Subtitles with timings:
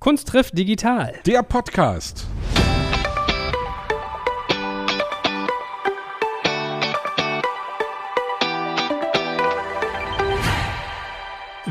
[0.00, 1.12] Kunst trifft digital.
[1.26, 2.26] Der Podcast.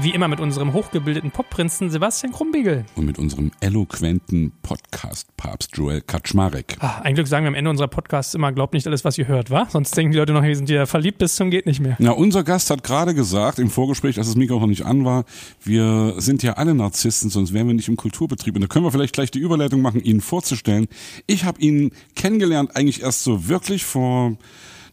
[0.02, 2.86] Wie immer mit unserem hochgebildeten Popprinzen Sebastian Krumbiegel.
[2.96, 6.78] Und mit unserem eloquenten Podcast-Papst Joel Kaczmarek.
[6.80, 9.28] Ah, ein Glück sagen wir am Ende unserer Podcasts immer, glaubt nicht alles, was ihr
[9.28, 9.68] hört, wa?
[9.70, 11.98] Sonst denken die Leute noch, wir sind ja verliebt bis zum geht nicht mehr.
[12.00, 15.26] Na, unser Gast hat gerade gesagt im Vorgespräch, als das Mikro noch nicht an war,
[15.66, 18.56] wir sind ja alle Narzissten, sonst wären wir nicht im Kulturbetrieb.
[18.56, 20.88] Und da können wir vielleicht gleich die Überleitung machen, ihn vorzustellen.
[21.28, 24.38] Ich habe ihn kennengelernt eigentlich erst so wirklich vor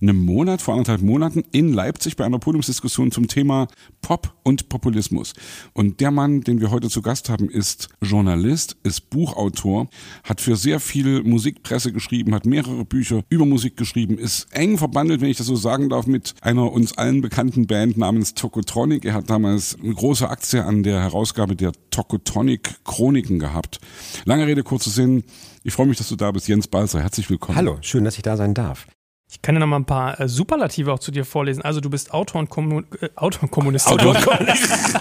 [0.01, 3.69] einem Monat, vor anderthalb Monaten in Leipzig bei einer Podiumsdiskussion zum Thema
[4.03, 5.35] Pop und Populismus.
[5.73, 9.89] Und der Mann, den wir heute zu Gast haben, ist Journalist, ist Buchautor,
[10.25, 15.21] hat für sehr viel Musikpresse geschrieben, hat mehrere Bücher über Musik geschrieben, ist eng verbandelt,
[15.21, 19.05] wenn ich das so sagen darf, mit einer uns allen bekannten Band namens Tokotronic.
[19.05, 23.81] Er hat damals eine große Aktie an der Herausgabe der Tokotronic Chroniken gehabt.
[24.25, 25.25] Lange Rede, kurzer Sinn.
[25.65, 26.47] Ich freue mich, dass du da bist.
[26.49, 27.57] Jens Balzer, herzlich willkommen.
[27.57, 28.87] Hallo, schön, dass ich da sein darf.
[29.29, 31.63] Ich kann ja noch mal ein paar äh, Superlative auch zu dir vorlesen.
[31.63, 33.89] Also du bist Autor und, Kommun äh, Autor und Kommunist.
[33.89, 34.99] Autor und Kommunist.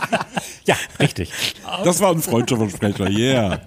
[0.65, 1.31] ja, richtig.
[1.83, 3.61] Das war ein Freundschaftsversprecher, yeah.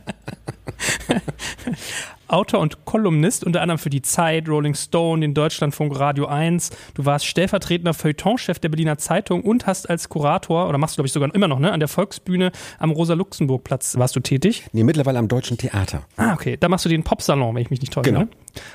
[2.28, 6.70] Autor und Kolumnist, unter anderem für die Zeit, Rolling Stone, den Deutschlandfunk Radio 1.
[6.94, 11.06] Du warst stellvertretender Feuilletonchef der Berliner Zeitung und hast als Kurator, oder machst du glaube
[11.06, 14.64] ich sogar immer noch, ne, an der Volksbühne am Rosa-Luxemburg-Platz warst du tätig?
[14.72, 16.02] Nee, mittlerweile am Deutschen Theater.
[16.16, 16.58] Ah, okay.
[16.60, 18.10] Da machst du den Popsalon, wenn ich mich nicht täusche.
[18.10, 18.20] Genau.
[18.20, 18.28] Ne?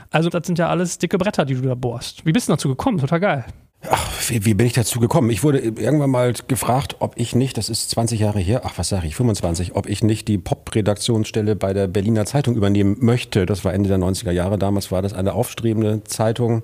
[0.09, 2.25] Also das sind ja alles dicke Bretter, die du da bohrst.
[2.25, 2.97] Wie bist du dazu gekommen?
[2.97, 3.45] Total geil.
[3.89, 5.29] Ach, wie, wie bin ich dazu gekommen?
[5.29, 8.89] Ich wurde irgendwann mal gefragt, ob ich nicht, das ist 20 Jahre her, ach was
[8.89, 13.45] sage ich, 25, ob ich nicht die Pop-Redaktionsstelle bei der Berliner Zeitung übernehmen möchte.
[13.45, 14.57] Das war Ende der 90er Jahre.
[14.57, 16.63] Damals war das eine aufstrebende Zeitung,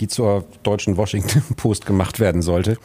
[0.00, 2.78] die zur deutschen Washington Post gemacht werden sollte.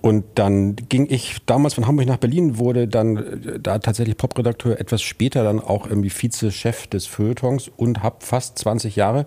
[0.00, 4.80] Und dann ging ich damals von Hamburg nach Berlin, wurde dann äh, da tatsächlich Popredakteur,
[4.80, 9.26] etwas später dann auch irgendwie Vize-Chef des Feuilletons und habe fast 20 Jahre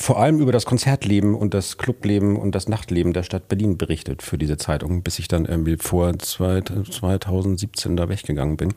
[0.00, 4.22] vor allem über das Konzertleben und das Clubleben und das Nachtleben der Stadt Berlin berichtet
[4.22, 8.72] für diese Zeitung, bis ich dann irgendwie vor 2017 da weggegangen bin.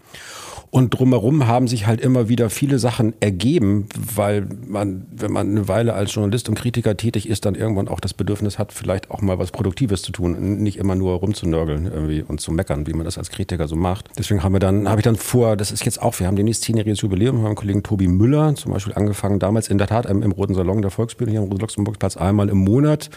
[0.69, 5.67] Und drumherum haben sich halt immer wieder viele Sachen ergeben, weil man, wenn man eine
[5.67, 9.22] Weile als Journalist und Kritiker tätig ist, dann irgendwann auch das Bedürfnis hat, vielleicht auch
[9.22, 13.05] mal was Produktives zu tun, nicht immer nur rumzunörgeln irgendwie und zu meckern, wie man
[13.05, 14.09] das als Kritiker so macht.
[14.17, 16.63] Deswegen haben wir dann, habe ich dann vor, das ist jetzt auch, wir haben demnächst
[16.63, 20.31] zehnjähriges Jubiläum, haben Kollegen Tobi Müller zum Beispiel angefangen, damals in der Tat im, im
[20.31, 23.09] Roten Salon der Volksbühne hier am Rosa-Luxemburg-Platz einmal im Monat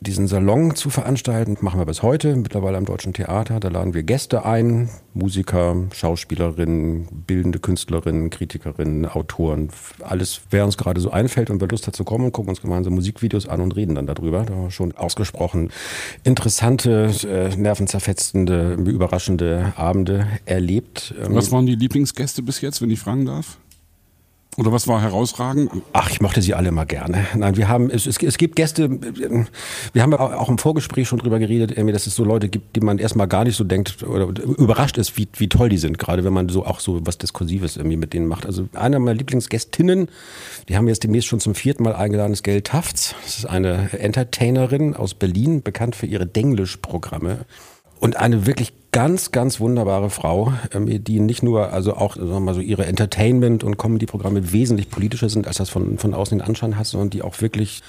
[0.00, 1.56] diesen Salon zu veranstalten.
[1.60, 3.60] Machen wir bis heute, mittlerweile am Deutschen Theater.
[3.60, 9.68] Da laden wir Gäste ein, Musiker, Schauspielerinnen, bildende Künstlerinnen, Kritikerinnen, Autoren,
[10.00, 12.94] alles, wer uns gerade so einfällt und wer Lust hat zu kommen, gucken uns gemeinsam
[12.94, 14.44] Musikvideos an und reden dann darüber.
[14.44, 15.70] Da schon ausgesprochen
[16.24, 21.14] interessante, äh, nervenzerfetzende, überraschende Abende erlebt.
[21.28, 23.58] Was waren die Lieblingsgäste bis jetzt, wenn ich fragen darf?
[24.56, 25.70] Oder was war herausragend?
[25.92, 27.24] Ach, ich mochte sie alle immer gerne.
[27.36, 28.90] Nein, wir haben, es, es, es gibt Gäste,
[29.92, 32.98] wir haben auch im Vorgespräch schon drüber geredet, dass es so Leute gibt, die man
[32.98, 36.32] erstmal gar nicht so denkt oder überrascht ist, wie, wie toll die sind, gerade wenn
[36.32, 38.44] man so auch so was Diskursives irgendwie mit denen macht.
[38.44, 40.08] Also einer meiner Lieblingsgästinnen,
[40.68, 43.14] die haben wir jetzt demnächst schon zum vierten Mal eingeladen, ist Gail Tafts.
[43.22, 47.46] Das ist eine Entertainerin aus Berlin, bekannt für ihre Denglisch-Programme.
[48.00, 52.40] Und eine wirklich ganz, ganz wunderbare Frau, ähm, die nicht nur, also auch, sagen wir
[52.40, 56.46] mal so, ihre Entertainment- und Comedy-Programme wesentlich politischer sind, als das von, von außen den
[56.46, 57.82] Anschein hat, sondern die auch wirklich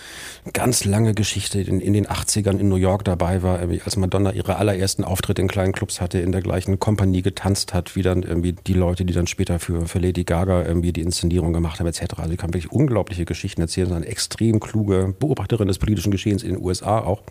[0.52, 4.58] ganz lange Geschichte in, in den 80ern in New York dabei war, als Madonna ihre
[4.58, 8.52] allerersten Auftritte in kleinen Clubs hatte, in der gleichen Kompanie getanzt hat, wie dann irgendwie
[8.54, 12.02] die Leute, die dann später für, für Lady Gaga irgendwie die Inszenierung gemacht haben, etc.
[12.18, 16.56] Also sie kann wirklich unglaubliche Geschichten erzählen, eine extrem kluge Beobachterin des politischen Geschehens in
[16.56, 17.22] den USA auch.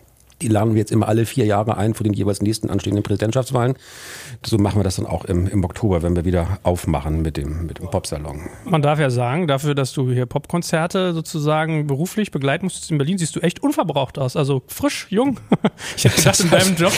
[0.42, 3.74] Die laden wir jetzt immer alle vier Jahre ein vor den jeweils nächsten anstehenden Präsidentschaftswahlen.
[4.44, 7.66] So machen wir das dann auch im, im Oktober, wenn wir wieder aufmachen mit dem,
[7.66, 8.40] mit dem Popsalon.
[8.64, 13.18] Man darf ja sagen, dafür, dass du hier Popkonzerte sozusagen beruflich begleiten musstest in Berlin,
[13.18, 14.36] siehst du echt unverbraucht aus.
[14.36, 15.38] Also frisch, jung.
[15.96, 16.92] Ich habe gedacht, in deinem Job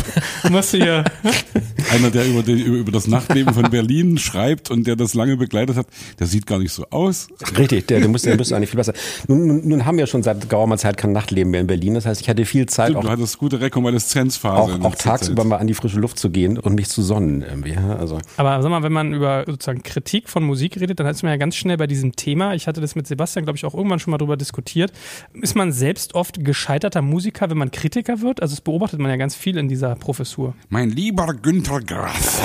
[0.51, 1.05] musst du hier.
[1.91, 5.77] Einer, der über, den, über das Nachtleben von Berlin schreibt und der das lange begleitet
[5.77, 5.87] hat,
[6.19, 7.29] der sieht gar nicht so aus.
[7.59, 8.93] Richtig, der, der müsste, der müsste eigentlich viel besser.
[9.29, 11.95] Nun, nun, nun haben wir schon seit geraumer Zeit kein Nachtleben mehr in Berlin.
[11.95, 12.91] Das heißt, ich hatte viel Zeit.
[12.91, 14.75] Stimmt, auch, du hattest gute Rekonvaleszenzphase.
[14.75, 17.77] Auch, auch tagsüber mal an die frische Luft zu gehen und mich zu sonnen irgendwie.
[17.77, 18.19] Also.
[18.37, 21.37] Aber sag mal, wenn man über sozusagen Kritik von Musik redet, dann ist man ja
[21.37, 22.55] ganz schnell bei diesem Thema.
[22.55, 24.93] Ich hatte das mit Sebastian, glaube ich, auch irgendwann schon mal drüber diskutiert.
[25.35, 28.43] Ist man selbst oft gescheiterter Musiker, wenn man Kritiker wird?
[28.43, 30.55] Also das beobachtet man ja ganz viel in dieser Professur.
[30.69, 32.41] Mein lieber Günther Grass.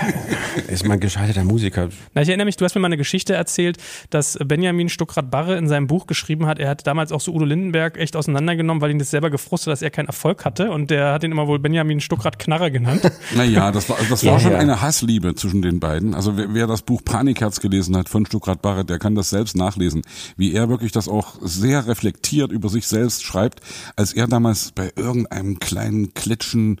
[0.68, 1.88] ist man gescheiterter Musiker?
[2.14, 3.78] Na, ich erinnere mich, du hast mir mal eine Geschichte erzählt,
[4.10, 7.96] dass Benjamin Stuckrad-Barre in seinem Buch geschrieben hat, er hat damals auch so Udo Lindenberg
[7.96, 11.22] echt auseinandergenommen, weil ihn das selber gefrustet, dass er kein Erfolg hatte und der hat
[11.22, 13.10] ihn immer wohl Benjamin Stuckrad Knarre genannt.
[13.36, 14.58] Naja, das war, das war ja, schon ja.
[14.58, 16.14] eine Hassliebe zwischen den beiden.
[16.14, 19.56] Also wer, wer das Buch Panikherz gelesen hat von Stuckrad Barrett, der kann das selbst
[19.56, 20.02] nachlesen,
[20.36, 23.60] wie er wirklich das auch sehr reflektiert über sich selbst schreibt,
[23.96, 26.80] als er damals bei irgendeinem kleinen Klitschen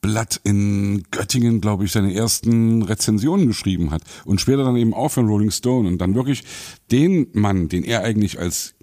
[0.00, 5.08] Blatt in Göttingen, glaube ich, seine ersten Rezensionen geschrieben hat und später dann eben auch
[5.08, 6.44] für Rolling Stone und dann wirklich
[6.90, 8.74] den Mann, den er eigentlich als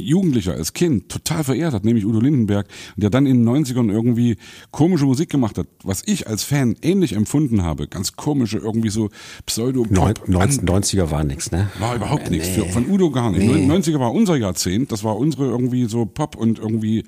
[0.00, 2.66] Jugendlicher, als Kind total verehrt hat, nämlich Udo Lindenberg,
[2.96, 4.36] der dann in den 90ern irgendwie
[4.70, 7.88] komische Musik gemacht hat, was ich als Fan ähnlich empfunden habe.
[7.88, 9.10] Ganz komische, irgendwie so
[9.46, 11.70] pseudo Neun, 90er war nichts, ne?
[11.78, 12.48] War überhaupt nichts.
[12.56, 12.68] Nee.
[12.70, 13.46] Von Udo gar nicht.
[13.46, 13.66] Nee.
[13.66, 17.04] 90er war unser Jahrzehnt, das war unsere irgendwie so Pop und irgendwie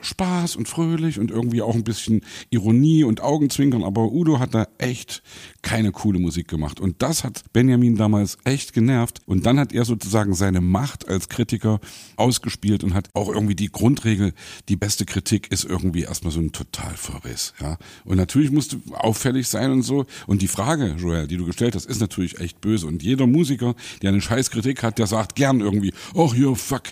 [0.00, 4.66] Spaß und fröhlich und irgendwie auch ein bisschen Ironie und Augenzwinkern, aber Udo hat da
[4.78, 5.22] echt
[5.62, 6.80] keine coole Musik gemacht.
[6.80, 9.20] Und das hat Benjamin damals echt genervt.
[9.26, 11.80] Und dann hat er sozusagen seine Macht als Kritiker
[12.16, 14.34] ausgespielt und hat auch irgendwie die Grundregel,
[14.68, 17.54] die beste Kritik ist irgendwie erstmal so ein Totalverriss.
[17.60, 17.78] Ja?
[18.04, 20.04] Und natürlich musste auffällig sein und so.
[20.26, 22.88] Und die Frage, Joel, die du gestellt hast, ist natürlich echt böse.
[22.88, 26.84] Und jeder Musiker, der eine Scheißkritik hat, der sagt gern irgendwie, oh hier, fuck,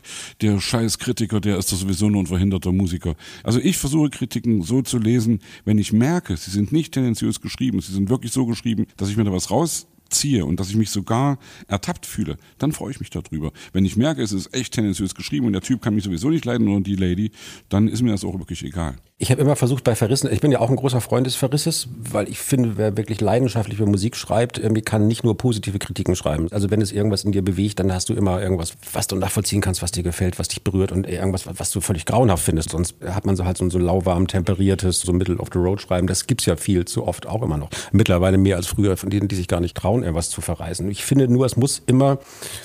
[0.43, 3.17] der Scheißkritiker, der ist doch sowieso nur ein verhinderter Musiker.
[3.43, 7.81] Also ich versuche Kritiken so zu lesen, wenn ich merke, sie sind nicht tendenziös geschrieben,
[7.81, 10.77] sie sind wirklich so geschrieben, geschrieben, dass ich mir da was rausziehe und dass ich
[10.77, 13.53] mich sogar ertappt fühle, dann freue ich mich darüber.
[13.73, 16.45] Wenn ich merke, es ist echt tendenziös geschrieben und der Typ kann mich sowieso nicht
[16.45, 17.31] leiden oder die Lady,
[17.69, 18.97] dann ist mir das auch wirklich egal.
[19.23, 21.89] Ich habe immer versucht bei Verrissen, ich bin ja auch ein großer Freund des Verrisses,
[22.11, 26.17] weil ich finde, wer wirklich leidenschaftlich über Musik schreibt, irgendwie kann nicht nur positive Kritiken
[26.17, 26.49] schreiben.
[26.53, 29.61] Also wenn es irgendwas in dir bewegt, dann hast du immer irgendwas, was du nachvollziehen
[29.61, 32.71] kannst, was dir gefällt, was dich berührt und irgendwas, was du völlig grauenhaft findest.
[32.71, 35.83] Sonst hat man so halt so ein so lauwarm temperiertes, so Middle of the Road
[35.83, 36.07] schreiben.
[36.07, 37.69] Das gibt's ja viel zu oft auch immer noch.
[37.93, 40.91] Mittlerweile mehr als früher von denen, die sich gar nicht trauen, irgendwas zu verreißen.
[40.91, 42.21] Ich finde nur, es muss immer,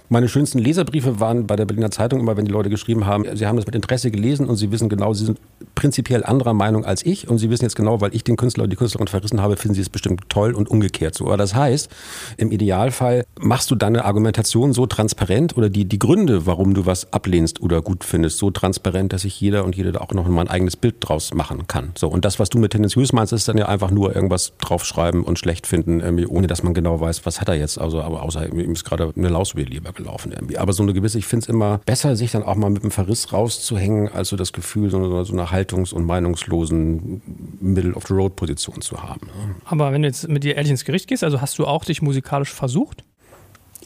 [0.07, 3.45] meine schönsten Leserbriefe waren bei der Berliner Zeitung immer, wenn die Leute geschrieben haben, sie
[3.45, 5.37] haben das mit Interesse gelesen und sie wissen genau, sie sind
[5.75, 8.69] prinzipiell anderer Meinung als ich und Sie wissen jetzt genau, weil ich den Künstler oder
[8.69, 11.25] die Künstlerin verrissen habe, finden Sie es bestimmt toll und umgekehrt so.
[11.25, 11.89] Aber das heißt,
[12.37, 17.11] im Idealfall machst du deine Argumentation so transparent oder die, die Gründe, warum du was
[17.11, 20.41] ablehnst oder gut findest, so transparent, dass sich jeder und jede da auch noch mal
[20.41, 21.91] ein eigenes Bild draus machen kann.
[21.97, 22.07] So.
[22.07, 25.39] Und das, was du mit tendenziös meinst, ist dann ja einfach nur irgendwas draufschreiben und
[25.39, 27.79] schlecht finden, ohne dass man genau weiß, was hat er jetzt.
[27.79, 30.57] Also, aber außer ihm ist gerade eine Laus über lieber gelaufen irgendwie.
[30.57, 32.91] Aber so eine gewisse, ich finde es immer besser, sich dann auch mal mit einem
[32.91, 36.05] Verriss rauszuhängen, als so das Gefühl, so, so eine haltungs- und
[36.35, 37.21] meinungslosen
[37.59, 39.29] Middle-of-the-Road-Position zu haben.
[39.65, 42.01] Aber wenn du jetzt mit dir ehrlich ins Gericht gehst, also hast du auch dich
[42.01, 43.03] musikalisch versucht?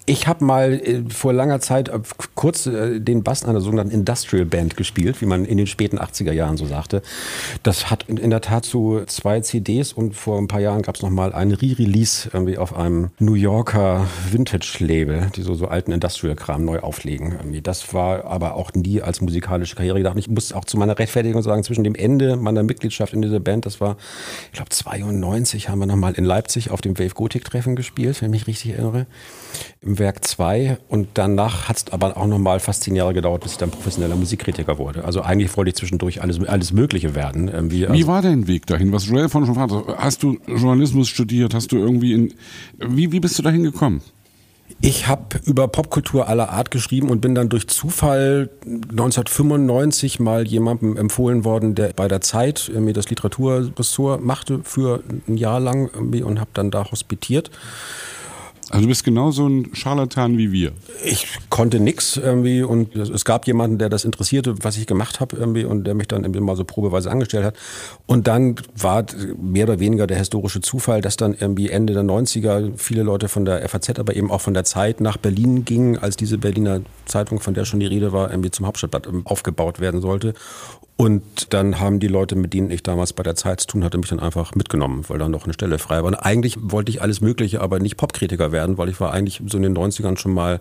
[0.09, 1.99] Ich habe mal äh, vor langer Zeit äh,
[2.33, 6.31] kurz äh, den Bass einer sogenannten Industrial Band gespielt, wie man in den späten 80er
[6.31, 7.03] Jahren so sagte.
[7.61, 11.03] Das hat in der Tat so zwei CDs und vor ein paar Jahren gab es
[11.03, 16.79] nochmal ein Re-Release irgendwie auf einem New Yorker Vintage-Label, die so, so alten Industrial-Kram neu
[16.79, 17.61] auflegen.
[17.61, 20.17] Das war aber auch nie als musikalische Karriere gedacht.
[20.17, 23.67] Ich muss auch zu meiner Rechtfertigung sagen, zwischen dem Ende meiner Mitgliedschaft in dieser Band,
[23.67, 23.95] das war,
[24.47, 28.47] ich glaube 92, haben wir nochmal in Leipzig auf dem Wave Gothic-Treffen gespielt, wenn ich
[28.47, 29.05] mich richtig erinnere.
[29.81, 33.53] Im Werk 2 und danach hat es aber auch nochmal fast zehn Jahre gedauert, bis
[33.53, 35.03] ich dann professioneller Musikkritiker wurde.
[35.03, 37.47] Also eigentlich wollte ich zwischendurch alles, alles Mögliche werden.
[37.47, 37.85] Irgendwie.
[37.85, 38.91] Also wie war dein Weg dahin?
[38.91, 41.53] Was Joel von schon fragte, hast du Journalismus studiert?
[41.53, 42.33] Hast du irgendwie in,
[42.77, 44.01] wie, wie bist du dahin gekommen?
[44.81, 50.95] Ich habe über Popkultur aller Art geschrieben und bin dann durch Zufall 1995 mal jemandem
[50.95, 56.39] empfohlen worden, der bei der Zeit mir das Literaturressort machte für ein Jahr lang und
[56.39, 57.51] habe dann da hospitiert.
[58.69, 60.71] Also du bist genauso ein Scharlatan wie wir.
[61.03, 65.35] Ich konnte nix irgendwie und es gab jemanden, der das interessierte, was ich gemacht habe
[65.35, 67.55] irgendwie und der mich dann irgendwie mal so probeweise angestellt hat.
[68.05, 69.05] Und dann war
[69.41, 73.43] mehr oder weniger der historische Zufall, dass dann irgendwie Ende der 90er viele Leute von
[73.45, 77.39] der FAZ, aber eben auch von der Zeit nach Berlin gingen, als diese Berliner Zeitung,
[77.39, 80.35] von der schon die Rede war, irgendwie zum Hauptstadtblatt aufgebaut werden sollte.
[81.01, 83.97] Und dann haben die Leute, mit denen ich damals bei der Zeit zu tun hatte,
[83.97, 86.03] mich dann einfach mitgenommen, weil dann noch eine Stelle frei war.
[86.03, 89.57] Und eigentlich wollte ich alles Mögliche, aber nicht Popkritiker werden, weil ich war eigentlich so
[89.57, 90.59] in den 90ern schon mal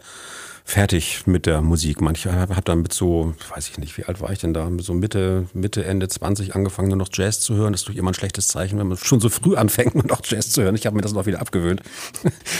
[0.68, 2.02] fertig mit der Musik.
[2.02, 4.92] Manche habe dann mit so, weiß ich nicht, wie alt war ich denn da, so
[4.92, 7.72] Mitte, Mitte, Ende 20 angefangen, nur noch Jazz zu hören.
[7.72, 10.20] Das ist doch immer ein schlechtes Zeichen, wenn man schon so früh anfängt, nur noch
[10.22, 10.74] Jazz zu hören.
[10.74, 11.80] Ich habe mir das noch wieder abgewöhnt.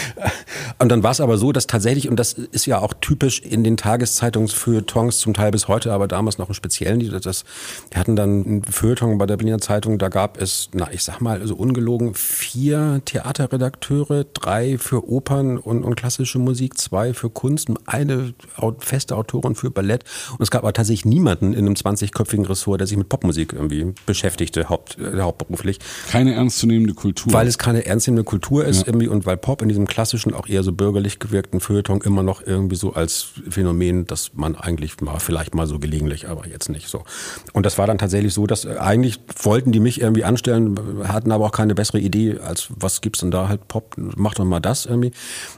[0.79, 3.63] und dann war es aber so, dass tatsächlich, und das ist ja auch typisch in
[3.63, 7.45] den Tageszeitungsfeuilletons zum Teil bis heute, aber damals noch im Speziellen, die, das,
[7.93, 11.21] die hatten dann ein Feuilleton bei der Berliner Zeitung, da gab es, na, ich sag
[11.21, 17.69] mal, also ungelogen, vier Theaterredakteure, drei für Opern und, und klassische Musik, zwei für Kunst,
[17.99, 18.33] eine
[18.79, 20.03] feste Autorin für Ballett.
[20.31, 23.93] Und es gab aber tatsächlich niemanden in einem 20-köpfigen Ressort, der sich mit Popmusik irgendwie
[24.05, 25.79] beschäftigte, haupt, äh, hauptberuflich.
[26.09, 27.33] Keine ernstzunehmende Kultur.
[27.33, 28.87] Weil es keine ernstzunehmende Kultur ist ja.
[28.87, 32.45] irgendwie und weil Pop in diesem klassischen, auch eher so bürgerlich gewirkten Feuilleton immer noch
[32.45, 36.87] irgendwie so als Phänomen, dass man eigentlich mal, vielleicht mal so gelegentlich, aber jetzt nicht
[36.87, 37.03] so.
[37.53, 41.31] Und das war dann tatsächlich so, dass äh, eigentlich wollten die mich irgendwie anstellen, hatten
[41.31, 44.59] aber auch keine bessere Idee, als was gibt's denn da halt Pop, mach doch mal
[44.59, 45.11] das irgendwie.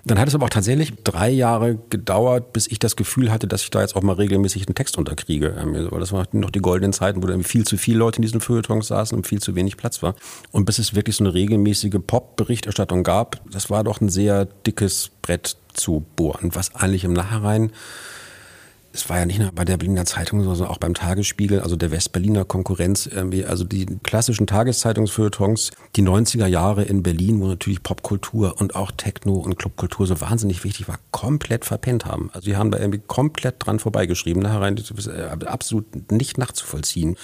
[0.05, 3.63] Dann hat es aber auch tatsächlich drei Jahre gedauert, bis ich das Gefühl hatte, dass
[3.63, 5.55] ich da jetzt auch mal regelmäßig einen Text unterkriege.
[5.89, 8.41] Weil das waren noch die goldenen Zeiten, wo da viel zu viele Leute in diesen
[8.41, 10.15] Feuilletons saßen und viel zu wenig Platz war.
[10.51, 15.11] Und bis es wirklich so eine regelmäßige Pop-Berichterstattung gab, das war doch ein sehr dickes
[15.21, 17.71] Brett zu bohren, was eigentlich im Nachhinein
[18.93, 21.91] es war ja nicht nur bei der Berliner Zeitung, sondern auch beim Tagesspiegel, also der
[21.91, 28.55] Westberliner Konkurrenz, irgendwie, also die klassischen Tageszeitungsfeuilletons, die 90er Jahre in Berlin, wo natürlich Popkultur
[28.60, 32.29] und auch Techno und Clubkultur so wahnsinnig wichtig war, komplett verpennt haben.
[32.33, 37.15] Also die haben da irgendwie komplett dran vorbeigeschrieben, nachher rein, äh, absolut nicht nachzuvollziehen.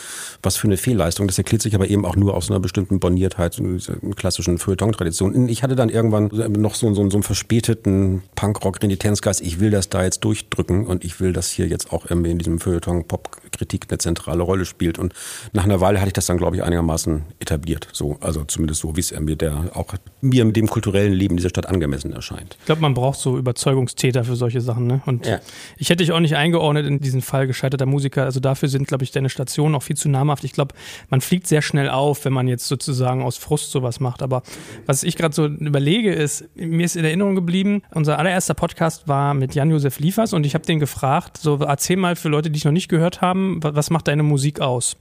[0.42, 1.28] Was für eine Fehlleistung.
[1.28, 3.80] Das erklärt sich aber eben auch nur aus einer bestimmten Boniertheit, einer
[4.16, 5.50] klassischen Feuilleton-Tradition.
[5.50, 9.42] Ich hatte dann irgendwann noch so, so, so einen verspäteten Punkrock-Renitenzgeist.
[9.42, 12.38] Ich will das da jetzt durchdrücken und ich will das hier jetzt auch irgendwie in
[12.38, 14.98] diesem Feuilleton Popkritik eine zentrale Rolle spielt.
[14.98, 15.14] Und
[15.52, 17.88] nach einer Weile hatte ich das dann, glaube ich, einigermaßen etabliert.
[17.92, 21.50] So, also zumindest so, wie es mir der auch mir mit dem kulturellen Leben dieser
[21.50, 22.56] Stadt angemessen erscheint.
[22.60, 24.88] Ich glaube, man braucht so Überzeugungstäter für solche Sachen.
[24.88, 25.02] Ne?
[25.06, 25.40] Und ja.
[25.78, 28.24] ich hätte dich auch nicht eingeordnet in diesen Fall gescheiterter Musiker.
[28.24, 30.44] Also dafür sind, glaube ich, deine Stationen auch viel zu namhaft.
[30.44, 30.74] Ich glaube,
[31.10, 34.22] man fliegt sehr schnell auf, wenn man jetzt sozusagen aus Frust sowas macht.
[34.22, 34.44] Aber
[34.86, 39.34] was ich gerade so überlege, ist, mir ist in Erinnerung geblieben, unser allererster Podcast war
[39.34, 42.66] mit Jan-Josef Liefers und ich habe den gefragt, so erzähl mal für Leute, die ich
[42.66, 44.98] noch nicht gehört haben, was macht deine Musik aus?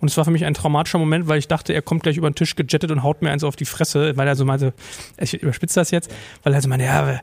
[0.00, 2.30] Und es war für mich ein traumatischer Moment, weil ich dachte, er kommt gleich über
[2.30, 4.72] den Tisch gejettet und haut mir eins auf die Fresse, weil er so meinte,
[5.18, 6.14] ich überspitze das jetzt,
[6.44, 7.20] weil er so meinte, ja,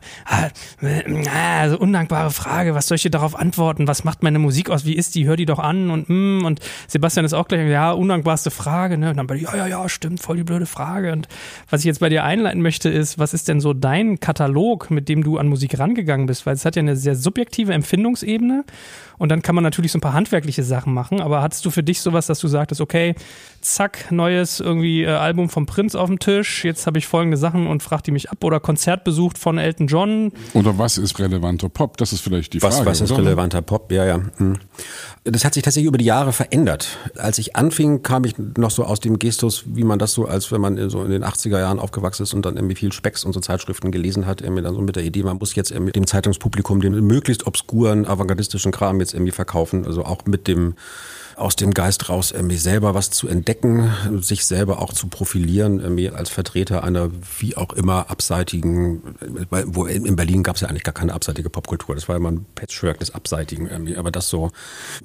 [1.58, 3.88] also undankbare Frage, was soll ich dir darauf antworten?
[3.88, 4.84] Was macht meine Musik aus?
[4.84, 5.26] Wie ist die?
[5.26, 9.08] Hör die doch an und mm, und Sebastian ist auch gleich, ja, undankbarste Frage, ne?
[9.10, 11.12] Und dann bei ja, ja, ja, stimmt, voll die blöde Frage.
[11.12, 11.28] Und
[11.70, 15.08] was ich jetzt bei dir einleiten möchte, ist, was ist denn so dein Katalog, mit
[15.08, 16.44] dem du an Musik rangegangen bist?
[16.44, 18.64] Weil es hat ja eine sehr subjektive Empfindungsebene
[19.18, 21.20] und dann kann man natürlich so ein paar handwerkliche Sachen machen.
[21.20, 23.14] Aber hattest du für dich sowas, dass du sagtest, okay,
[23.60, 27.66] zack, neues irgendwie äh, Album vom Prinz auf dem Tisch, jetzt habe ich folgende Sachen
[27.66, 30.32] und fragt die mich ab oder Konzert besucht von Elton John?
[30.54, 31.96] Oder was ist relevanter Pop?
[31.96, 32.90] Das ist vielleicht die was, Frage.
[32.90, 33.22] Was ist oder?
[33.22, 33.90] relevanter Pop?
[33.90, 34.20] Ja, ja.
[34.36, 34.58] Hm.
[35.24, 36.98] Das hat sich tatsächlich über die Jahre verändert.
[37.16, 40.52] Als ich anfing, kam ich noch so aus dem Gestus, wie man das so, als
[40.52, 43.32] wenn man so in den 80er Jahren aufgewachsen ist und dann irgendwie viel Specks und
[43.32, 46.06] so Zeitschriften gelesen hat, irgendwie dann so mit der Idee, man muss jetzt irgendwie dem
[46.06, 49.86] Zeitungspublikum den möglichst obskuren, avantgardistischen Kram jetzt irgendwie verkaufen.
[49.86, 50.74] Also auch mit dem
[51.36, 56.08] aus dem Geist raus, irgendwie selber was zu entdecken, sich selber auch zu profilieren, irgendwie
[56.08, 59.02] als Vertreter einer wie auch immer abseitigen,
[59.66, 61.94] wo in Berlin gab es ja eigentlich gar keine abseitige Popkultur.
[61.94, 63.96] Das war immer ein Patchwork des Abseitigen irgendwie.
[63.96, 64.50] Aber das so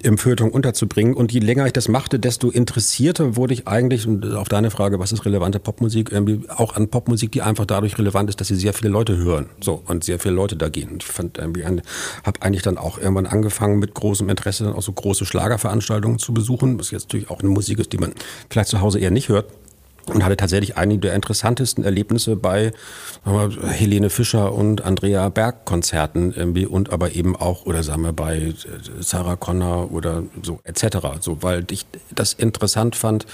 [0.02, 1.16] im Feuilleton unterzubringen.
[1.16, 5.00] Und je länger ich das machte, desto interessierter wurde ich eigentlich, und auf deine Frage,
[5.00, 8.56] was ist relevante Popmusik, irgendwie auch an Popmusik, die einfach dadurch relevant ist, dass sie
[8.56, 9.50] sehr viele Leute hören.
[9.60, 10.98] So, und sehr viele Leute da gehen.
[11.00, 14.94] Ich fand irgendwie, habe eigentlich dann auch irgendwann angefangen mit großem Interesse dann auch so
[14.94, 18.14] große Schlagerveranstaltungen zu besuchen, was jetzt natürlich auch eine Musik ist, die man
[18.50, 19.46] vielleicht zu Hause eher nicht hört
[20.08, 22.72] und hatte tatsächlich einige der interessantesten Erlebnisse bei
[23.68, 28.38] Helene Fischer und Andrea Berg Konzerten irgendwie und aber eben auch oder sagen wir bei
[28.38, 28.54] äh,
[29.00, 30.98] Sarah Connor oder so etc.
[31.20, 33.26] So weil ich das interessant fand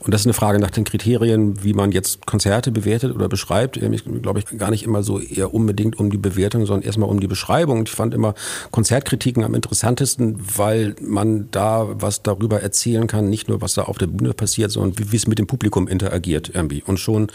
[0.00, 3.76] und das ist eine Frage nach den Kriterien, wie man jetzt Konzerte bewertet oder beschreibt.
[3.76, 7.20] Ich glaube ich gar nicht immer so eher unbedingt um die Bewertung, sondern erstmal um
[7.20, 7.84] die Beschreibung.
[7.84, 8.34] Ich fand immer
[8.70, 13.98] Konzertkritiken am interessantesten, weil man da was darüber erzählen kann, nicht nur was da auf
[13.98, 16.82] der Bühne passiert, sondern wie, es mit dem Publikum interagiert interagiert irgendwie.
[16.84, 17.28] Und schon,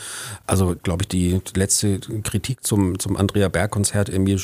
[0.45, 4.37] also glaube ich, die letzte Kritik zum, zum Andrea Berg-Konzert irgendwie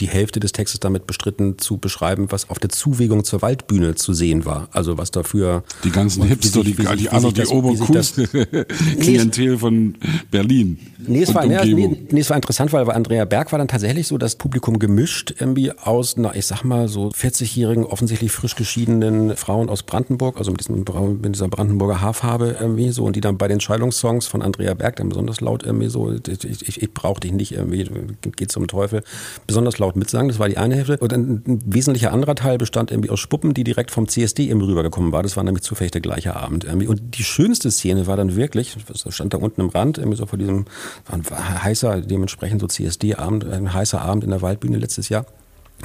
[0.00, 4.12] die Hälfte des Textes damit bestritten zu beschreiben, was auf der Zuwegung zur Waldbühne zu
[4.12, 4.68] sehen war.
[4.72, 5.64] Also was dafür.
[5.84, 9.96] Die ganzen Hipster, die, die, die, die, die Oberkunst-Klientel von
[10.30, 10.78] Berlin.
[11.06, 14.06] Nee es, war, nee, nee, es war interessant, weil bei Andrea Berg war dann tatsächlich
[14.06, 19.36] so das Publikum gemischt irgendwie aus, na, ich sag mal, so 40-jährigen, offensichtlich frisch geschiedenen
[19.36, 20.84] Frauen aus Brandenburg, also mit, diesem,
[21.20, 24.96] mit dieser Brandenburger Haarfarbe irgendwie so, und die dann bei den Scheidungssongs von Andrea Berg
[24.96, 27.88] dann besonders laut irgendwie so, ich, ich, ich brauche dich nicht irgendwie,
[28.36, 29.02] geht zum Teufel,
[29.46, 30.98] besonders laut mitsagen, das war die eine Hälfte.
[30.98, 34.60] Und ein, ein wesentlicher anderer Teil bestand irgendwie aus Spuppen, die direkt vom CSD eben
[34.60, 35.22] rübergekommen war.
[35.22, 36.86] Das war nämlich zufällig der gleiche Abend irgendwie.
[36.86, 40.26] Und die schönste Szene war dann wirklich, das stand da unten im Rand, irgendwie so
[40.26, 40.66] vor diesem,
[41.06, 45.26] war ein heißer, dementsprechend so CSD-Abend, ein heißer Abend in der Waldbühne letztes Jahr.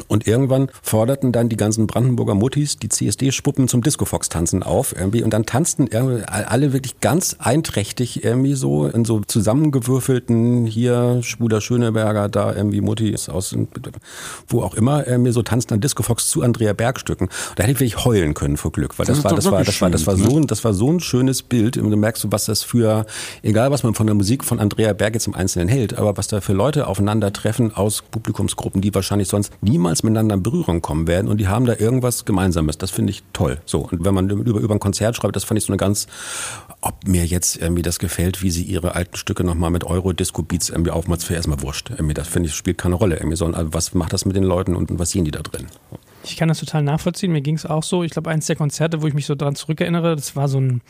[0.08, 5.24] Und irgendwann forderten dann die ganzen Brandenburger Muttis die CSD-Spuppen zum Disco-Fox-Tanzen auf irgendwie.
[5.24, 5.89] Und dann tanzten
[6.27, 13.30] alle wirklich ganz einträchtig irgendwie so in so zusammengewürfelten hier Schwuler Schöneberger, da irgendwie Muttis
[13.30, 13.56] aus
[14.48, 17.30] wo auch immer irgendwie so tanzten dann Disco-Fox zu Andrea Bergstücken.
[17.56, 19.82] Da hätte ich wirklich heulen können vor Glück, weil das, das war, das war, das
[19.82, 21.77] war, das war, das war so, das war so ein schönes Bild.
[21.77, 23.06] Und du merkst so, was das für,
[23.44, 26.27] egal was man von der Musik von Andrea Berg jetzt im Einzelnen hält, aber was
[26.27, 29.51] da für Leute aufeinandertreffen aus Publikumsgruppen, die wahrscheinlich sonst
[29.88, 32.77] niemals miteinander in Berührung kommen werden und die haben da irgendwas Gemeinsames.
[32.77, 33.60] Das finde ich toll.
[33.65, 33.88] So.
[33.89, 36.08] Und wenn man über, über ein Konzert schreibt, das fand ich so eine ganz,
[36.82, 40.91] ob mir jetzt irgendwie das gefällt, wie sie ihre alten Stücke nochmal mit Euro-Disco-Beats irgendwie
[40.91, 41.89] aufmacht, für erstmal wurscht.
[41.91, 43.15] Irgendwie das finde ich, spielt keine Rolle.
[43.15, 45.67] Irgendwie, sondern was macht das mit den Leuten und was sehen die da drin?
[46.25, 47.32] Ich kann das total nachvollziehen.
[47.32, 48.03] Mir ging es auch so.
[48.03, 50.82] Ich glaube, eins der Konzerte, wo ich mich so dran zurückerinnere, das war so ein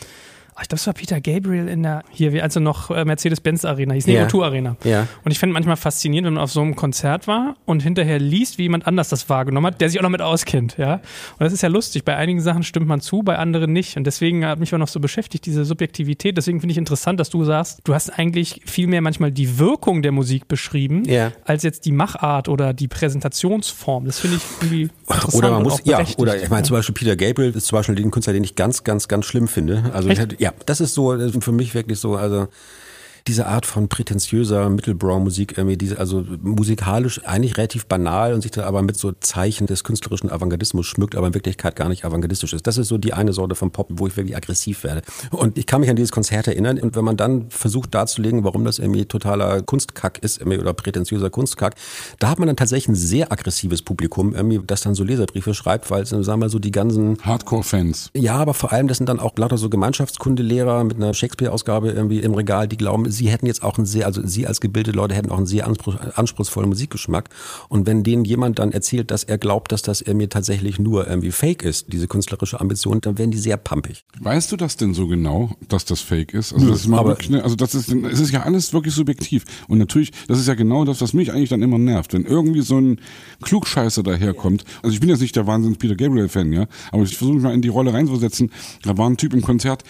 [0.58, 3.66] oh, ich glaube, es war Peter Gabriel in der, hier, wie also noch äh, Mercedes-Benz
[3.66, 4.26] Arena, hieß yeah.
[4.26, 4.76] Tour Arena.
[4.84, 5.08] Ja.
[5.24, 8.58] Und ich finde manchmal faszinierend, wenn man auf so einem Konzert war und hinterher liest,
[8.58, 10.96] wie jemand anders das wahrgenommen hat, der sich auch noch mit auskennt, ja.
[10.96, 12.04] Und das ist ja lustig.
[12.06, 13.98] Bei einigen Sachen stimmt man zu, bei anderen nicht.
[13.98, 16.38] Und deswegen hat mich auch noch so beschäftigt, diese Subjektivität.
[16.38, 20.02] Deswegen finde ich interessant, dass du sagst, du hast eigentlich viel mehr manchmal die Wirkung
[20.02, 21.32] der Musik beschrieben, yeah.
[21.46, 24.06] als jetzt die Machart oder die Präsentationsform.
[24.06, 25.36] Das finde ich irgendwie interessant.
[25.36, 28.12] Oder man muss, ja, oder ich meine zum Beispiel Peter Gabriel ist zum Beispiel den
[28.12, 29.92] Künstler, den ich ganz, ganz, ganz schlimm finde.
[29.94, 32.48] Also, ich, ja, das ist so, für mich wirklich so, also
[33.28, 38.64] diese Art von prätentiöser Mittelbrow-Musik, irgendwie, diese, also musikalisch eigentlich relativ banal und sich dann
[38.64, 42.66] aber mit so Zeichen des künstlerischen Avantgardismus schmückt, aber in Wirklichkeit gar nicht avantgardistisch ist.
[42.68, 45.02] Das ist so die eine Sorte von Pop, wo ich wirklich aggressiv werde.
[45.32, 48.64] Und ich kann mich an dieses Konzert erinnern und wenn man dann versucht darzulegen, warum
[48.64, 51.76] das irgendwie totaler Kunstkack ist irgendwie, oder prätentiöser Kunstkack,
[52.20, 55.92] da hat man dann tatsächlich ein sehr aggressives Publikum, irgendwie, das dann so Leserbriefe schreibt,
[55.92, 58.12] weil, sagen wir mal, so die ganzen Hardcore-Fans.
[58.16, 62.20] Ja, aber vor allem, das sind dann auch lauter so Gemeinschaftskundelehrer mit einer Shakespeare-Ausgabe irgendwie
[62.20, 65.16] im Regal, die glauben, sie hätten jetzt auch einen sehr, also Sie als gebildete Leute
[65.16, 67.30] hätten auch einen sehr anspruch, anspruchsvollen Musikgeschmack.
[67.70, 71.32] Und wenn denen jemand dann erzählt, dass er glaubt, dass das irgendwie tatsächlich nur irgendwie
[71.32, 74.06] Fake ist, diese künstlerische Ambition, dann werden die sehr pumpig.
[74.20, 76.54] Weißt du das denn so genau, dass das Fake ist?
[76.54, 79.46] Also das ist mal wirklich, ne, also das ist, es ist ja alles wirklich subjektiv.
[79.68, 82.62] Und natürlich, das ist ja genau das, was mich eigentlich dann immer nervt, wenn irgendwie
[82.62, 83.00] so ein
[83.42, 84.64] Klugscheißer daherkommt.
[84.84, 87.44] Also ich bin jetzt nicht der Wahnsinns Peter Gabriel Fan, ja, aber ich versuche mich
[87.44, 88.52] mal in die Rolle reinzusetzen.
[88.84, 89.84] Da war ein Typ im Konzert,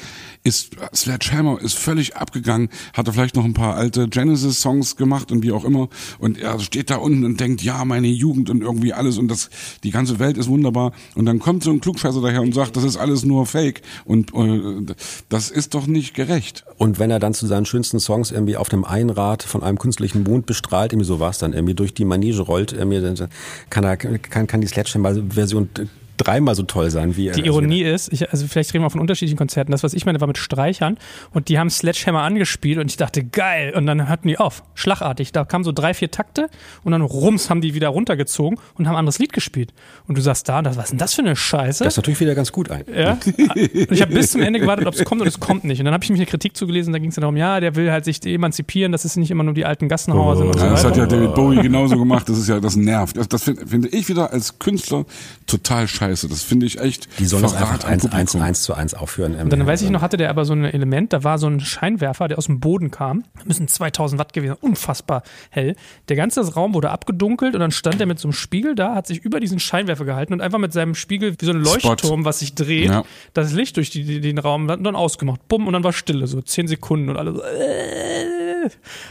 [0.44, 5.52] ist Sledgehammer ist völlig abgegangen, hatte vielleicht noch ein paar alte Genesis-Songs gemacht und wie
[5.52, 5.90] auch immer.
[6.20, 9.50] Und er steht da unten und denkt, ja, meine Jugend und irgendwie alles und das,
[9.84, 10.94] die ganze Welt ist wunderbar.
[11.16, 13.82] Und dann kommt so ein Klugscheißer daher und sagt, das ist alles nur Fake.
[14.06, 14.94] Und äh,
[15.30, 16.66] das ist doch nicht gerecht.
[16.78, 20.24] Und wenn er dann zu seinen schönsten Songs irgendwie auf dem Einrad von einem künstlichen
[20.24, 23.30] Mond bestrahlt, irgendwie so war dann, irgendwie durch die Manege rollt, irgendwie, dann
[23.70, 25.70] kann er, kann, kann die Sledgehammer-Version
[26.18, 27.36] dreimal so toll sein wie er.
[27.36, 29.72] Die Ironie ist, ich, also vielleicht reden wir von unterschiedlichen Konzerten.
[29.72, 30.98] Das, was ich meine, war mit Streichern
[31.32, 33.74] und die haben Sledgehammer angespielt und ich dachte, geil.
[33.76, 35.32] Und dann hatten die auf, schlagartig.
[35.32, 36.50] Da kamen so drei, vier Takte
[36.84, 39.74] und dann rums haben die wieder runtergezogen und haben ein anderes Lied gespielt.
[40.08, 41.84] Und du sagst da, was ist denn das für eine Scheiße?
[41.84, 42.84] Das ist natürlich wieder ganz gut ein.
[42.94, 43.18] Ja.
[43.38, 45.80] Und ich habe bis zum Ende gewartet, ob es kommt und es kommt nicht.
[45.80, 47.92] Und dann habe ich mich eine Kritik zugelesen, da ging es darum, ja, der will
[47.92, 50.66] halt sich emanzipieren, das ist nicht immer nur die alten Gassenhauer oh, sind und so
[50.66, 53.18] Das hat ja David Bowie genauso gemacht, das ist ja, das nervt.
[53.18, 55.06] Das, das finde find ich wieder als Künstler
[55.46, 56.07] total scheiße.
[56.10, 57.08] Das finde ich echt.
[57.20, 59.36] Die sollen das einfach eins, eins, eins zu eins aufführen.
[59.36, 61.60] Und dann weiß ich noch, hatte der aber so ein Element, da war so ein
[61.60, 63.24] Scheinwerfer, der aus dem Boden kam.
[63.46, 65.76] Müssen 2000 Watt gewesen, unfassbar hell.
[66.10, 69.08] Der ganze Raum wurde abgedunkelt und dann stand er mit so einem Spiegel da, hat
[69.08, 72.26] sich über diesen Scheinwerfer gehalten und einfach mit seinem Spiegel wie so ein Leuchtturm, Spot.
[72.26, 73.04] was sich dreht, ja.
[73.34, 75.48] das Licht durch die, den Raum dann ausgemacht.
[75.48, 77.42] Bumm, und dann war Stille, so zehn Sekunden und alle so.
[77.42, 78.37] Äh,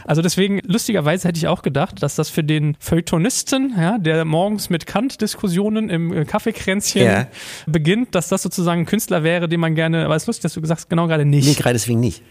[0.05, 4.69] also deswegen, lustigerweise hätte ich auch gedacht, dass das für den Feuilletonisten, ja, der morgens
[4.69, 7.27] mit Kant-Diskussionen im äh, Kaffeekränzchen ja.
[7.65, 10.53] beginnt, dass das sozusagen ein Künstler wäre, den man gerne, aber es ist lustig, dass
[10.53, 11.47] du gesagt hast, genau gerade nicht.
[11.47, 12.21] Nee, gerade deswegen nicht.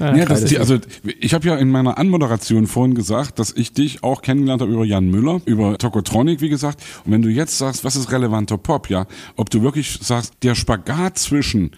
[0.00, 4.02] Ja, ja, das, also ich habe ja in meiner Anmoderation vorhin gesagt, dass ich dich
[4.02, 6.82] auch kennengelernt habe über Jan Müller, über Tokotronic, wie gesagt.
[7.04, 10.54] Und wenn du jetzt sagst, was ist relevanter Pop, ja, ob du wirklich sagst, der
[10.54, 11.72] Spagat zwischen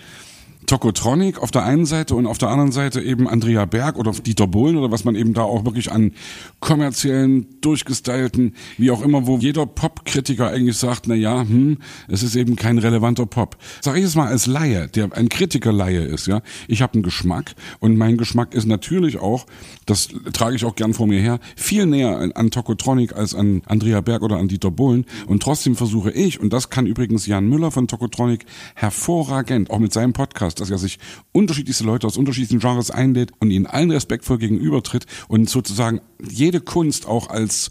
[0.72, 4.46] Tokotronic auf der einen Seite und auf der anderen Seite eben Andrea Berg oder Dieter
[4.46, 6.12] Bohlen oder was man eben da auch wirklich an
[6.61, 11.76] kommerziellen, durchgestylten, wie auch immer, wo jeder Popkritiker eigentlich sagt, na ja, hm,
[12.08, 13.58] es ist eben kein relevanter Pop.
[13.82, 16.40] Sag ich es mal als Laie, der ein Kritiker-Laie ist, ja.
[16.68, 19.44] Ich habe einen Geschmack und mein Geschmack ist natürlich auch,
[19.85, 24.00] das trage ich auch gern vor mir her, viel näher an Tokotronic als an Andrea
[24.00, 27.70] Berg oder an Dieter Bohlen und trotzdem versuche ich, und das kann übrigens Jan Müller
[27.70, 30.98] von Tokotronic hervorragend, auch mit seinem Podcast, dass er sich
[31.33, 37.07] unterschiedlichste Leute aus unterschiedlichen Genres einlädt und ihnen allen respektvoll gegenübertritt und sozusagen jede Kunst
[37.07, 37.70] auch als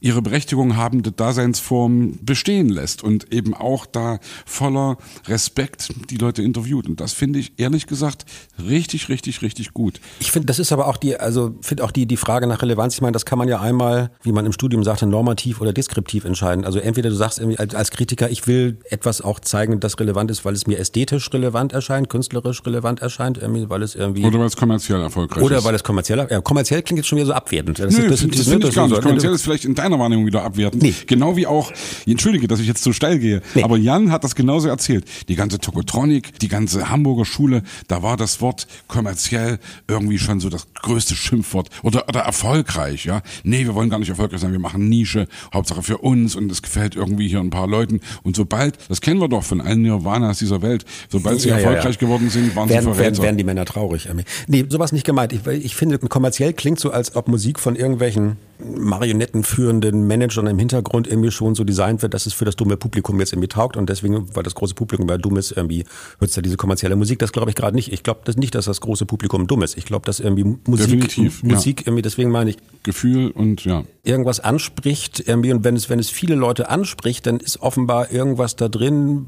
[0.00, 6.88] ihre Berechtigung habende Daseinsform bestehen lässt und eben auch da voller Respekt die Leute interviewt.
[6.88, 8.24] Und das finde ich ehrlich gesagt
[8.62, 10.00] richtig, richtig, richtig gut.
[10.20, 12.94] Ich finde, das ist aber auch die, also finde auch die, die Frage nach Relevanz.
[12.94, 16.24] Ich meine, das kann man ja einmal, wie man im Studium sagte, normativ oder deskriptiv
[16.24, 16.64] entscheiden.
[16.64, 20.44] Also entweder du sagst irgendwie als, Kritiker, ich will etwas auch zeigen, das relevant ist,
[20.44, 24.24] weil es mir ästhetisch relevant erscheint, künstlerisch relevant erscheint, irgendwie, weil es irgendwie.
[24.24, 25.64] Oder weil es kommerziell erfolgreich oder ist.
[25.64, 27.78] weil es kommerziell, ja, kommerziell klingt jetzt schon wieder so abwertend.
[27.78, 29.02] Das, Nö, das, das, das finde ich gar nicht.
[29.02, 30.82] Kommerziell ist vielleicht in deiner Wahrnehmung wieder abwertend.
[30.82, 30.94] Nee.
[31.06, 31.72] Genau wie auch,
[32.06, 33.62] entschuldige, dass ich jetzt so steil gehe, Nee.
[33.62, 35.04] aber Jan hat das genauso erzählt.
[35.28, 40.48] Die ganze Tokotronik, die ganze Hamburger Schule, da war das Wort kommerziell irgendwie schon so
[40.48, 43.22] das größte Schimpfwort oder, oder erfolgreich, ja.
[43.44, 46.62] Nee, wir wollen gar nicht erfolgreich sein, wir machen Nische, Hauptsache für uns und es
[46.62, 48.00] gefällt irgendwie hier ein paar Leuten.
[48.22, 51.62] Und sobald, das kennen wir doch von allen Nirvanas dieser Welt, sobald sie Ja, ja,
[51.62, 52.00] erfolgreich ja.
[52.00, 53.22] geworden sind, waren werden, sie werden, Verräter.
[53.22, 54.08] werden die Männer traurig.
[54.46, 55.32] Nee, sowas nicht gemeint.
[55.32, 61.06] Ich, ich finde, kommerziell klingt so, als ob Musik von irgendwelchen marionettenführenden Managern im Hintergrund
[61.06, 63.88] irgendwie schon so designt wird, dass es für das dumme Publikum jetzt irgendwie taugt und
[63.88, 65.84] deswegen, weil das große Publikum ja dumm ist, irgendwie
[66.18, 67.18] hört da diese kommerzielle Musik.
[67.18, 67.92] Das glaube ich gerade nicht.
[67.92, 69.76] Ich glaube das nicht, dass das große Publikum dumm ist.
[69.76, 71.30] Ich glaube, dass irgendwie Musik, ja.
[71.42, 73.84] Musik irgendwie, deswegen meine ich, Gefühl und ja.
[74.04, 78.56] irgendwas anspricht irgendwie und wenn es, wenn es viele Leute anspricht, dann ist offenbar irgendwas
[78.56, 79.26] da drin,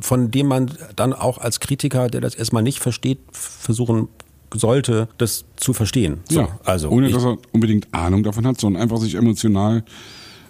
[0.00, 4.08] von dem man dann auch als Kritiker, der das erstmal nicht versteht, versuchen
[4.54, 6.20] sollte, das zu verstehen.
[6.28, 9.84] So, ja, also ohne dass er unbedingt Ahnung davon hat, sondern einfach sich emotional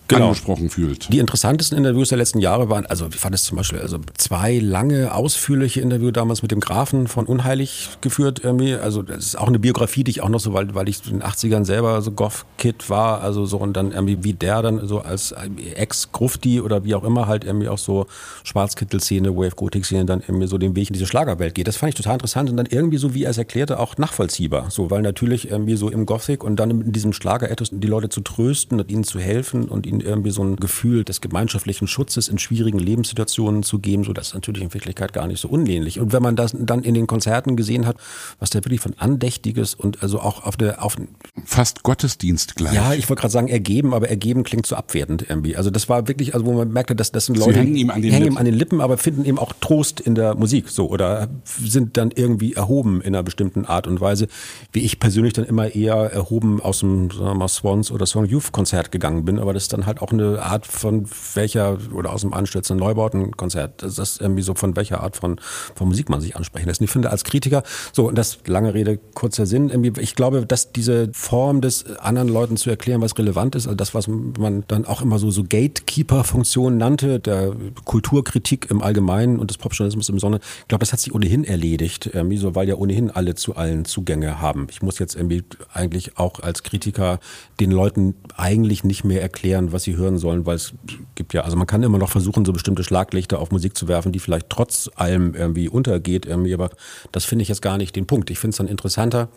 [0.09, 0.27] Genau.
[0.27, 1.11] angesprochen fühlt.
[1.12, 4.59] Die interessantesten Interviews der letzten Jahre waren, also ich fand es zum Beispiel, also zwei
[4.59, 8.75] lange, ausführliche Interviews damals mit dem Grafen von Unheilig geführt irgendwie.
[8.75, 11.21] Also das ist auch eine Biografie, die ich auch noch so, weil, weil ich in
[11.21, 15.01] den 80ern selber so Goth-Kid war, also so und dann irgendwie wie der dann so
[15.01, 15.35] als
[15.75, 18.07] Ex-Grufti oder wie auch immer halt irgendwie auch so
[18.43, 21.67] Schwarzkittel-Szene, Wave-Gothic-Szene dann irgendwie so den Weg in diese Schlagerwelt geht.
[21.67, 24.71] Das fand ich total interessant und dann irgendwie so, wie er es erklärte, auch nachvollziehbar.
[24.71, 28.21] So, weil natürlich irgendwie so im Gothic und dann in diesem Schlager-Ethos die Leute zu
[28.21, 32.38] trösten und ihnen zu helfen und ihnen irgendwie so ein Gefühl des gemeinschaftlichen Schutzes in
[32.38, 36.00] schwierigen Lebenssituationen zu geben, so das ist natürlich in Wirklichkeit gar nicht so unähnlich.
[36.00, 37.96] Und wenn man das dann in den Konzerten gesehen hat,
[38.38, 40.96] was da wirklich von Andächtiges und also auch auf der, auf,
[41.44, 42.74] Fast Gottesdienst gleich.
[42.74, 45.57] ja, ich wollte gerade sagen ergeben, aber ergeben klingt so abwertend irgendwie.
[45.57, 48.02] Also das war wirklich, also wo man merkte, dass das sind Leute, hängen ihm an
[48.02, 48.38] den hängen Lippen.
[48.38, 52.11] an den Lippen, aber finden eben auch Trost in der Musik so oder sind dann
[52.14, 54.28] irgendwie erhoben in einer bestimmten Art und Weise,
[54.72, 58.26] wie ich persönlich dann immer eher erhoben aus dem sagen wir mal, Swans oder Song
[58.26, 62.23] Youth Konzert gegangen bin, aber das ist halt auch eine Art von welcher oder aus
[62.23, 65.40] dem Anstürzen Neubauten Konzert, das ist irgendwie so von welcher Art von,
[65.75, 66.81] von Musik man sich ansprechen lässt.
[66.81, 70.47] Und ich finde als Kritiker, so und das lange Rede, kurzer Sinn, irgendwie, ich glaube,
[70.47, 74.64] dass diese Form des anderen Leuten zu erklären, was relevant ist, also das, was man
[74.68, 80.18] dann auch immer so, so Gatekeeper-Funktion nannte, der Kulturkritik im Allgemeinen und des Popjournalismus im
[80.18, 83.57] Sonne, ich glaube, das hat sich ohnehin erledigt, irgendwie so, weil ja ohnehin alle zu
[83.57, 84.66] allen Zugänge haben.
[84.70, 87.18] Ich muss jetzt irgendwie eigentlich auch als Kritiker
[87.61, 90.72] den Leuten eigentlich nicht mehr erklären, was sie hören sollen, weil es
[91.14, 94.12] gibt ja, also man kann immer noch versuchen, so bestimmte Schlaglichter auf Musik zu werfen,
[94.12, 96.70] die vielleicht trotz allem irgendwie untergeht, irgendwie, aber
[97.12, 98.30] das finde ich jetzt gar nicht den Punkt.
[98.30, 99.28] Ich finde es dann interessanter,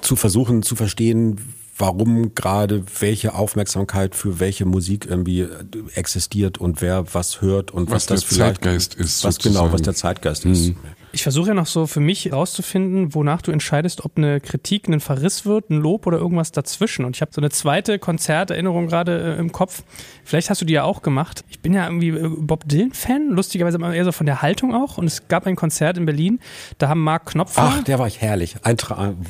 [0.00, 1.40] zu versuchen zu verstehen,
[1.78, 5.46] warum gerade welche Aufmerksamkeit für welche Musik irgendwie
[5.94, 9.52] existiert und wer was hört und was, Was der das vielleicht Zeitgeist ist, Was genau,
[9.52, 9.72] sozusagen.
[9.72, 10.72] was der Zeitgeist ist.
[11.16, 15.00] Ich versuche ja noch so für mich herauszufinden, wonach du entscheidest, ob eine Kritik ein
[15.00, 17.06] Verriss wird, ein Lob oder irgendwas dazwischen.
[17.06, 19.82] Und ich habe so eine zweite Konzerterinnerung gerade äh, im Kopf.
[20.24, 21.42] Vielleicht hast du die ja auch gemacht.
[21.48, 24.98] Ich bin ja irgendwie äh, Bob Dylan-Fan, lustigerweise eher so von der Haltung auch.
[24.98, 26.38] Und es gab ein Konzert in Berlin,
[26.76, 28.56] da haben Mark Knopfler, Ach, der war ich herrlich.
[28.62, 28.76] Ein,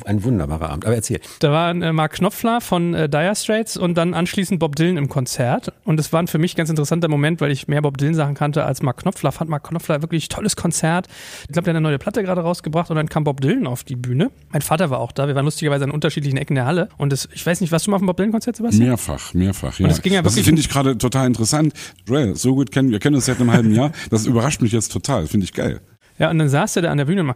[0.07, 0.87] ein wunderbarer Abend.
[0.87, 1.21] Aber erzähl.
[1.39, 5.09] da war äh, Mark Knopfler von äh, Dire Straits und dann anschließend Bob Dylan im
[5.09, 5.73] Konzert.
[5.85, 8.65] Und es war ein für mich ganz interessanter Moment, weil ich mehr Bob Dylan-Sachen kannte
[8.65, 9.31] als Mark Knopfler.
[9.31, 11.07] Fand Mark Knopfler wirklich tolles Konzert.
[11.43, 13.97] Ich glaube, der eine neue Platte gerade rausgebracht und dann kam Bob Dylan auf die
[13.97, 14.31] Bühne.
[14.51, 15.29] Mein Vater war auch da.
[15.29, 16.89] Wir waren lustigerweise an unterschiedlichen Ecken der Halle.
[16.97, 18.89] Und das, ich weiß nicht, warst du mal auf dem Bob Dylan-Konzert, Sebastian?
[18.89, 19.85] Mehrfach, mehrfach, ja.
[19.85, 21.73] Und es ging ja das finde ich gerade total interessant.
[22.07, 23.93] Joel, so gut kennen wir, kennen uns seit einem halben Jahr.
[24.11, 25.81] Das überrascht mich jetzt total, finde ich geil.
[26.19, 27.35] Ja, und dann saß er da an der Bühne und mal.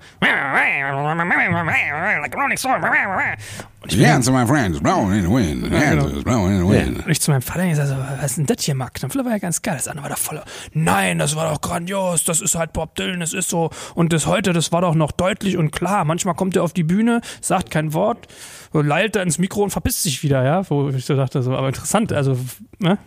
[3.83, 5.73] Und ich, dann- answer, my friends, blowing in the wind.
[5.73, 6.23] Ja, genau.
[6.23, 7.05] blowing in the wind.
[7.05, 8.95] und ich zu meinem Vater ich sag so, was ist denn das hier, Mark?
[8.95, 9.77] Knopfler war ja ganz geil.
[9.77, 10.43] Das andere war doch voll.
[10.73, 12.25] Nein, das war doch grandios.
[12.25, 13.71] Das ist halt Bob Dylan, das ist so.
[13.95, 16.05] Und das heute, das war doch noch deutlich und klar.
[16.05, 18.29] Manchmal kommt er auf die Bühne, sagt kein Wort,
[18.73, 20.69] lallt da ins Mikro und verpisst sich wieder, ja.
[20.69, 22.39] Wo ich so dachte, so, aber interessant, also,
[22.79, 22.99] ne?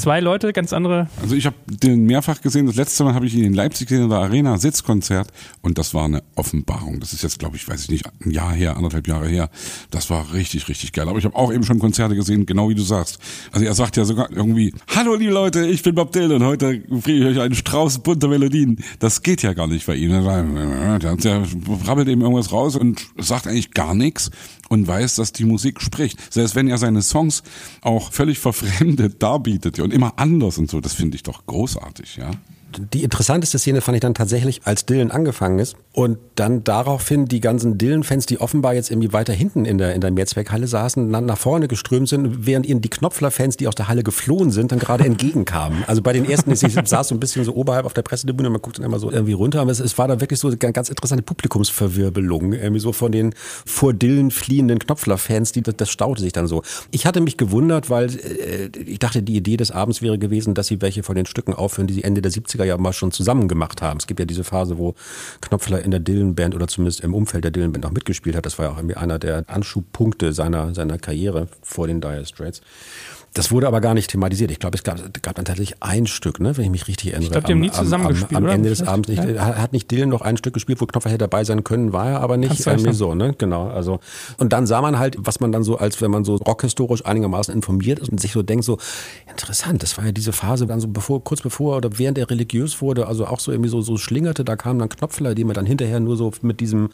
[0.00, 1.08] Zwei Leute, ganz andere.
[1.20, 2.66] Also ich habe den mehrfach gesehen.
[2.66, 5.28] Das letzte Mal habe ich ihn in Leipzig gesehen in der Arena Sitzkonzert
[5.62, 7.00] und das war eine Offenbarung.
[7.00, 9.50] Das ist jetzt, glaube ich, weiß ich nicht, ein Jahr her, anderthalb Jahre her.
[9.90, 11.08] Das war richtig, richtig geil.
[11.08, 13.18] Aber ich habe auch eben schon Konzerte gesehen, genau wie du sagst.
[13.52, 16.42] Also er sagt ja sogar irgendwie: Hallo liebe Leute, ich bin Bob Dylan.
[16.42, 18.82] Heute bringe ich euch einen Strauß bunter Melodien.
[18.98, 20.10] Das geht ja gar nicht bei ihm.
[20.10, 21.46] Der, der
[21.84, 24.30] brabbelt eben irgendwas raus und sagt eigentlich gar nichts
[24.70, 26.32] und weiß, dass die Musik spricht.
[26.32, 27.42] Selbst wenn er seine Songs
[27.82, 32.30] auch völlig verfremdet darbietet und immer anders und so, das finde ich doch großartig, ja
[32.78, 37.40] die interessanteste Szene fand ich dann tatsächlich, als Dylan angefangen ist und dann daraufhin die
[37.40, 41.26] ganzen Dylan-Fans, die offenbar jetzt irgendwie weiter hinten in der, in der Mehrzweckhalle saßen, dann
[41.26, 44.78] nach vorne geströmt sind, während ihnen die Knopfler-Fans, die aus der Halle geflohen sind, dann
[44.78, 45.84] gerade entgegenkamen.
[45.86, 48.62] Also bei den ersten, ich saß so ein bisschen so oberhalb auf der Pressetribüne, man
[48.62, 50.88] guckt dann immer so irgendwie runter, aber es, es war da wirklich so eine ganz
[50.88, 53.34] interessante Publikumsverwirbelung, irgendwie so von den
[53.66, 56.62] vor Dylan fliehenden Knopfler-Fans, die, das, staute sich dann so.
[56.90, 60.68] Ich hatte mich gewundert, weil äh, ich dachte, die Idee des Abends wäre gewesen, dass
[60.68, 63.12] sie welche von den Stücken aufhören, die sie Ende der 70er 80er ja mal schon
[63.12, 63.98] zusammen gemacht haben.
[63.98, 64.94] Es gibt ja diese Phase, wo
[65.40, 68.46] Knopfler in der Dylan-Band oder zumindest im Umfeld der Dylan-Band auch mitgespielt hat.
[68.46, 72.60] Das war ja auch irgendwie einer der Anschubpunkte seiner, seiner Karriere vor den Dire Straits.
[73.32, 74.50] Das wurde aber gar nicht thematisiert.
[74.50, 77.26] Ich glaube, es gab, gab dann tatsächlich ein Stück, ne, wenn ich mich richtig erinnere.
[77.26, 78.52] Ich glaube, die haben nie zusammen am, gespielt, am, oder?
[78.54, 79.22] Ende des Abends nicht.
[79.22, 82.20] Hat nicht Dylan noch ein Stück gespielt, wo Knopfler hätte dabei sein können, war er
[82.20, 82.66] aber nicht.
[82.66, 83.34] Irgendwie so, ne?
[83.38, 83.68] Genau.
[83.68, 84.00] Also
[84.38, 87.54] und dann sah man halt, was man dann so, als wenn man so rockhistorisch einigermaßen
[87.54, 88.78] informiert ist und sich so denkt, so
[89.28, 89.82] interessant.
[89.82, 93.06] Das war ja diese Phase, dann so bevor, kurz bevor oder während er religiös wurde,
[93.06, 94.44] also auch so irgendwie so so schlingerte.
[94.44, 96.90] Da kamen dann Knopfler, die man dann hinterher nur so mit diesem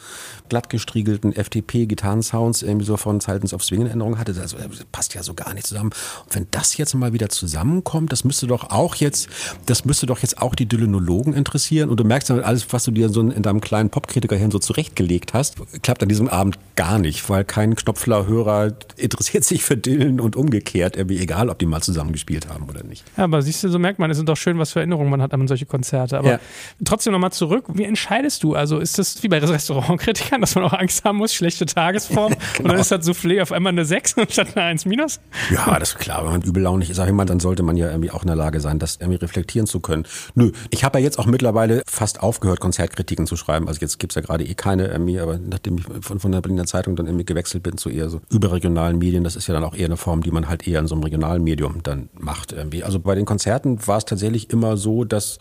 [0.51, 4.35] glattgestriegelten FTP-Gitarrensounds irgendwie so von Zeitens of Swing in Erinnerung hatte.
[4.35, 4.55] Das
[4.92, 5.90] passt ja so gar nicht zusammen.
[6.27, 9.29] Und wenn das jetzt mal wieder zusammenkommt, das müsste doch auch jetzt,
[9.67, 11.89] das müsste doch jetzt auch die Dylanologen interessieren.
[11.89, 15.35] Und du merkst dann alles, was du dir so in deinem kleinen Popkritikerhirn so zurechtgelegt
[15.35, 20.37] hast, klappt an diesem Abend gar nicht, weil kein Knopfler-Hörer interessiert sich für Dylan und
[20.37, 23.05] umgekehrt, irgendwie egal, ob die mal zusammengespielt haben oder nicht.
[23.17, 25.23] Ja, aber siehst du, so merkt man, es sind doch schön, was für Erinnerungen man
[25.23, 26.19] hat an solche Konzerte.
[26.19, 26.41] Aber ja.
[26.85, 28.55] trotzdem nochmal zurück, wie entscheidest du?
[28.55, 32.43] Also ist das wie bei Restaurantkritikern, dass man auch Angst haben muss, schlechte Tagesform genau.
[32.59, 35.21] und dann ist das Soufflé auf einmal eine 6 statt eine 1 minus?
[35.51, 37.88] Ja, das ist klar, wenn man übellaunig ist, sag ich mal, dann sollte man ja
[37.88, 40.05] irgendwie auch in der Lage sein, das irgendwie reflektieren zu können.
[40.35, 43.68] Nö, ich habe ja jetzt auch mittlerweile fast aufgehört, Konzertkritiken zu schreiben.
[43.68, 46.66] Also jetzt gibt's ja gerade eh keine irgendwie, aber nachdem ich von, von der Berliner
[46.66, 49.74] Zeitung dann irgendwie gewechselt bin zu eher so überregionalen Medien, das ist ja dann auch
[49.74, 52.85] eher eine Form, die man halt eher in so einem regionalen Medium dann macht irgendwie.
[52.85, 55.38] Also bei den Konzerten war es tatsächlich immer so, dass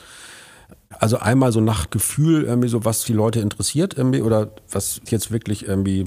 [0.90, 5.32] also einmal so nach Gefühl irgendwie so, was die Leute interessiert irgendwie oder was jetzt
[5.32, 6.06] wirklich irgendwie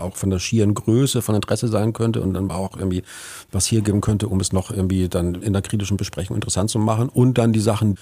[0.00, 3.02] auch von der schieren Größe von Interesse sein könnte und dann auch irgendwie
[3.50, 6.78] was hier geben könnte, um es noch irgendwie dann in der kritischen Besprechung interessant zu
[6.78, 7.08] machen.
[7.08, 7.98] Und dann die Sachen,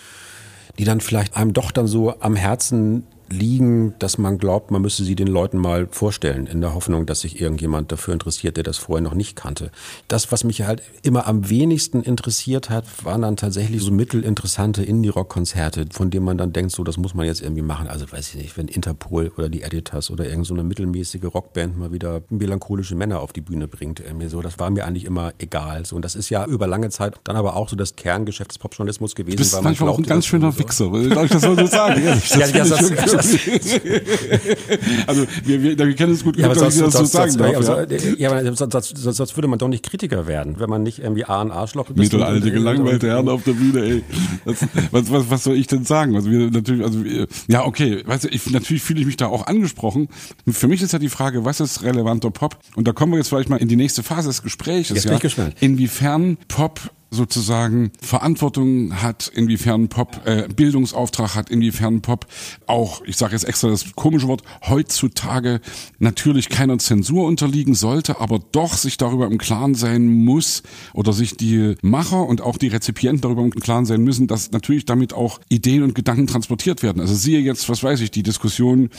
[0.78, 5.04] die dann vielleicht einem doch dann so am Herzen liegen, dass man glaubt, man müsse
[5.04, 8.78] sie den Leuten mal vorstellen, in der Hoffnung, dass sich irgendjemand dafür interessiert, der das
[8.78, 9.70] vorher noch nicht kannte.
[10.08, 15.86] Das, was mich halt immer am wenigsten interessiert hat, waren dann tatsächlich so mittelinteressante Indie-Rock-Konzerte,
[15.92, 17.88] von denen man dann denkt, so, das muss man jetzt irgendwie machen.
[17.88, 21.92] Also weiß ich nicht, wenn Interpol oder die Editors oder irgendeine so mittelmäßige Rockband mal
[21.92, 25.84] wieder melancholische Männer auf die Bühne bringt, irgendwie so, das war mir eigentlich immer egal.
[25.84, 28.58] So, und das ist ja über lange Zeit dann aber auch so das Kerngeschäft des
[28.58, 29.36] Popjournalismus gewesen.
[29.36, 32.02] Du bist weil man manchmal auch ein ganz schöner Wichser, darf ich das so sagen?
[32.02, 33.12] Ehrlich, das ja, das,
[35.06, 37.86] also wir, wir, wir kennen es gut, ja, aber sonst, das so sagen darf, ja.
[38.16, 41.40] ja, aber sonst, sonst, würde man doch nicht Kritiker werden, wenn man nicht irgendwie A,
[41.40, 41.96] ein Arschloch ist.
[41.96, 44.04] Mittelalte, gelangweilte Herren auf der Bühne, ey.
[44.44, 46.14] Das, was, was, was soll ich denn sagen?
[46.16, 49.26] Also wir natürlich, also wir, ja, okay, weißt du, ich, natürlich fühle ich mich da
[49.26, 50.08] auch angesprochen.
[50.48, 52.58] Für mich ist ja die Frage, was ist relevanter Pop?
[52.76, 54.90] Und da kommen wir jetzt vielleicht mal in die nächste Phase des Gesprächs.
[54.90, 55.54] Jetzt ja, bin ich gespannt.
[55.60, 62.26] Inwiefern Pop sozusagen Verantwortung hat, inwiefern Pop äh, Bildungsauftrag hat, inwiefern Pop
[62.66, 65.60] auch, ich sage jetzt extra das komische Wort, heutzutage
[65.98, 71.36] natürlich keiner Zensur unterliegen sollte, aber doch sich darüber im Klaren sein muss oder sich
[71.36, 75.40] die Macher und auch die Rezipienten darüber im Klaren sein müssen, dass natürlich damit auch
[75.48, 77.00] Ideen und Gedanken transportiert werden.
[77.00, 78.90] Also siehe jetzt, was weiß ich, die Diskussion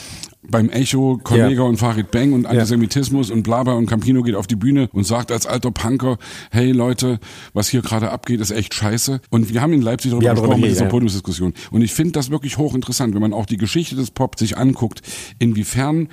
[0.42, 1.68] beim Echo, Kollega ja.
[1.68, 3.36] und Farid Bang und Antisemitismus ja.
[3.36, 6.18] und Blabla und Campino geht auf die Bühne und sagt als alter Punker,
[6.52, 7.20] hey Leute,
[7.54, 9.20] was hier gerade abgeht, ist echt scheiße.
[9.30, 10.90] Und wir haben in Leipzig darüber ja, gesprochen mit dieser ja.
[10.90, 11.54] Podiumsdiskussion.
[11.72, 15.02] Und ich finde das wirklich hochinteressant, wenn man auch die Geschichte des Pop sich anguckt,
[15.40, 16.08] inwiefern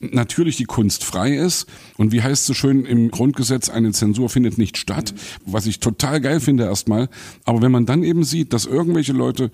[0.00, 1.66] natürlich die Kunst frei ist
[1.98, 6.20] und wie heißt so schön im Grundgesetz, eine Zensur findet nicht statt, was ich total
[6.20, 7.08] geil finde erstmal.
[7.44, 9.50] Aber wenn man dann eben sieht, dass irgendwelche Leute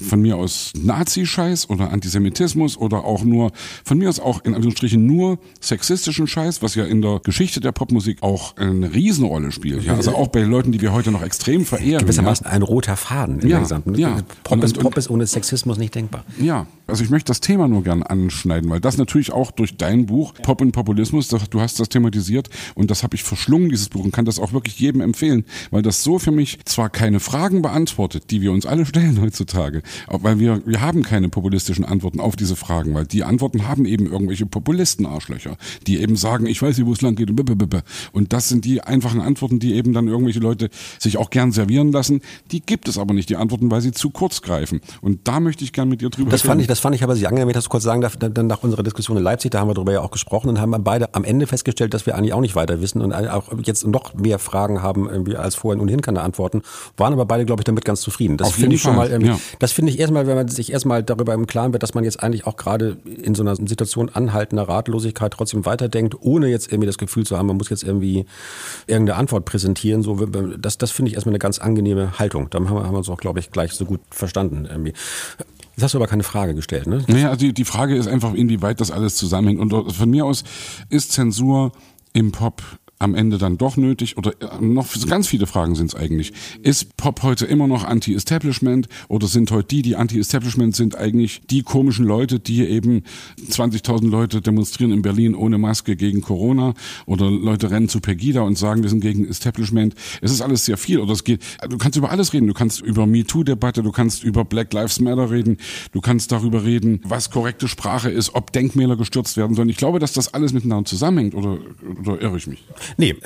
[0.00, 3.52] von mir aus Nazi-Scheiß oder Antisemitismus oder auch nur,
[3.84, 7.72] von mir aus auch in Anführungsstrichen nur sexistischen Scheiß, was ja in der Geschichte der
[7.72, 9.84] Popmusik auch eine Riesenrolle spielt.
[9.84, 12.00] Ja, also auch bei Leuten, die wir heute noch extrem verehren.
[12.00, 12.52] Gewissermaßen ja.
[12.52, 13.94] ein roter Faden in ja, der gesamten.
[13.96, 14.22] Ja.
[14.44, 16.24] Pop, und, ist, Pop ist ohne Sexismus nicht denkbar.
[16.38, 19.89] Ja, also ich möchte das Thema nur gern anschneiden, weil das natürlich auch durch dein
[19.90, 21.28] dein Buch Pop und Populismus.
[21.28, 24.52] Du hast das thematisiert und das habe ich verschlungen, dieses Buch, und kann das auch
[24.52, 28.66] wirklich jedem empfehlen, weil das so für mich zwar keine Fragen beantwortet, die wir uns
[28.66, 33.24] alle stellen heutzutage, weil wir, wir haben keine populistischen Antworten auf diese Fragen, weil die
[33.24, 37.30] Antworten haben eben irgendwelche Populisten-Arschlöcher, die eben sagen, ich weiß nicht, wo es lang geht
[38.12, 41.92] und das sind die einfachen Antworten, die eben dann irgendwelche Leute sich auch gern servieren
[41.92, 42.20] lassen.
[42.52, 44.80] Die gibt es aber nicht, die Antworten, weil sie zu kurz greifen.
[45.00, 47.16] Und da möchte ich gern mit dir drüber das Fand ich, das fand ich aber
[47.16, 49.68] sehr angenehm, ich das kurz sagen darf, dann nach unserer Diskussion in Leipzig, da haben
[49.68, 52.40] wir darüber ja auch gesprochen und haben beide am Ende festgestellt, dass wir eigentlich auch
[52.40, 56.20] nicht weiter wissen und auch jetzt noch mehr Fragen haben irgendwie als vorhin ohnehin keine
[56.20, 56.62] Antworten,
[56.96, 58.36] waren aber beide, glaube ich, damit ganz zufrieden.
[58.36, 59.38] Das finde ich schon mal, ja.
[59.58, 62.22] das finde ich erstmal, wenn man sich erstmal darüber im Klaren wird, dass man jetzt
[62.22, 66.98] eigentlich auch gerade in so einer Situation anhaltender Ratlosigkeit trotzdem weiterdenkt, ohne jetzt irgendwie das
[66.98, 68.26] Gefühl zu haben, man muss jetzt irgendwie
[68.86, 70.02] irgendeine Antwort präsentieren.
[70.02, 72.48] So, das, das finde ich erstmal eine ganz angenehme Haltung.
[72.50, 74.66] Da haben wir, haben wir uns auch, glaube ich, gleich so gut verstanden.
[74.70, 74.92] Irgendwie.
[75.80, 77.02] Jetzt hast du aber keine Frage gestellt, ne?
[77.08, 79.60] Naja, also die, die Frage ist einfach, inwieweit das alles zusammenhängt.
[79.60, 80.44] Und von mir aus
[80.90, 81.72] ist Zensur
[82.12, 82.62] im Pop
[83.00, 84.16] am Ende dann doch nötig?
[84.16, 86.32] Oder äh, noch ganz viele Fragen sind es eigentlich.
[86.62, 91.62] Ist Pop heute immer noch Anti-Establishment oder sind heute die, die Anti-Establishment sind, eigentlich die
[91.62, 93.02] komischen Leute, die eben
[93.50, 96.74] 20.000 Leute demonstrieren in Berlin ohne Maske gegen Corona
[97.06, 99.94] oder Leute rennen zu Pegida und sagen, wir sind gegen Establishment.
[100.20, 102.46] Es ist alles sehr viel oder es geht, du kannst über alles reden.
[102.46, 105.56] Du kannst über MeToo-Debatte, du kannst über Black Lives Matter reden,
[105.92, 109.70] du kannst darüber reden, was korrekte Sprache ist, ob Denkmäler gestürzt werden sollen.
[109.70, 111.58] Ich glaube, dass das alles miteinander zusammenhängt oder,
[112.00, 112.62] oder irre ich mich?
[112.96, 113.16] Nee.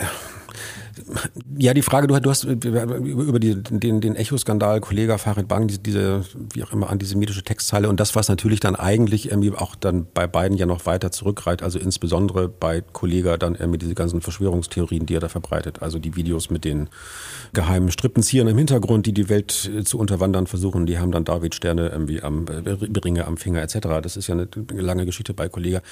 [1.58, 6.62] Ja, die Frage, du, hast über die, den, den Echo-Skandal, Kollege Farid Bang, diese, wie
[6.62, 10.56] auch immer, antisemitische Textzeile und das, was natürlich dann eigentlich irgendwie auch dann bei beiden
[10.56, 15.20] ja noch weiter zurückreiht, also insbesondere bei Kollega dann irgendwie diese ganzen Verschwörungstheorien, die er
[15.20, 16.88] da verbreitet, also die Videos mit den
[17.52, 21.88] geheimen Strippenziehern im Hintergrund, die die Welt zu unterwandern versuchen, die haben dann David Sterne
[21.88, 23.78] irgendwie am äh, Ringe am Finger etc.
[24.02, 25.82] Das ist ja eine lange Geschichte bei Kollega.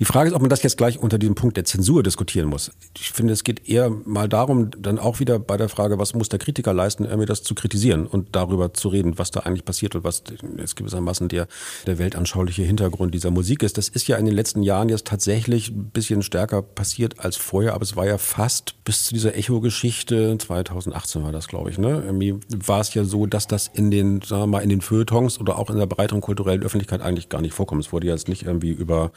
[0.00, 2.72] Die Frage ist, ob man das jetzt gleich unter diesem Punkt der Zensur diskutieren muss.
[2.98, 6.28] Ich finde, es geht eher mal darum, dann auch wieder bei der Frage, was muss
[6.28, 9.94] der Kritiker leisten, irgendwie das zu kritisieren und darüber zu reden, was da eigentlich passiert
[9.94, 10.24] und was
[10.58, 11.46] jetzt gewissermaßen der,
[11.86, 13.78] der weltanschauliche Hintergrund dieser Musik ist.
[13.78, 17.74] Das ist ja in den letzten Jahren jetzt tatsächlich ein bisschen stärker passiert als vorher,
[17.74, 22.02] aber es war ja fast bis zu dieser Echo-Geschichte, 2018 war das, glaube ich, ne?
[22.04, 25.40] Irgendwie war es ja so, dass das in den, sagen wir mal, in den Feuilletons
[25.40, 27.84] oder auch in der breiteren kulturellen Öffentlichkeit eigentlich gar nicht vorkommt.
[27.84, 29.12] Es wurde jetzt nicht irgendwie über,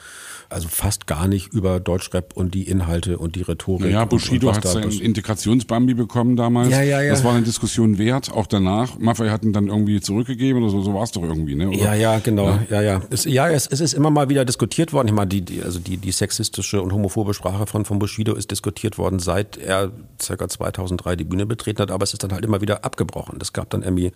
[0.50, 3.92] also also fast gar nicht über Deutschrap und die Inhalte und die Rhetorik.
[3.92, 6.70] Ja, Bushido hat seinen Integrationsbambi bekommen damals.
[6.70, 7.12] Ja, ja, ja.
[7.12, 8.98] Das war eine Diskussion wert, auch danach.
[9.00, 11.70] Maffei hatten dann irgendwie zurückgegeben oder so, so war es doch irgendwie, ne?
[11.70, 11.78] Oder?
[11.78, 12.60] Ja, ja, genau.
[12.70, 12.82] Ja, ja.
[12.82, 13.02] ja.
[13.10, 15.08] Es, ja es, es, ist immer mal wieder diskutiert worden.
[15.08, 18.52] Ich meine, die, die, also die, die sexistische und homophobe Sprache von, von Bushido ist
[18.52, 19.92] diskutiert worden, seit er
[20.26, 20.48] ca.
[20.48, 23.40] 2003 die Bühne betreten hat, aber es ist dann halt immer wieder abgebrochen.
[23.42, 24.12] Es gab dann irgendwie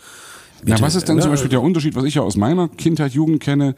[0.63, 3.41] ja, was ist denn zum Beispiel der Unterschied, was ich ja aus meiner Kindheit, Jugend
[3.41, 3.73] kenne?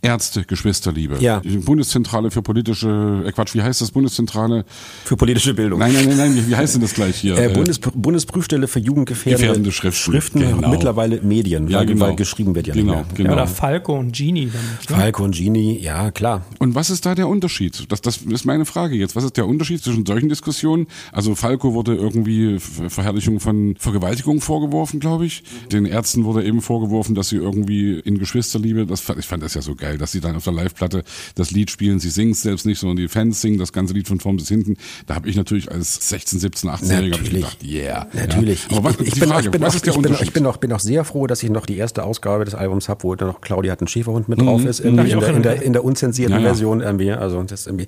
[0.00, 1.16] Ärzte, Geschwisterliebe.
[1.20, 1.40] Ja.
[1.40, 3.90] Die Bundeszentrale für politische, äh Quatsch, wie heißt das?
[3.90, 4.64] Bundeszentrale?
[5.04, 5.80] Für politische Bildung.
[5.80, 7.36] Nein, nein, nein, nein, wie, wie heißt denn das gleich hier?
[7.36, 10.12] Äh, Bundes, Bundesprüfstelle für jugendgefährdende Gefährdende Schriften.
[10.12, 10.68] Schriften genau.
[10.68, 12.06] mittlerweile Medien, ja, weil, genau.
[12.06, 13.16] weil geschrieben wird ja genau, nicht mehr.
[13.16, 13.32] Genau.
[13.32, 14.50] Oder Falco und Genie.
[14.52, 15.02] Dann, ne?
[15.02, 16.44] Falco und Genie, ja, klar.
[16.58, 17.90] Und was ist da der Unterschied?
[17.90, 19.16] Das, das ist meine Frage jetzt.
[19.16, 20.86] Was ist der Unterschied zwischen solchen Diskussionen?
[21.12, 25.42] Also Falco wurde irgendwie Verherrlichung von Vergewaltigung vorgeworfen, glaube ich.
[25.72, 29.62] Den Ärzten wurde eben vorgeworfen, dass sie irgendwie in Geschwisterliebe, das, ich fand das ja
[29.62, 31.98] so geil, dass sie dann auf der Live Live-Platte das Lied spielen.
[31.98, 34.48] Sie singen es selbst nicht, sondern die Fans singen das ganze Lied von vorn bis
[34.48, 34.76] hinten.
[35.06, 38.06] Da habe ich natürlich als 16, 17, 18-Jähriger gedacht, yeah.
[38.12, 38.66] Natürlich.
[38.70, 38.78] Ja.
[38.78, 40.72] Aber was, ich, ich, bin, Frage, ich, bin auch, ich, bin, ich, bin auch, bin
[40.72, 43.40] auch sehr froh, dass ich noch die erste Ausgabe des Albums habe, wo dann noch
[43.40, 44.68] Claudia hat einen Schäferhund mit drauf mhm.
[44.68, 46.46] ist, irgendwie in, der, in, der, in der unzensierten ja, ja.
[46.46, 47.12] Version irgendwie.
[47.12, 47.86] Also das irgendwie.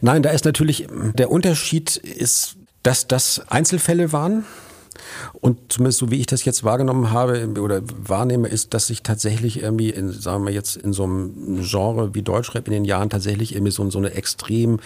[0.00, 4.44] Nein, da ist natürlich, der Unterschied ist, dass das Einzelfälle waren
[5.40, 9.62] und zumindest so wie ich das jetzt wahrgenommen habe oder wahrnehme, ist, dass sich tatsächlich
[9.62, 13.54] irgendwie, in, sagen wir jetzt, in so einem Genre wie Deutschrap in den Jahren tatsächlich
[13.54, 14.78] irgendwie so, so eine extrem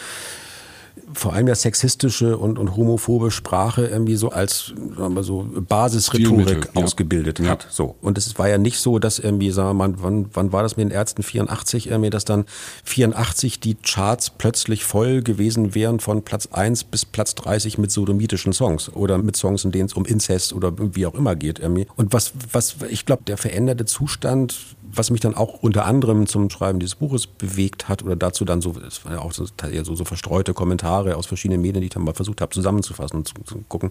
[1.12, 6.70] vor allem ja sexistische und, und homophobe Sprache irgendwie so als sagen wir so Basisrhetorik
[6.74, 7.50] ausgebildet ja.
[7.50, 7.66] hat.
[7.70, 7.96] So.
[8.00, 10.76] Und es war ja nicht so, dass irgendwie, sagen wir mal, wann, wann war das
[10.76, 12.44] mit den Ärzten 84 irgendwie, dass dann
[12.84, 18.52] 84 die Charts plötzlich voll gewesen wären von Platz 1 bis Platz 30 mit sodomitischen
[18.52, 21.86] Songs oder mit Songs, in denen es um Inzest oder wie auch immer geht irgendwie.
[21.96, 26.50] Und was, was ich glaube, der veränderte Zustand was mich dann auch unter anderem zum
[26.50, 29.94] Schreiben dieses Buches bewegt hat oder dazu dann so, es waren ja auch so, so,
[29.94, 33.34] so verstreute Kommentare aus verschiedenen Medien, die ich dann mal versucht habe zusammenzufassen und zu,
[33.44, 33.90] zu, gucken,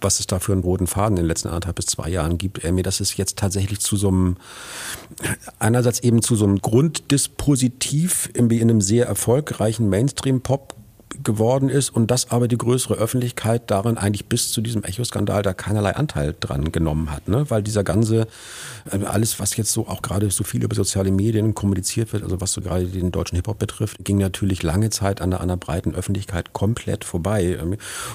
[0.00, 2.64] was es da für einen roten Faden in den letzten anderthalb bis zwei Jahren gibt.
[2.64, 4.36] Äh, mir, dass es jetzt tatsächlich zu so einem,
[5.58, 10.74] einerseits eben zu so einem Grunddispositiv in, in einem sehr erfolgreichen Mainstream-Pop
[11.22, 15.52] geworden ist und dass aber die größere Öffentlichkeit darin eigentlich bis zu diesem Echo-Skandal da
[15.52, 17.48] keinerlei Anteil dran genommen hat, ne?
[17.48, 18.26] weil dieser ganze,
[18.90, 22.40] äh, alles was jetzt so auch gerade so viel über soziale Medien kommuniziert wird, also
[22.40, 25.56] was so gerade den deutschen Hip-Hop betrifft, ging natürlich lange Zeit an der, an der
[25.56, 27.58] breiten Öffentlichkeit komplett vorbei.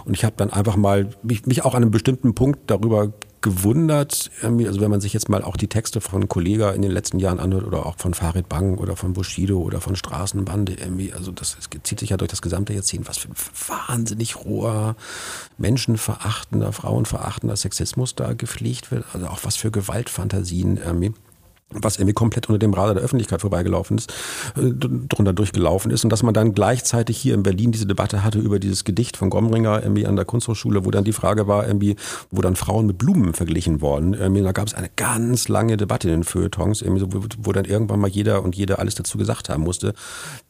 [0.05, 4.32] Und ich habe dann einfach mal mich, mich auch an einem bestimmten Punkt darüber gewundert,
[4.41, 7.39] also wenn man sich jetzt mal auch die Texte von Kollega in den letzten Jahren
[7.39, 11.56] anhört oder auch von Farid Bang oder von Bushido oder von Straßenbande, irgendwie, also das,
[11.56, 13.36] das zieht sich ja durch das gesamte Jahrzehnt, was für ein
[13.88, 14.95] wahnsinnig roher,
[15.58, 21.13] menschenverachtender, frauenverachtender Sexismus da gepflegt wird, also auch was für Gewaltfantasien irgendwie
[21.71, 24.13] was irgendwie komplett unter dem Radar der Öffentlichkeit vorbeigelaufen ist,
[24.56, 28.39] äh, drunter durchgelaufen ist und dass man dann gleichzeitig hier in Berlin diese Debatte hatte
[28.39, 31.97] über dieses Gedicht von Gomringer irgendwie an der Kunsthochschule, wo dann die Frage war, irgendwie,
[32.32, 34.13] wo dann Frauen mit Blumen verglichen worden.
[34.13, 37.65] Irgendwie, da gab es eine ganz lange Debatte in den Feuilletons, irgendwie wo, wo dann
[37.65, 39.93] irgendwann mal jeder und jede alles dazu gesagt haben musste.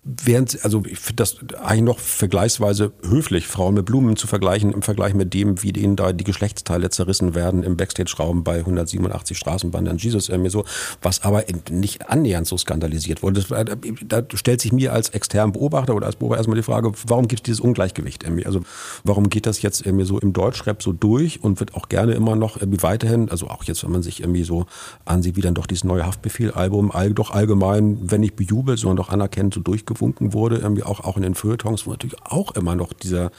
[0.03, 4.83] Während, also ich finde das eigentlich noch vergleichsweise höflich, Frauen mit Blumen zu vergleichen im
[4.83, 9.89] Vergleich mit dem, wie denen da die Geschlechtsteile zerrissen werden im Backstage-Raum bei 187 Straßenbahnen
[9.89, 10.63] an Jesus irgendwie so
[11.08, 13.41] was aber nicht annähernd so skandalisiert wurde.
[13.41, 13.65] Das,
[14.08, 17.39] da stellt sich mir als externen Beobachter oder als Beobachter erstmal die Frage, warum gibt
[17.39, 18.45] es dieses Ungleichgewicht irgendwie?
[18.45, 18.60] Also
[19.05, 22.35] warum geht das jetzt irgendwie so im Deutschrap so durch und wird auch gerne immer
[22.35, 24.65] noch irgendwie weiterhin, also auch jetzt, wenn man sich irgendwie so
[25.05, 29.10] ansieht, wie dann doch dieses neue Haftbefehl-Album all, doch allgemein, wenn nicht bejubelt, sondern doch
[29.10, 32.91] anerkennt so durchgewunken wurde, irgendwie auch, auch in den Feuilletons, wo natürlich auch immer noch
[32.91, 33.31] dieser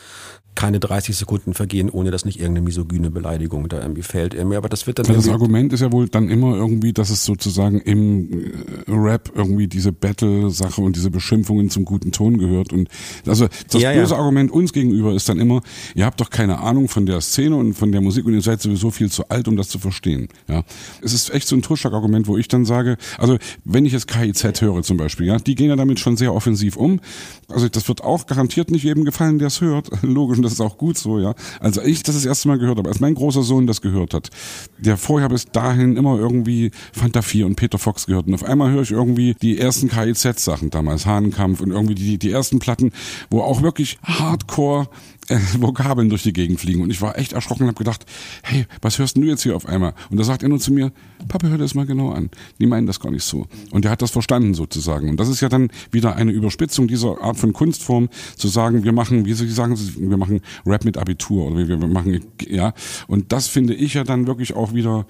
[0.58, 4.36] keine 30 Sekunden vergehen, ohne dass nicht irgendeine misogyne Beleidigung da irgendwie fällt.
[4.36, 5.06] Aber das wird dann.
[5.06, 8.52] Das Argument ist ja wohl dann immer irgendwie, dass es sozusagen im
[8.86, 12.72] äh, Rap irgendwie diese Battle-Sache und diese Beschimpfungen zum guten Ton gehört.
[12.72, 12.88] Und
[13.26, 14.20] also das ja, böse ja.
[14.20, 15.60] Argument uns gegenüber ist dann immer,
[15.94, 18.60] ihr habt doch keine Ahnung von der Szene und von der Musik und ihr seid
[18.60, 20.28] sowieso viel zu alt, um das zu verstehen.
[20.48, 20.64] Ja,
[21.02, 24.60] es ist echt so ein Totschlagargument, wo ich dann sage, also wenn ich jetzt KIZ
[24.60, 27.00] höre zum Beispiel, ja, die gehen ja damit schon sehr offensiv um.
[27.48, 29.90] Also das wird auch garantiert nicht jedem gefallen, der es hört.
[30.02, 31.34] Logisch das ist auch gut so, ja.
[31.60, 34.30] Also ich das das erste Mal gehört habe, als mein großer Sohn das gehört hat,
[34.78, 38.26] der vorher bis dahin immer irgendwie Fanta 4 und Peter Fox gehört.
[38.26, 42.30] Und auf einmal höre ich irgendwie die ersten KIZ-Sachen damals, Hahnenkampf und irgendwie die, die
[42.30, 42.92] ersten Platten,
[43.30, 44.88] wo auch wirklich Hardcore
[45.28, 46.82] äh, Vokabeln durch die Gegend fliegen.
[46.82, 48.06] Und ich war echt erschrocken und habe gedacht,
[48.42, 49.94] hey, was hörst du jetzt hier auf einmal?
[50.10, 50.92] Und da sagt er nur zu mir,
[51.28, 52.30] Papa, hör das mal genau an.
[52.58, 53.46] Die meinen das gar nicht so.
[53.70, 55.08] Und er hat das verstanden sozusagen.
[55.08, 58.92] Und das ist ja dann wieder eine Überspitzung dieser Art von Kunstform, zu sagen, wir
[58.92, 62.72] machen, wie Sie sagen, wir machen Rap mit Abitur oder wir machen, ja.
[63.06, 65.06] Und das finde ich ja dann wirklich auch wieder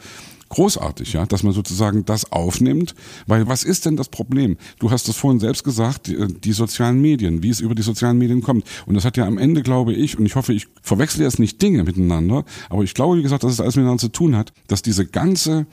[0.49, 2.94] großartig, ja, dass man sozusagen das aufnimmt,
[3.26, 4.57] weil was ist denn das Problem?
[4.78, 8.18] Du hast es vorhin selbst gesagt, die, die, sozialen Medien, wie es über die sozialen
[8.18, 8.64] Medien kommt.
[8.86, 11.61] Und das hat ja am Ende, glaube ich, und ich hoffe, ich verwechsle jetzt nicht
[11.61, 14.82] Dinge miteinander, aber ich glaube, wie gesagt, dass es alles miteinander zu tun hat, dass
[14.82, 15.66] diese ganze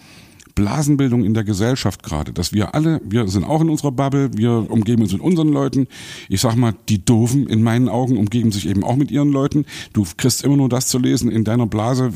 [0.55, 4.71] Blasenbildung in der Gesellschaft gerade, dass wir alle, wir sind auch in unserer Bubble, wir
[4.71, 5.87] umgeben uns mit unseren Leuten.
[6.29, 9.65] Ich sag mal, die Doofen in meinen Augen umgeben sich eben auch mit ihren Leuten.
[9.91, 12.11] Du kriegst immer nur das zu lesen in deiner Blase,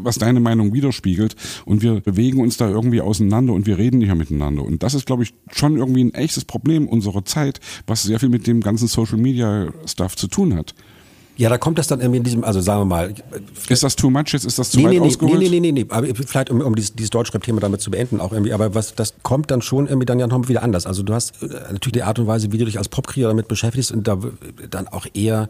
[0.00, 1.36] was deine Meinung widerspiegelt.
[1.66, 4.64] Und wir bewegen uns da irgendwie auseinander und wir reden nicht mehr miteinander.
[4.64, 8.30] Und das ist, glaube ich, schon irgendwie ein echtes Problem unserer Zeit, was sehr viel
[8.30, 10.74] mit dem ganzen Social Media Stuff zu tun hat.
[11.36, 13.14] Ja, da kommt das dann irgendwie in diesem, also sagen wir mal.
[13.68, 14.44] Ist das too much jetzt?
[14.44, 15.38] Ist das zu nee, weit nee, ausgeholt?
[15.38, 18.32] Nee, nee, nee, nee, aber vielleicht um, um dieses, dieses Deutschrap-Thema damit zu beenden auch
[18.32, 20.86] irgendwie, aber was, das kommt dann schon irgendwie dann ja nochmal wieder anders.
[20.86, 23.48] Also du hast äh, natürlich die Art und Weise, wie du dich als Popkrieger damit
[23.48, 24.18] beschäftigst und da
[24.68, 25.48] dann auch eher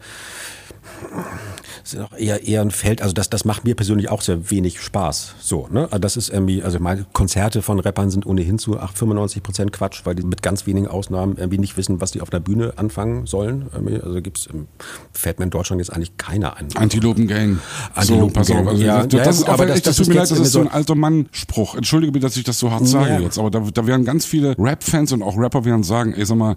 [1.84, 4.80] ist auch eher, eher ein Feld, also das, das macht mir persönlich auch sehr wenig
[4.80, 5.34] Spaß.
[5.40, 5.84] So, ne?
[5.84, 9.72] Also das ist irgendwie, also meine Konzerte von Rappern sind ohnehin zu 8, 95 Prozent
[9.72, 12.74] Quatsch, weil die mit ganz wenigen Ausnahmen irgendwie nicht wissen, was die auf der Bühne
[12.76, 13.66] anfangen sollen.
[14.02, 14.68] Also gibt's, ähm,
[15.12, 16.68] fällt mir in Deutschland jetzt eigentlich keiner an.
[16.74, 17.58] Antilopen-Gang.
[17.94, 18.66] Antilopen so, pass auf.
[18.66, 20.60] Also ja, das, ja, das ist aber das, das, tut mir leid, das ist so
[20.60, 21.74] ein alter Mann-Spruch.
[21.74, 23.20] Entschuldige bitte, dass ich das so hart sage ja.
[23.20, 26.36] jetzt, aber da, da werden ganz viele Rap-Fans und auch Rapper werden sagen, ey, sag
[26.36, 26.56] mal,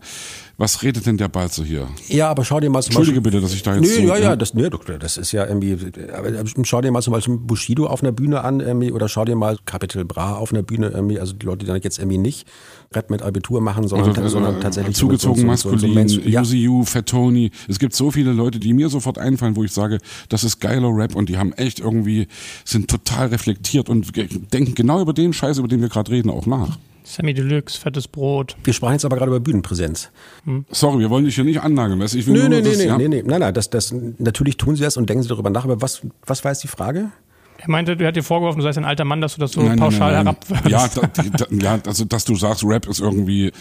[0.58, 1.90] was redet denn der Balzer hier?
[2.08, 3.82] Ja, aber schau dir mal zum Entschuldige Beispiel, bitte, dass ich da jetzt.
[3.82, 5.78] Nee, so, ja, ja, das, nee, das ist ja irgendwie.
[6.14, 6.30] Aber
[6.64, 9.58] schau dir mal zum Beispiel Bushido auf einer Bühne an, irgendwie, oder schau dir mal
[9.66, 12.48] Capital Bra auf einer Bühne, irgendwie, also die Leute, die dann jetzt irgendwie nicht
[12.94, 14.96] Rap mit Abitur machen, sondern, oder, sondern tatsächlich.
[14.96, 16.42] Zugezogen so, maskulin, so, so ja.
[16.42, 17.52] UCU, Fat Tony.
[17.68, 19.98] Es gibt so viele Leute, die mir sofort einfallen, wo ich sage,
[20.30, 22.28] das ist geiler Rap und die haben echt irgendwie,
[22.64, 24.16] sind total reflektiert und
[24.54, 26.78] denken genau über den Scheiß, über den wir gerade reden, auch nach.
[27.06, 28.58] Sammy Deluxe, fettes Brot.
[28.64, 30.10] Wir sprachen jetzt aber gerade über Bühnenpräsenz.
[30.44, 30.66] Hm.
[30.72, 32.02] Sorry, wir wollen dich hier nicht annageln.
[32.02, 32.98] Ich will nee, nur, nee, das, nee, ja?
[32.98, 35.64] nee, nee, nein, nein, das, das, natürlich tun sie das und denken sie darüber nach,
[35.64, 37.12] aber was, was war jetzt die Frage?
[37.58, 39.62] Er meinte, du hat dir vorgeworfen, du seist ein alter Mann, dass du das so
[39.62, 40.70] nein, pauschal nein, nein, herabwürfst.
[40.70, 43.52] Ja, da, da, ja, also dass du sagst, Rap ist irgendwie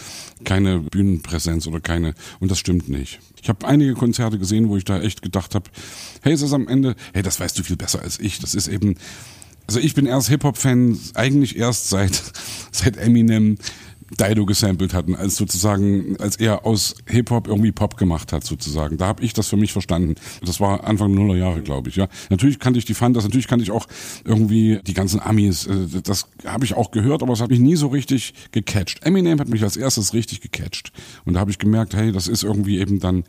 [0.45, 3.21] keine Bühnenpräsenz oder keine, und das stimmt nicht.
[3.41, 5.71] Ich habe einige Konzerte gesehen, wo ich da echt gedacht habe,
[6.23, 8.41] hey, ist das am Ende, hey, das weißt du viel besser als ich.
[8.41, 8.97] Das ist eben,
[9.67, 12.21] also ich bin erst Hip-Hop-Fan, eigentlich erst seit,
[12.71, 13.57] seit Eminem
[14.11, 18.97] Dido gesampelt hatten, als sozusagen, als er aus Hip-Hop irgendwie Pop gemacht hat, sozusagen.
[18.97, 20.15] Da habe ich das für mich verstanden.
[20.45, 21.97] Das war Anfang Nuller Jahre, glaube ich.
[21.97, 23.87] Ja, Natürlich kannte ich die Fantas, natürlich kannte ich auch
[24.25, 25.67] irgendwie die ganzen Amis.
[25.67, 29.05] Äh, das habe ich auch gehört, aber es hat mich nie so richtig gecatcht.
[29.05, 30.93] Eminem hat mich als erstes richtig gecatcht.
[31.25, 33.25] Und da habe ich gemerkt, hey, das ist irgendwie eben dann,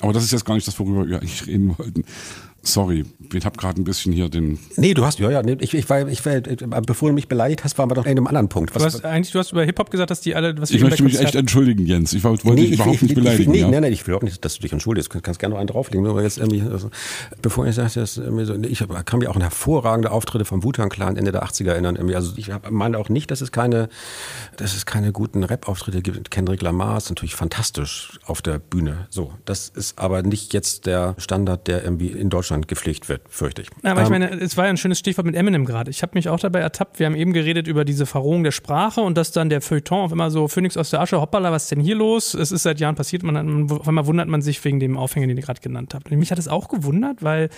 [0.00, 2.04] aber das ist jetzt gar nicht das, worüber wir eigentlich reden wollten.
[2.62, 4.58] Sorry, ich habe gerade ein bisschen hier den.
[4.76, 6.42] Nee, du hast, ja, ja, nee, ich, ich, war, ich war,
[6.82, 8.74] bevor du mich beleidigt hast, waren wir doch in einem anderen Punkt.
[8.74, 11.02] Was, du hast eigentlich, du hast über Hip-Hop gesagt, dass die alle, was Ich möchte
[11.02, 12.12] mich echt entschuldigen, Jens.
[12.12, 13.52] Ich wollte nee, dich überhaupt ich, nicht beleidigen.
[13.52, 13.68] nee, ja.
[13.68, 15.12] nee, nee, ich will auch nicht, dass du dich entschuldigst.
[15.14, 16.06] Du kannst gerne noch einen drauflegen.
[16.06, 16.90] Aber jetzt irgendwie, also,
[17.42, 21.16] bevor ich sage, dass irgendwie so, ich kann mich auch an hervorragende Auftritte vom Wutan-Clan
[21.16, 21.96] Ende der 80er erinnern.
[21.96, 22.16] Irgendwie.
[22.16, 23.88] Also ich meine auch nicht, dass es keine,
[24.56, 26.30] dass es keine guten Rap-Auftritte gibt.
[26.30, 29.06] Kendrick Lamar ist natürlich fantastisch auf der Bühne.
[29.10, 33.62] So, das ist aber nicht jetzt der Standard, der irgendwie in Deutschland gepflegt wird fürchte
[33.62, 33.68] ich.
[33.82, 35.90] Ja, aber ähm, ich meine, es war ja ein schönes Stichwort mit Eminem gerade.
[35.90, 36.98] Ich habe mich auch dabei ertappt.
[36.98, 40.12] Wir haben eben geredet über diese Verrohung der Sprache und dass dann der Feuilleton auf
[40.12, 42.34] immer so Phoenix aus der Asche, hoppala, was ist denn hier los?
[42.34, 43.22] Es ist seit Jahren passiert.
[43.22, 46.10] Man, auf einmal wundert man sich wegen dem Aufhänger, den ihr gerade genannt habt.
[46.10, 47.48] Und mich hat es auch gewundert, weil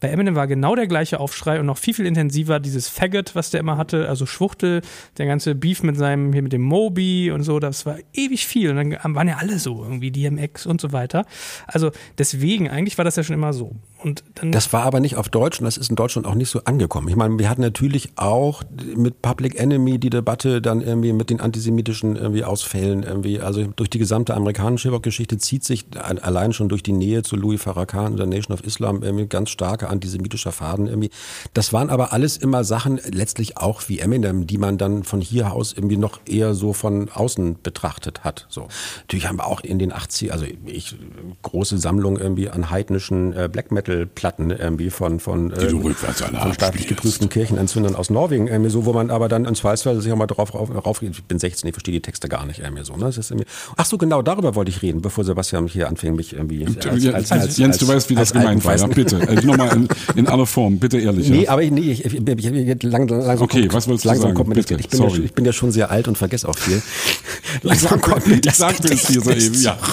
[0.00, 3.50] bei Eminem war genau der gleiche Aufschrei und noch viel, viel intensiver dieses Faggot, was
[3.50, 4.82] der immer hatte, also Schwuchtel,
[5.18, 8.70] der ganze Beef mit seinem, hier mit dem Moby und so, das war ewig viel.
[8.70, 11.24] Und dann waren ja alle so, irgendwie DMX und so weiter.
[11.66, 13.74] Also deswegen, eigentlich war das ja schon immer so.
[14.02, 16.50] Und dann das war aber nicht auf Deutsch und das ist in Deutschland auch nicht
[16.50, 17.08] so angekommen.
[17.08, 18.62] Ich meine, wir hatten natürlich auch
[18.96, 23.40] mit Public Enemy die Debatte dann irgendwie mit den antisemitischen irgendwie Ausfällen irgendwie.
[23.40, 27.62] Also durch die gesamte amerikanische Hip-Hop-Geschichte zieht sich allein schon durch die Nähe zu Louis
[27.62, 31.10] Farrakhan und der Nation of Islam irgendwie ganz starker antisemitischer Faden irgendwie.
[31.54, 35.52] Das waren aber alles immer Sachen, letztlich auch wie Eminem, die man dann von hier
[35.52, 38.46] aus irgendwie noch eher so von außen betrachtet hat.
[38.48, 38.68] So.
[39.02, 40.96] Natürlich haben wir auch in den 80 also ich,
[41.42, 47.28] große Sammlung irgendwie an heidnischen äh, Black Metal-Platten irgendwie von, von, äh, von staatlich geprüften
[47.28, 50.54] Kirchenentzündern aus Norwegen, irgendwie so, wo man aber dann im Zweifelsfall sich auch mal drauf
[50.54, 52.94] rauf, rauf, ich bin 16, ich verstehe die Texte gar nicht irgendwie so.
[52.94, 53.04] Ne?
[53.04, 56.32] Das ist irgendwie, ach so, genau, darüber wollte ich reden, bevor Sebastian hier anfing, mich
[56.32, 59.20] irgendwie als, als, als, Jens, du weißt, wie das gemeint war, ja, bitte.
[59.28, 61.28] Also nochmal in, in aller Form, bitte ehrlich.
[61.28, 64.22] Nee, aber ich, nee, ich, ich, ich, lang, langsam Okay, kommt, was wolltest du langsam
[64.22, 64.34] sagen?
[64.34, 66.82] Kommt bitte, ich, bin ja, ich bin ja schon sehr alt und vergesse auch viel.
[67.62, 69.78] langsam kommt mir das Ich sagte es dir soeben, ja.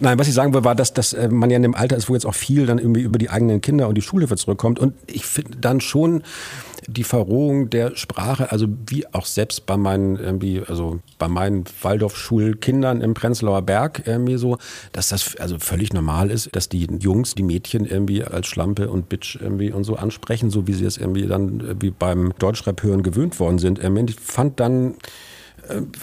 [0.00, 2.08] Nein, was ich sagen will, war, dass, dass äh, man ja in dem Alter ist,
[2.08, 4.78] wo jetzt auch viel dann irgendwie über die eigenen Kinder und die Schulhilfe zurückkommt.
[4.78, 6.22] Und ich finde dann schon
[6.88, 13.00] die Verrohung der Sprache, also wie auch selbst bei meinen irgendwie, also bei meinen Waldorfschulkindern
[13.00, 14.58] im Prenzlauer Berg irgendwie so,
[14.90, 19.08] dass das also völlig normal ist, dass die Jungs die Mädchen irgendwie als Schlampe und
[19.08, 23.04] Bitch irgendwie und so ansprechen, so wie sie es irgendwie dann wie beim Deutschrap hören
[23.04, 23.78] gewöhnt worden sind.
[24.08, 24.96] Ich fand dann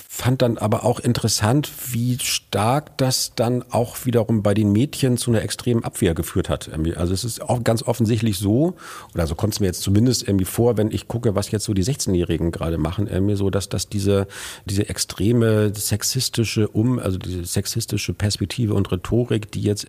[0.07, 5.31] fand dann aber auch interessant, wie stark das dann auch wiederum bei den Mädchen zu
[5.31, 6.69] einer extremen Abwehr geführt hat.
[6.95, 8.75] Also es ist auch ganz offensichtlich so,
[9.13, 11.73] oder so kommt es mir jetzt zumindest irgendwie vor, wenn ich gucke, was jetzt so
[11.73, 14.27] die 16-Jährigen gerade machen, irgendwie so, dass, dass diese,
[14.65, 19.87] diese extreme sexistische Um, also diese sexistische Perspektive und Rhetorik, die jetzt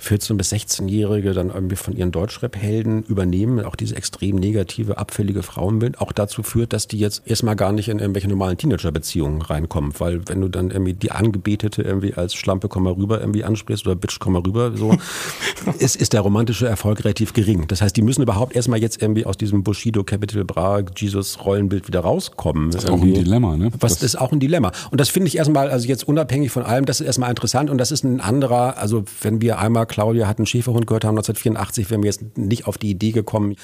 [0.00, 6.00] 14- bis 16-Jährige dann irgendwie von ihren Deutschrap-Helden übernehmen, auch diese extrem negative, abfällige Frauenbild,
[6.00, 9.92] auch dazu führt, dass die jetzt erstmal gar nicht in irgendwelche normalen Teenager-Beziehungen reinkommen.
[9.98, 13.86] Weil wenn du dann irgendwie die Angebetete irgendwie als Schlampe komm mal rüber irgendwie ansprichst
[13.86, 14.96] oder Bitch komm mal rüber, so,
[15.78, 17.68] ist, ist der romantische Erfolg relativ gering.
[17.68, 22.00] Das heißt, die müssen überhaupt erstmal jetzt irgendwie aus diesem Bushido, Capital Bra, Jesus-Rollenbild wieder
[22.00, 22.70] rauskommen.
[22.70, 23.12] Das ist irgendwie.
[23.12, 23.70] auch ein Dilemma, ne?
[23.78, 24.72] Was das ist auch ein Dilemma.
[24.90, 27.78] Und das finde ich erstmal, also jetzt unabhängig von allem, das ist erstmal interessant und
[27.78, 31.90] das ist ein anderer, also wenn wir einmal Claudia hat einen Schäferhund gehört haben 1984,
[31.90, 33.56] wären wir jetzt nicht auf die Idee gekommen,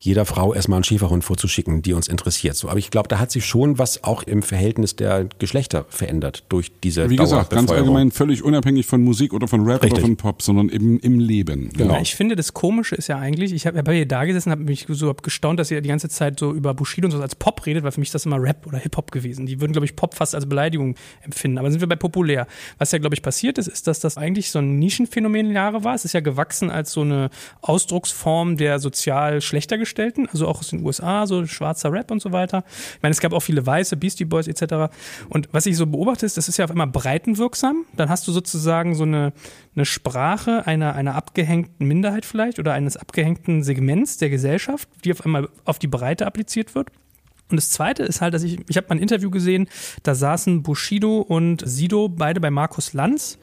[0.00, 2.54] jeder Frau erstmal einen Schäferhund vorzuschicken, die uns interessiert.
[2.54, 6.44] So, aber ich glaube, da hat sich schon was auch im Verhältnis der Geschlechter verändert
[6.48, 9.98] durch diese Wie gesagt, ganz allgemein völlig unabhängig von Musik oder von Rap Richtig.
[9.98, 11.70] oder von Pop, sondern eben im Leben.
[11.72, 11.94] Genau.
[11.94, 14.62] Ja, ich finde, das Komische ist ja eigentlich, ich habe hab hier da gesessen, habe
[14.62, 17.34] mich so hab gestaunt, dass ihr die ganze Zeit so über Bushido und so als
[17.34, 19.46] Pop redet, weil für mich ist das immer Rap oder Hip-Hop gewesen.
[19.46, 21.58] Die würden, glaube ich, Pop fast als Beleidigung empfinden.
[21.58, 22.46] Aber sind wir bei populär.
[22.78, 25.82] Was ja, glaube ich, passiert ist, ist, dass das eigentlich so ein Nischenphänomen in Jahre
[25.82, 25.96] war.
[25.96, 27.30] Es ist ja gewachsen als so eine
[27.62, 32.30] Ausdrucksform der sozial schlechter gestellten, also auch aus den USA, so schwarzer Rap und so
[32.32, 32.64] weiter.
[32.96, 34.92] Ich meine, es gab auch viele weiße Beastie Boys etc.
[35.28, 37.84] Und was ich so beobachte, ist, das ist ja auf einmal breitenwirksam.
[37.96, 39.32] Dann hast du sozusagen so eine,
[39.74, 45.24] eine Sprache einer, einer abgehängten Minderheit vielleicht oder eines abgehängten Segments der Gesellschaft, die auf
[45.24, 46.90] einmal auf die Breite appliziert wird.
[47.50, 49.68] Und das Zweite ist halt, dass ich, ich habe mal ein Interview gesehen,
[50.02, 53.38] da saßen Bushido und Sido beide bei Markus Lanz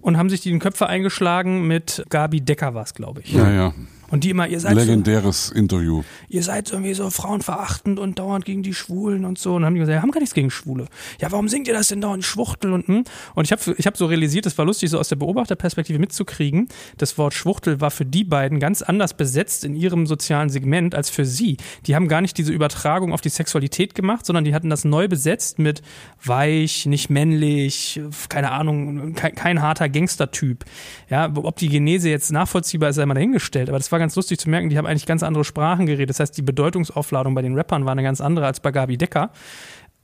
[0.00, 3.32] und haben sich die den Köpfe eingeschlagen mit Gabi Decker war es, glaube ich.
[3.32, 3.74] Ja, ja.
[4.10, 6.02] Und die immer, ihr seid Legendäres so, Interview.
[6.28, 9.54] Ihr seid irgendwie so frauenverachtend und dauernd gegen die Schwulen und so.
[9.54, 10.86] Und dann haben die gesagt, wir haben gar nichts gegen Schwule.
[11.20, 13.04] Ja, warum singt ihr das denn dauernd Schwuchtel und hm?
[13.34, 16.68] Und ich habe ich hab so realisiert, es war lustig, so aus der Beobachterperspektive mitzukriegen.
[16.98, 21.10] Das Wort Schwuchtel war für die beiden ganz anders besetzt in ihrem sozialen Segment als
[21.10, 21.56] für sie.
[21.86, 25.08] Die haben gar nicht diese Übertragung auf die Sexualität gemacht, sondern die hatten das neu
[25.08, 25.82] besetzt mit
[26.22, 30.64] weich, nicht männlich, keine Ahnung, kein, kein harter Gangstertyp.
[31.10, 33.68] Ja, ob die Genese jetzt nachvollziehbar ist, sei mal dahingestellt.
[33.68, 36.10] Aber das war ganz lustig zu merken, die haben eigentlich ganz andere Sprachen geredet.
[36.10, 39.30] Das heißt, die Bedeutungsaufladung bei den Rappern war eine ganz andere als bei Gabi Decker.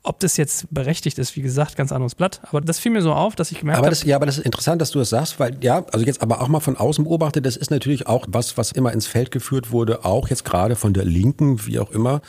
[0.02, 2.40] Ob das jetzt berechtigt ist, wie gesagt, ganz anderes Blatt.
[2.48, 3.94] Aber das fiel mir so auf, dass ich gemerkt habe.
[4.06, 6.48] Ja, aber das ist interessant, dass du das sagst, weil ja, also jetzt aber auch
[6.48, 10.06] mal von außen beobachtet, das ist natürlich auch was, was immer ins Feld geführt wurde,
[10.06, 12.22] auch jetzt gerade von der Linken, wie auch immer,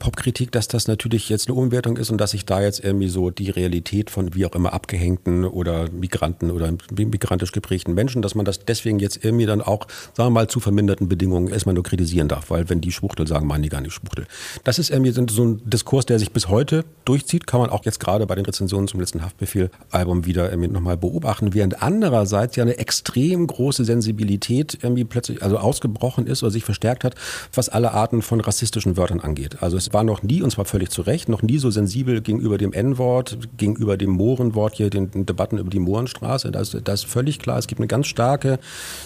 [0.00, 3.30] Popkritik, dass das natürlich jetzt eine Umwertung ist und dass sich da jetzt irgendwie so
[3.30, 8.44] die Realität von wie auch immer abgehängten oder Migranten oder migrantisch geprägten Menschen, dass man
[8.44, 12.26] das deswegen jetzt irgendwie dann auch, sagen wir mal, zu verminderten Bedingungen erstmal nur kritisieren
[12.26, 14.26] darf, weil wenn die Schwuchtel sagen, meinen die gar nicht Schwuchtel.
[14.64, 18.00] Das ist irgendwie so ein Diskurs, der sich bis heute durchzieht, kann man auch jetzt
[18.00, 23.46] gerade bei den Rezensionen zum letzten Haftbefehl-Album wieder nochmal beobachten, während andererseits ja eine extrem
[23.46, 27.14] große Sensibilität irgendwie plötzlich, also ausgebrochen ist oder sich verstärkt hat,
[27.52, 29.62] was alle Arten von rassistischen Wörtern angeht.
[29.62, 32.56] Also es war noch nie, und zwar völlig zu Recht, noch nie so sensibel gegenüber
[32.56, 36.50] dem N-Wort, gegenüber dem Mohrenwort hier, den, den, Debatten über die Mohrenstraße.
[36.50, 38.58] Da ist, da ist völlig klar, es gibt eine ganz starke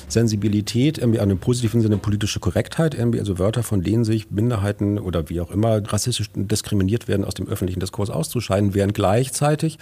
[0.07, 5.01] Sensibilität, irgendwie an dem positiven Sinne politische Korrektheit, irgendwie, also Wörter, von denen sich Minderheiten
[5.01, 9.79] oder wie auch immer rassistisch diskriminiert werden, aus dem öffentlichen Diskurs auszuscheiden, während gleichzeitig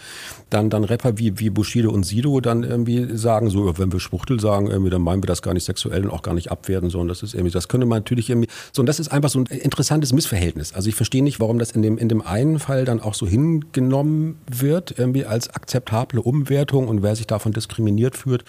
[0.50, 4.40] dann, dann Rapper wie, wie Bushido und Sido dann irgendwie sagen, so, wenn wir Schwuchtel
[4.40, 7.08] sagen, irgendwie, dann meinen wir das gar nicht sexuell und auch gar nicht abwerten, sondern
[7.08, 9.46] das ist irgendwie, das könnte man natürlich irgendwie, so, und das ist einfach so ein
[9.46, 10.72] interessantes Missverhältnis.
[10.72, 13.26] Also ich verstehe nicht, warum das in dem, in dem einen Fall dann auch so
[13.26, 18.44] hingenommen wird, irgendwie als akzeptable Umwertung und wer sich davon diskriminiert fühlt,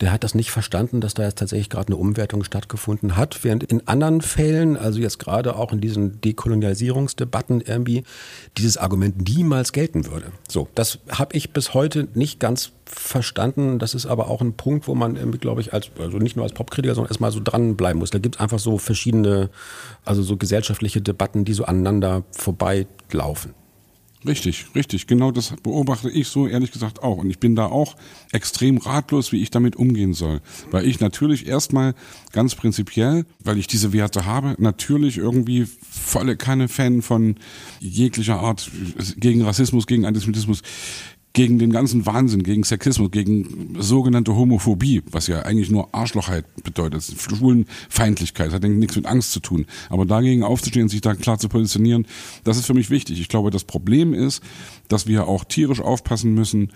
[0.00, 3.64] der hat das nicht verstanden, dass da jetzt tatsächlich gerade eine Umwertung stattgefunden hat, während
[3.64, 8.04] in anderen Fällen, also jetzt gerade auch in diesen Dekolonialisierungsdebatten irgendwie,
[8.58, 10.26] dieses Argument niemals gelten würde.
[10.48, 13.78] So, das habe ich bis heute nicht ganz verstanden.
[13.78, 16.44] Das ist aber auch ein Punkt, wo man irgendwie, glaube ich, als, also nicht nur
[16.44, 18.10] als Popkritiker, sondern erstmal so dranbleiben muss.
[18.10, 19.50] Da gibt es einfach so verschiedene,
[20.04, 23.54] also so gesellschaftliche Debatten, die so aneinander vorbeilaufen.
[24.26, 25.06] Richtig, richtig.
[25.06, 27.18] Genau das beobachte ich so ehrlich gesagt auch.
[27.18, 27.96] Und ich bin da auch
[28.30, 30.40] extrem ratlos, wie ich damit umgehen soll.
[30.70, 31.94] Weil ich natürlich erstmal
[32.32, 37.36] ganz prinzipiell, weil ich diese Werte habe, natürlich irgendwie volle keine Fan von
[37.80, 38.70] jeglicher Art
[39.16, 40.62] gegen Rassismus, gegen Antisemitismus
[41.32, 47.02] gegen den ganzen Wahnsinn, gegen Sexismus, gegen sogenannte Homophobie, was ja eigentlich nur Arschlochheit bedeutet,
[47.02, 49.66] Schwulenfeindlichkeit, hat nichts mit Angst zu tun.
[49.88, 52.06] Aber dagegen aufzustehen, sich da klar zu positionieren,
[52.44, 53.20] das ist für mich wichtig.
[53.20, 54.42] Ich glaube, das Problem ist,
[54.88, 56.70] dass wir auch tierisch aufpassen müssen,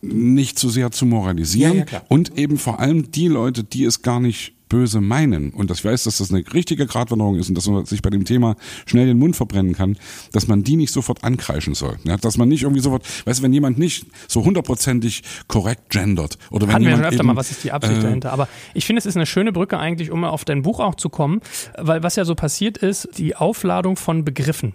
[0.00, 4.02] nicht zu sehr zu moralisieren ja, ja, und eben vor allem die Leute, die es
[4.02, 7.66] gar nicht böse meinen und ich weiß, dass das eine richtige Gratwanderung ist und dass
[7.68, 8.56] man sich bei dem Thema
[8.86, 9.96] schnell den Mund verbrennen kann,
[10.32, 11.98] dass man die nicht sofort ankreischen soll.
[12.04, 16.38] Ja, dass man nicht irgendwie sofort, weißt du, wenn jemand nicht so hundertprozentig korrekt gendert
[16.50, 18.32] oder wenn Hatten jemand wir schon öfter eben, mal, was ist die Absicht äh, dahinter?
[18.32, 21.08] Aber ich finde, es ist eine schöne Brücke eigentlich, um auf dein Buch auch zu
[21.08, 21.40] kommen,
[21.76, 24.74] weil was ja so passiert ist, die Aufladung von Begriffen.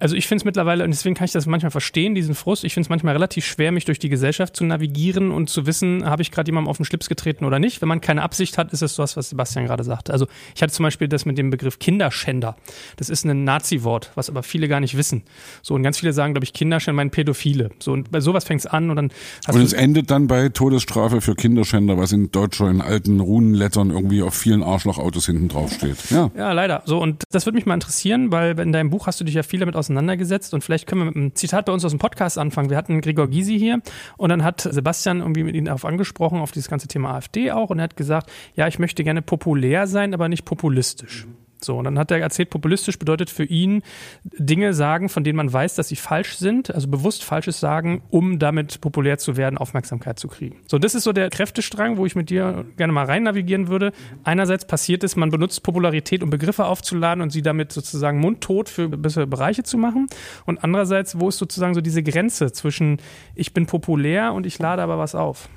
[0.00, 2.74] Also ich finde es mittlerweile, und deswegen kann ich das manchmal verstehen, diesen Frust, ich
[2.74, 6.22] finde es manchmal relativ schwer, mich durch die Gesellschaft zu navigieren und zu wissen, habe
[6.22, 7.80] ich gerade jemandem auf den Schlips getreten oder nicht.
[7.80, 10.12] Wenn man keine Absicht hat, ist es sowas, was Sebastian gerade sagte.
[10.12, 12.56] Also ich hatte zum Beispiel das mit dem Begriff Kinderschänder.
[12.96, 15.24] Das ist ein Nazi-Wort, was aber viele gar nicht wissen.
[15.62, 17.70] So und ganz viele sagen, glaube ich, Kinderschänder meinen Pädophile.
[17.80, 19.10] So und bei sowas fängt es an und dann
[19.46, 23.90] hast Und es endet dann bei Todesstrafe für Kinderschänder, was in deutscher in alten Runenlettern
[23.90, 26.10] irgendwie auf vielen Arschlochautos hinten drauf steht.
[26.10, 26.30] Ja.
[26.36, 26.82] ja, leider.
[26.84, 29.42] So und das würde mich mal interessieren, weil in deinem Buch hast du dich ja
[29.42, 32.38] viel damit auseinandergesetzt und vielleicht können wir mit einem Zitat bei uns aus dem Podcast
[32.38, 32.70] anfangen.
[32.70, 33.80] Wir hatten Gregor Gysi hier
[34.16, 37.70] und dann hat Sebastian irgendwie mit ihm darauf angesprochen, auf dieses ganze Thema AfD auch
[37.70, 41.26] und er hat gesagt, ja, ich möchte gerne populär sein, aber nicht populistisch.
[41.64, 43.82] So, und dann hat er erzählt, populistisch bedeutet für ihn
[44.24, 48.38] Dinge sagen, von denen man weiß, dass sie falsch sind, also bewusst Falsches sagen, um
[48.38, 50.60] damit populär zu werden, Aufmerksamkeit zu kriegen.
[50.66, 53.92] So, das ist so der Kräftestrang, wo ich mit dir gerne mal rein navigieren würde.
[54.22, 58.88] Einerseits passiert es, man benutzt Popularität, um Begriffe aufzuladen und sie damit sozusagen mundtot für
[58.88, 60.06] bessere Bereiche zu machen.
[60.44, 62.98] Und andererseits, wo ist sozusagen so diese Grenze zwischen
[63.34, 65.48] ich bin populär und ich lade aber was auf?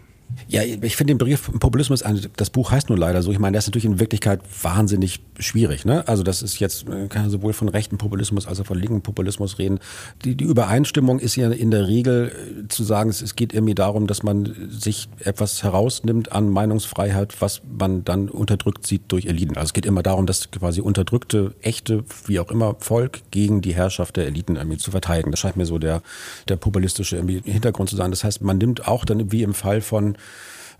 [0.48, 2.04] Ja, ich finde den Begriff Populismus,
[2.36, 3.32] das Buch heißt nur leider so.
[3.32, 5.84] Ich meine, das ist natürlich in Wirklichkeit wahnsinnig schwierig.
[5.84, 6.08] Ne?
[6.08, 9.58] Also das ist jetzt, man kann sowohl von rechten Populismus als auch von linken Populismus
[9.58, 9.80] reden.
[10.24, 13.76] Die, die Übereinstimmung ist ja in der Regel äh, zu sagen, es, es geht irgendwie
[13.76, 19.56] darum, dass man sich etwas herausnimmt an Meinungsfreiheit, was man dann unterdrückt sieht durch Eliten.
[19.56, 23.74] Also es geht immer darum, dass quasi unterdrückte, echte, wie auch immer, Volk gegen die
[23.74, 25.32] Herrschaft der Eliten irgendwie zu verteidigen.
[25.32, 26.02] Das scheint mir so der,
[26.48, 28.12] der populistische Hintergrund zu sein.
[28.12, 30.17] Das heißt, man nimmt auch dann, wie im Fall von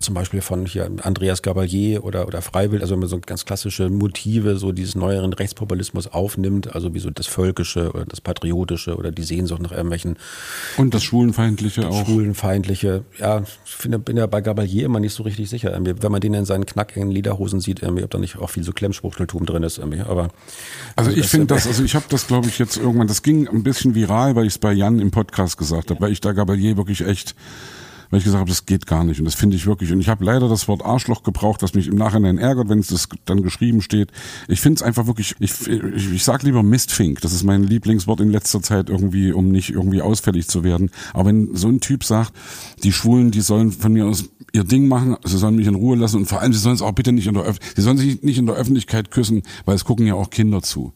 [0.00, 3.90] zum Beispiel von hier Andreas Gabalier oder, oder Freiwild, also wenn man so ganz klassische
[3.90, 9.10] Motive, so dieses neueren Rechtspopulismus aufnimmt, also wie so das Völkische oder das Patriotische oder
[9.10, 10.16] die Sehnsucht nach irgendwelchen.
[10.76, 12.06] Und das Schwulenfeindliche auch.
[12.06, 15.76] Schwulenfeindliche, ja, ich finde, bin ja bei Gabalier immer nicht so richtig sicher.
[15.76, 19.46] Wenn man den in seinen knackigen Lederhosen sieht, ob da nicht auch viel so Klemmspruchteltum
[19.46, 19.80] drin ist.
[19.80, 20.30] Aber, also,
[20.94, 23.64] also ich finde das, also ich habe das glaube ich jetzt irgendwann, das ging ein
[23.64, 26.76] bisschen viral, weil ich es bei Jan im Podcast gesagt habe, weil ich da Gabalier
[26.76, 27.34] wirklich echt
[28.10, 29.18] weil ich gesagt habe, das geht gar nicht.
[29.18, 29.92] Und das finde ich wirklich.
[29.92, 32.88] Und ich habe leider das Wort Arschloch gebraucht, was mich im Nachhinein ärgert, wenn es
[32.88, 34.10] das dann geschrieben steht.
[34.48, 37.20] Ich finde es einfach wirklich, ich, ich, ich sag lieber Mistfink.
[37.20, 40.90] Das ist mein Lieblingswort in letzter Zeit irgendwie, um nicht irgendwie ausfällig zu werden.
[41.12, 42.32] Aber wenn so ein Typ sagt,
[42.82, 45.96] die Schwulen, die sollen von mir aus ihr Ding machen, sie sollen mich in Ruhe
[45.96, 47.98] lassen und vor allem, sie sollen es auch bitte nicht in der Öf sie sollen
[47.98, 50.94] sich nicht in der Öffentlichkeit küssen, weil es gucken ja auch Kinder zu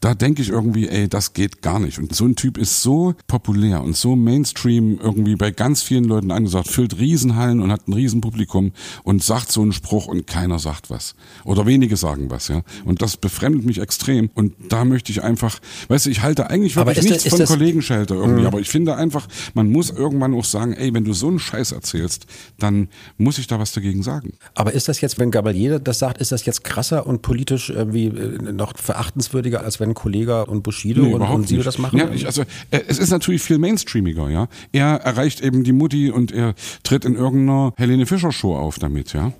[0.00, 1.98] da denke ich irgendwie, ey, das geht gar nicht.
[1.98, 6.30] Und so ein Typ ist so populär und so Mainstream irgendwie bei ganz vielen Leuten
[6.30, 8.72] angesagt, füllt Riesenhallen und hat ein Riesenpublikum
[9.04, 11.14] und sagt so einen Spruch und keiner sagt was.
[11.44, 12.62] Oder wenige sagen was, ja.
[12.86, 14.30] Und das befremdet mich extrem.
[14.34, 18.14] Und da möchte ich einfach, weißt du, ich halte eigentlich wirklich nichts das, von Kollegenschelter
[18.14, 18.46] irgendwie, mhm.
[18.46, 21.72] aber ich finde einfach, man muss irgendwann auch sagen, ey, wenn du so einen Scheiß
[21.72, 22.26] erzählst,
[22.58, 22.88] dann
[23.18, 24.32] muss ich da was dagegen sagen.
[24.54, 28.06] Aber ist das jetzt, wenn Gabalier das sagt, ist das jetzt krasser und politisch irgendwie
[28.06, 31.98] äh, noch verachtenswürdiger, als wenn wenn Kollega und Bushido nee, und, und Sido das machen?
[31.98, 34.48] Ja, ich, also äh, es ist natürlich viel mainstreamiger, ja.
[34.72, 39.12] Er erreicht eben die Mutti und er tritt in irgendeiner Helene Fischer Show auf damit,
[39.12, 39.32] ja.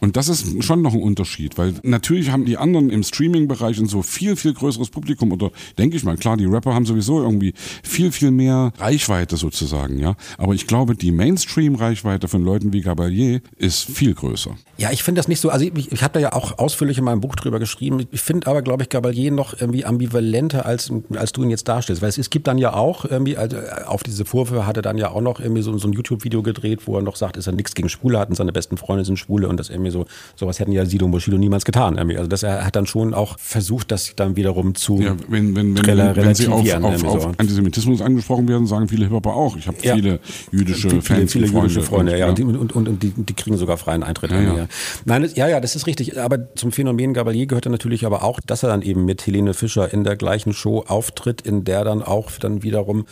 [0.00, 3.88] Und das ist schon noch ein Unterschied, weil natürlich haben die anderen im Streaming-Bereich und
[3.88, 7.52] so viel, viel größeres Publikum oder denke ich mal, klar, die Rapper haben sowieso irgendwie
[7.82, 10.14] viel, viel mehr Reichweite sozusagen, ja.
[10.36, 14.56] Aber ich glaube, die Mainstream-Reichweite von Leuten wie Gabalier ist viel größer.
[14.78, 17.04] Ja, ich finde das nicht so, also ich, ich habe da ja auch ausführlich in
[17.04, 18.06] meinem Buch drüber geschrieben.
[18.12, 22.00] Ich finde aber, glaube ich, Gabalier noch irgendwie ambivalenter, als, als du ihn jetzt darstellst.
[22.00, 23.56] Weil es, es gibt dann ja auch irgendwie, also
[23.86, 26.86] auf diese Vorwürfe hat er dann ja auch noch irgendwie so, so ein YouTube-Video gedreht,
[26.86, 29.18] wo er noch sagt, ist er nichts gegen Schwule hat und seine besten Freunde sind
[29.18, 30.06] Schwule und das irgendwie irgendwie so,
[30.36, 31.98] sowas hätten ja Sido und Bushido niemals getan.
[31.98, 35.76] Also das, er hat dann schon auch versucht, das dann wiederum zu ja, wenn, wenn,
[35.76, 39.56] wenn, wenn, wenn sie auf, auf, auf Antisemitismus angesprochen werden, sagen viele Hip-Hopper auch.
[39.56, 39.94] Ich habe ja.
[39.94, 40.20] viele
[40.52, 43.34] jüdische viele, Fans viele Freunde jüdische Freunde, und, ja, und, und, und, und die, die
[43.34, 44.30] kriegen sogar freien Eintritt.
[44.30, 44.67] Ja, ja.
[45.04, 46.18] Nein, das, ja, ja, das ist richtig.
[46.18, 49.92] Aber zum Phänomen Gabalier gehört natürlich aber auch, dass er dann eben mit Helene Fischer
[49.92, 53.06] in der gleichen Show auftritt, in der dann auch dann wiederum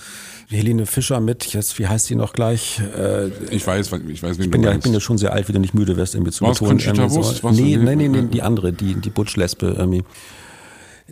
[0.49, 2.81] Helene Fischer mit, jetzt, wie heißt sie noch gleich?
[2.97, 5.49] Äh, ich weiß, ich weiß, wen ich bin ja, Ich bin ja schon sehr alt,
[5.49, 6.79] wie du nicht müde wirst, irgendwie zu betonen.
[7.09, 7.51] So.
[7.51, 10.05] Nee, nee, nee, nee, die andere, die, die Butch-Lesbe irgendwie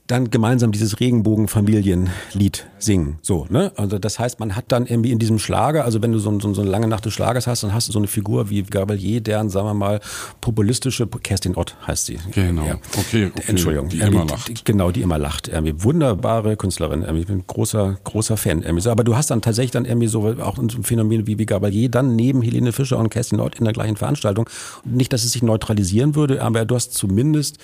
[0.07, 3.19] dann gemeinsam dieses Regenbogenfamilienlied singen.
[3.23, 3.73] So, ne?
[3.77, 6.53] Also das heißt, man hat dann irgendwie in diesem Schlager, also wenn du so, so,
[6.53, 9.21] so eine lange Nacht des Schlagers hast, dann hast du so eine Figur wie Gabalier,
[9.23, 10.01] deren, sagen wir mal,
[10.41, 12.19] populistische, Kerstin Ott heißt sie.
[12.33, 12.75] Genau, ja.
[12.99, 13.45] okay, okay.
[13.47, 13.89] Entschuldigung.
[13.89, 14.49] Die immer lacht.
[14.49, 15.49] Die, genau, die immer lacht.
[15.49, 17.03] Irgendwie wunderbare Künstlerin.
[17.17, 18.63] Ich bin ein großer, großer Fan.
[18.63, 18.89] Irgendwie.
[18.89, 22.15] Aber du hast dann tatsächlich dann irgendwie so auch ein Phänomen wie, wie Gabalier dann
[22.15, 24.51] neben Helene Fischer und Kerstin Ott in der gleichen Veranstaltung.
[24.85, 27.59] Nicht, dass es sich neutralisieren würde, aber du hast zumindest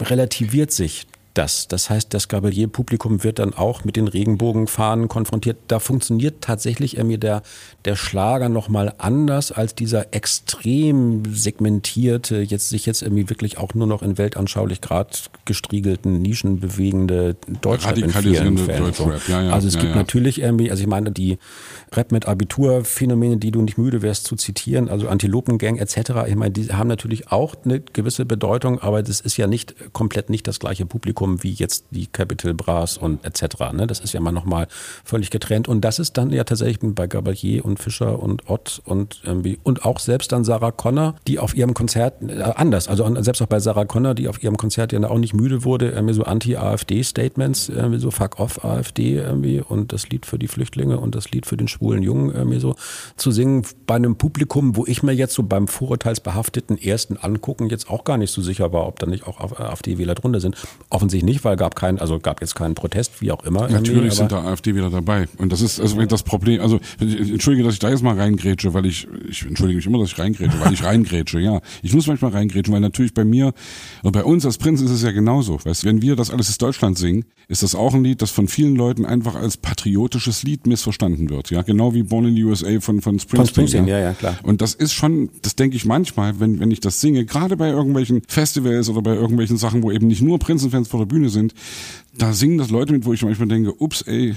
[0.00, 1.68] relativiert sich das.
[1.68, 5.58] Das heißt, das Gabalier-Publikum wird dann auch mit den Regenbogenfahnen konfrontiert.
[5.68, 7.42] Da funktioniert tatsächlich irgendwie der,
[7.84, 13.86] der Schlager nochmal anders als dieser extrem segmentierte, jetzt sich jetzt irgendwie wirklich auch nur
[13.86, 18.92] noch in weltanschaulich grad gestriegelten, nischenbewegende Deutschrap in vielen Fällen.
[19.28, 21.38] Ja, ja, also es ja, gibt natürlich irgendwie, also ich meine, die
[21.92, 26.52] Rap mit Abitur-Phänomene, die du nicht müde wärst zu zitieren, also Antilopengang etc., ich meine,
[26.52, 30.60] die haben natürlich auch eine gewisse Bedeutung, aber das ist ja nicht komplett nicht das
[30.60, 33.72] gleiche Publikum wie jetzt die Capital Bras und etc.
[33.72, 33.86] Ne?
[33.86, 34.68] Das ist ja mal nochmal
[35.04, 35.68] völlig getrennt.
[35.68, 39.84] Und das ist dann ja tatsächlich bei Gabalier und Fischer und Ott und irgendwie und
[39.84, 43.60] auch selbst dann Sarah Connor, die auf ihrem Konzert äh, anders, also selbst auch bei
[43.60, 47.98] Sarah Connor, die auf ihrem Konzert ja auch nicht müde wurde, irgendwie so Anti-AfD-Statements, irgendwie
[47.98, 51.56] so Fuck off AfD irgendwie und das Lied für die Flüchtlinge und das Lied für
[51.56, 52.76] den schwulen Jungen äh, mir so
[53.16, 57.90] zu singen bei einem Publikum, wo ich mir jetzt so beim vorurteilsbehafteten ersten Angucken jetzt
[57.90, 60.56] auch gar nicht so sicher war, ob da nicht auch AfD-Wähler drunter sind.
[60.90, 63.68] Offensichtlich nicht, weil gab keinen, also gab jetzt keinen Protest, wie auch immer.
[63.68, 65.28] Natürlich sind da AfD-Wähler dabei.
[65.38, 66.60] Und das ist also das Problem.
[66.60, 70.12] Also entschuldige, dass ich da jetzt mal reingrätsche, weil ich, ich entschuldige mich immer, dass
[70.12, 71.60] ich reingrätsche, weil ich reingrätsche, ja.
[71.82, 73.52] Ich muss manchmal reingrätschen, weil natürlich bei mir
[74.02, 75.58] und bei uns als Prinz ist es ja genauso.
[75.64, 78.48] Weißt, wenn wir das alles ist Deutschland singen, ist das auch ein Lied, das von
[78.48, 81.50] vielen Leuten einfach als patriotisches Lied missverstanden wird.
[81.50, 83.36] Ja, genau wie Born in the USA von, von Springsteen.
[83.36, 84.36] Von Springsteen, ja, ja, klar.
[84.42, 87.68] Und das ist schon, das denke ich manchmal, wenn, wenn ich das singe, gerade bei
[87.68, 91.54] irgendwelchen Festivals oder bei irgendwelchen Sachen, wo eben nicht nur Prinzenfans vor der Bühne sind,
[92.18, 94.34] da singen das Leute mit, wo ich manchmal denke, ups, ey,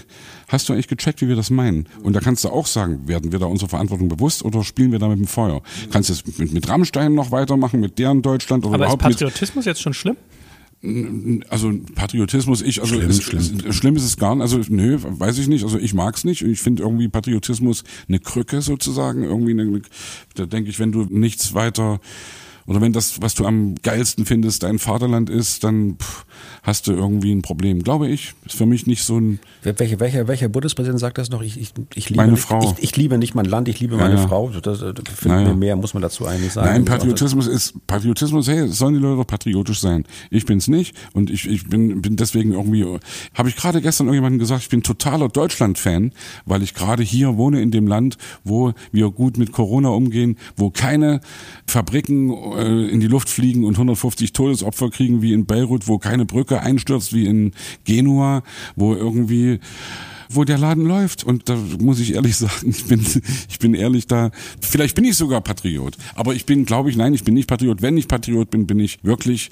[0.48, 1.88] hast du eigentlich gecheckt, wie wir das meinen?
[2.04, 5.00] Und da kannst du auch sagen, werden wir da unserer Verantwortung bewusst oder spielen wir
[5.00, 5.64] da mit dem Feuer?
[5.92, 9.20] Kannst du es mit, mit Rammstein noch weitermachen, mit deren Deutschland oder Aber überhaupt ist
[9.20, 10.18] Patriotismus mit, jetzt schon schlimm?
[11.48, 13.60] Also Patriotismus, ich, also Schlimm, es, schlimm.
[13.66, 14.42] Es, schlimm ist es gar nicht.
[14.42, 15.64] Also nö, weiß ich nicht.
[15.64, 16.42] Also ich mag's nicht.
[16.42, 19.24] Ich finde irgendwie Patriotismus eine Krücke sozusagen.
[19.24, 19.82] Irgendwie eine,
[20.36, 22.02] da denke ich, wenn du nichts weiter
[22.66, 26.26] oder wenn das, was du am geilsten findest, dein Vaterland ist, dann pff,
[26.62, 28.34] hast du irgendwie ein Problem, glaube ich.
[28.46, 29.40] Ist für mich nicht so ein.
[29.64, 31.42] Welcher, welcher, welcher Bundespräsident sagt das noch?
[31.42, 32.76] Ich, ich, ich liebe Meine nicht, Frau.
[32.78, 34.28] Ich, ich liebe nicht mein Land, ich liebe meine ja.
[34.28, 34.50] Frau.
[34.50, 35.54] Das, das, das Ja, ja.
[35.54, 36.70] Mehr muss man dazu eigentlich sagen.
[36.70, 38.48] Nein, Patriotismus ist Patriotismus.
[38.48, 40.06] Hey, sollen die Leute doch patriotisch sein?
[40.30, 42.86] Ich bin's nicht und ich, ich bin bin deswegen irgendwie.
[43.34, 46.12] Habe ich gerade gestern irgendjemandem gesagt, ich bin totaler Deutschland-Fan,
[46.46, 50.70] weil ich gerade hier wohne in dem Land, wo wir gut mit Corona umgehen, wo
[50.70, 51.22] keine
[51.66, 56.26] Fabriken äh, in die Luft fliegen und 150 Todesopfer kriegen wie in Beirut, wo keine
[56.26, 57.52] Brücke einstürzt wie in
[57.86, 58.44] Genua,
[58.76, 59.60] wo irgendwie
[60.36, 61.24] wo der Laden läuft.
[61.24, 63.06] Und da muss ich ehrlich sagen, ich bin,
[63.50, 64.32] ich bin ehrlich da.
[64.62, 65.96] Vielleicht bin ich sogar Patriot.
[66.16, 67.82] Aber ich bin, glaube ich, nein, ich bin nicht Patriot.
[67.82, 69.52] Wenn ich Patriot bin, bin ich wirklich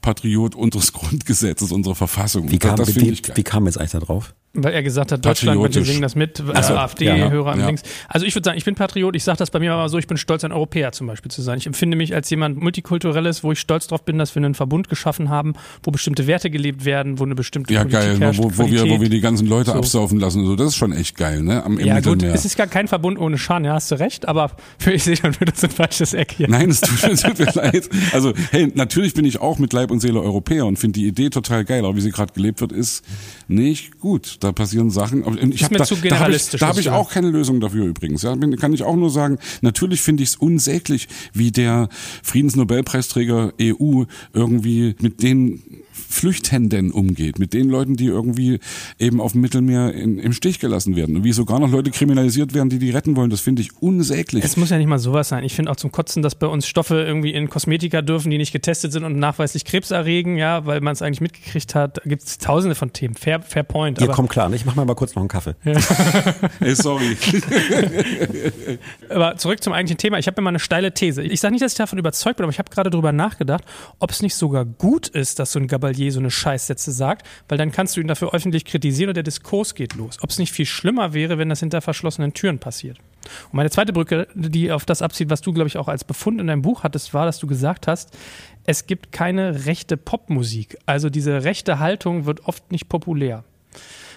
[0.00, 2.50] Patriot unseres Grundgesetzes, unserer Verfassung.
[2.50, 3.36] Wie kam, das wie, ich geil.
[3.36, 4.34] wie kam jetzt eigentlich da drauf?
[4.54, 5.88] Weil er gesagt hat, Deutschland, Patriotisch.
[5.88, 6.40] singen das mit.
[6.54, 6.84] Also Ja.
[6.84, 7.66] AfD-Hörer am Ja.
[7.66, 7.82] Links.
[8.08, 9.14] Also ich würde sagen, ich bin Patriot.
[9.14, 11.42] Ich sage das bei mir aber so, ich bin stolz, ein Europäer zum Beispiel zu
[11.42, 11.58] sein.
[11.58, 14.88] Ich empfinde mich als jemand Multikulturelles, wo ich stolz drauf bin, dass wir einen Verbund
[14.88, 18.40] geschaffen haben, wo bestimmte Werte gelebt werden, wo eine bestimmte Ja, Politik geil, ne, herrscht,
[18.42, 19.76] wo, wo, wir, wo wir die ganzen Leute So.
[19.76, 20.44] absaufen lassen.
[20.46, 21.62] So, das ist schon echt geil, ne?
[21.62, 22.34] Am, Im ja gut, Mittelmeer.
[22.34, 25.16] es ist gar kein Verbund ohne Scham, ja, hast du recht, aber für ich sehe
[25.16, 26.48] schon wieder so ein falsches Eck hier.
[26.48, 27.88] Nein, es tut, es tut mir leid.
[28.12, 31.28] Also, hey, natürlich bin ich auch mit Leib und Seele Europäer und finde die Idee
[31.28, 33.04] total geil, aber wie sie gerade gelebt wird, ist
[33.46, 34.38] nicht gut.
[34.48, 35.52] Da passieren Sachen.
[35.52, 37.28] Ich hab mir da, zu da habe ich, generalistisch, da das hab ich auch keine
[37.28, 38.22] Lösung dafür übrigens.
[38.22, 41.90] Ja, kann ich auch nur sagen, natürlich finde ich es unsäglich, wie der
[42.22, 45.62] Friedensnobelpreisträger EU irgendwie mit den
[46.08, 48.60] Flüchtenden umgeht, mit den Leuten, die irgendwie
[48.98, 51.16] eben auf dem Mittelmeer in, im Stich gelassen werden.
[51.16, 54.42] Und wie sogar noch Leute kriminalisiert werden, die die retten wollen, das finde ich unsäglich.
[54.42, 55.44] Es muss ja nicht mal sowas sein.
[55.44, 58.52] Ich finde auch zum Kotzen, dass bei uns Stoffe irgendwie in Kosmetika dürfen, die nicht
[58.52, 61.98] getestet sind und nachweislich Krebs erregen, ja, weil man es eigentlich mitgekriegt hat.
[61.98, 63.14] Da gibt es tausende von Themen.
[63.14, 63.98] Fair, fair point.
[63.98, 64.56] Ihr Aber, kommt klar, ne?
[64.56, 65.54] ich mach mal mal kurz noch einen Kaffee.
[66.60, 67.16] Ey, sorry.
[69.08, 70.18] aber zurück zum eigentlichen Thema.
[70.18, 71.22] Ich habe immer eine steile These.
[71.22, 73.64] Ich sage nicht, dass ich davon überzeugt bin, aber ich habe gerade darüber nachgedacht,
[73.98, 77.58] ob es nicht sogar gut ist, dass so ein Gabalier so eine Scheißsätze sagt, weil
[77.58, 80.18] dann kannst du ihn dafür öffentlich kritisieren und der Diskurs geht los.
[80.20, 82.98] Ob es nicht viel schlimmer wäre, wenn das hinter verschlossenen Türen passiert.
[83.46, 86.40] Und meine zweite Brücke, die auf das abzieht, was du, glaube ich, auch als Befund
[86.40, 88.16] in deinem Buch hattest, war, dass du gesagt hast,
[88.64, 90.78] es gibt keine rechte Popmusik.
[90.86, 93.44] Also diese rechte Haltung wird oft nicht populär.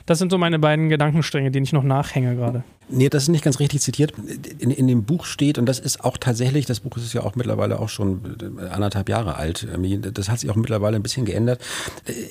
[0.06, 2.64] Das sind so meine beiden Gedankenstränge, denen ich noch nachhänge gerade.
[2.92, 4.14] Nee, das ist nicht ganz richtig zitiert.
[4.60, 7.36] In, in dem Buch steht, und das ist auch tatsächlich, das Buch ist ja auch
[7.36, 9.68] mittlerweile auch schon äh, anderthalb Jahre alt.
[10.14, 11.62] Das hat sich auch mittlerweile ein bisschen geändert.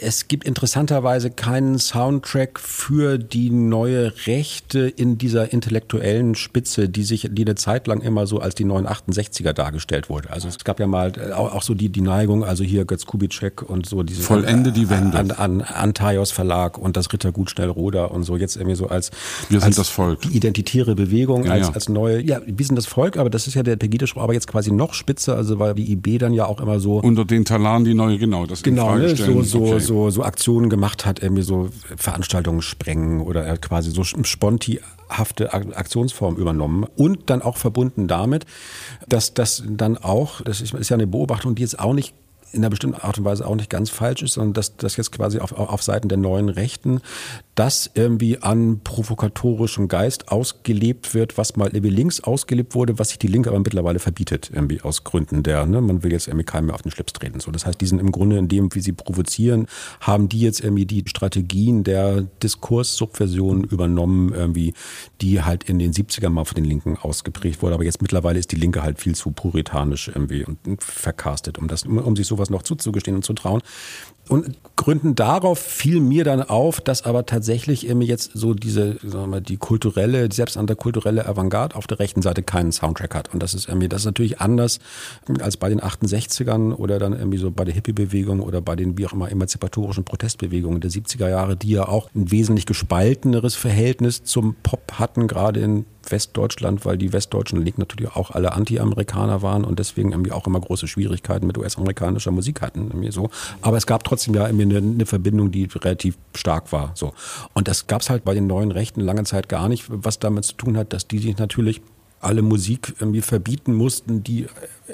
[0.00, 7.28] Es gibt interessanterweise keinen Soundtrack für die neue Rechte in dieser intellektuellen Spitze, die sich,
[7.32, 10.30] die eine Zeit lang immer so als die neuen 68er dargestellt wurde.
[10.30, 13.62] Also es gab ja mal äh, auch, so die, die Neigung, also hier Götz Kubitschek
[13.62, 15.18] und so diese Vollende die Wende.
[15.18, 19.10] an, an Antaios Verlag und das Rittergut Schnellroder und so jetzt irgendwie so als
[19.48, 20.20] Wir sind als das Volk.
[20.50, 21.72] Identitäre Bewegung Ja, als, ja.
[21.74, 24.46] als neue, ja, wir sind das Volk, aber das ist ja der Pegida-Spruch, aber jetzt
[24.46, 27.84] quasi noch spitzer, also weil die IB dann ja auch immer so Unter den Talaren
[27.84, 29.78] die neue, genau, das Genau, ne, so, so, Okay.
[29.80, 35.52] so, so Aktionen gemacht hat, irgendwie so Veranstaltungen sprengen oder er hat quasi so spontihafte
[35.54, 38.46] Ak- Aktionsform übernommen und dann auch verbunden damit,
[39.08, 42.14] dass das dann auch, das ist, ist ja eine Beobachtung, die jetzt auch nicht
[42.52, 45.12] in einer bestimmten Art und Weise auch nicht ganz falsch ist, sondern dass das jetzt
[45.12, 47.00] quasi auf, auf Seiten der neuen Rechten
[47.60, 53.18] das irgendwie an provokatorischem Geist ausgelebt wird, was mal irgendwie links ausgelebt wurde, was sich
[53.18, 56.66] die Linke aber mittlerweile verbietet, irgendwie aus Gründen der, ne, man will jetzt irgendwie keinem
[56.66, 57.38] mehr auf den Schlips treten.
[57.38, 59.66] So, das heißt, die sind im Grunde in dem, wie sie provozieren,
[60.00, 64.72] haben die jetzt irgendwie die Strategien der Diskurssubversion übernommen, irgendwie,
[65.20, 67.74] die halt in den 70ern mal von den Linken ausgeprägt wurde.
[67.74, 71.84] Aber jetzt mittlerweile ist die Linke halt viel zu puritanisch irgendwie und vercastet, um das,
[71.84, 73.60] um sich sowas noch zuzugestehen und zu trauen.
[74.30, 79.24] Und Gründen darauf fiel mir dann auf, dass aber tatsächlich irgendwie jetzt so diese, sagen
[79.24, 83.34] wir mal, die kulturelle, die selbsternannte kulturelle Avantgarde auf der rechten Seite keinen Soundtrack hat.
[83.34, 84.78] Und das ist irgendwie, das ist natürlich anders
[85.40, 89.04] als bei den 68ern oder dann irgendwie so bei der Hippie-Bewegung oder bei den wie
[89.04, 94.54] auch immer emanzipatorischen Protestbewegungen der 70er Jahre, die ja auch ein wesentlich gespalteneres Verhältnis zum
[94.62, 99.78] Pop hatten, gerade in Westdeutschland, weil die westdeutschen Linken natürlich auch alle Anti-Amerikaner waren und
[99.78, 102.88] deswegen irgendwie auch immer große Schwierigkeiten mit US-amerikanischer Musik hatten.
[102.88, 103.30] Irgendwie so.
[103.60, 106.92] Aber es gab trotzdem ja irgendwie eine, eine Verbindung, die relativ stark war.
[106.94, 107.12] So.
[107.54, 110.44] Und das gab es halt bei den neuen Rechten lange Zeit gar nicht, was damit
[110.44, 111.80] zu tun hat, dass die sich natürlich
[112.20, 114.46] alle Musik irgendwie verbieten mussten, die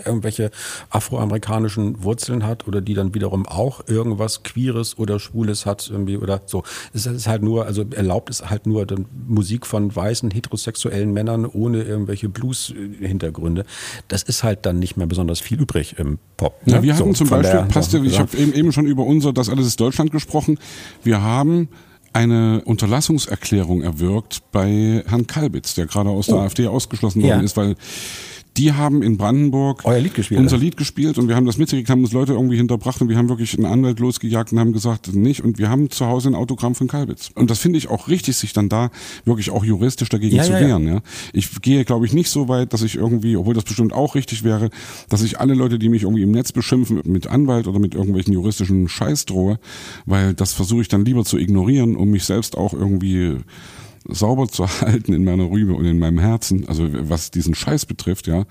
[0.04, 0.50] irgendwelche
[0.90, 6.42] afroamerikanischen Wurzeln hat oder die dann wiederum auch irgendwas Queeres oder Schwules hat irgendwie oder
[6.46, 6.62] so.
[6.92, 8.86] Es ist halt nur, also erlaubt ist halt nur
[9.26, 13.64] Musik von weißen heterosexuellen Männern ohne irgendwelche Blues-Hintergründe.
[14.08, 16.66] Das ist halt dann nicht mehr besonders viel übrig im Pop.
[16.66, 16.74] Ne?
[16.74, 19.32] Ja, wir hatten so, zum Beispiel, passt ja, ich habe eben, eben schon über unser
[19.32, 20.58] Das alles ist Deutschland gesprochen.
[21.02, 21.68] Wir haben
[22.16, 26.40] eine Unterlassungserklärung erwirkt bei Herrn Kalbitz, der gerade aus der oh.
[26.40, 27.44] AfD ausgeschlossen worden ja.
[27.44, 27.76] ist, weil
[28.56, 31.90] die haben in Brandenburg Euer Lied gespielt, unser Lied gespielt und wir haben das mitgekriegt,
[31.90, 35.14] haben uns Leute irgendwie hinterbracht und wir haben wirklich einen Anwalt losgejagt und haben gesagt,
[35.14, 37.30] nicht und wir haben zu Hause ein Autogramm von Kalbitz.
[37.34, 38.90] Und das finde ich auch richtig, sich dann da
[39.24, 40.86] wirklich auch juristisch dagegen ja, zu ja, wehren.
[40.86, 40.94] Ja.
[40.94, 41.00] ja.
[41.32, 44.44] Ich gehe, glaube ich, nicht so weit, dass ich irgendwie, obwohl das bestimmt auch richtig
[44.44, 44.70] wäre,
[45.08, 48.32] dass ich alle Leute, die mich irgendwie im Netz beschimpfen, mit Anwalt oder mit irgendwelchen
[48.32, 49.58] juristischen Scheiß drohe,
[50.06, 53.36] weil das versuche ich dann lieber zu ignorieren, um mich selbst auch irgendwie
[54.08, 58.26] sauber zu halten in meiner Rübe und in meinem Herzen, also was diesen Scheiß betrifft,
[58.26, 58.44] ja.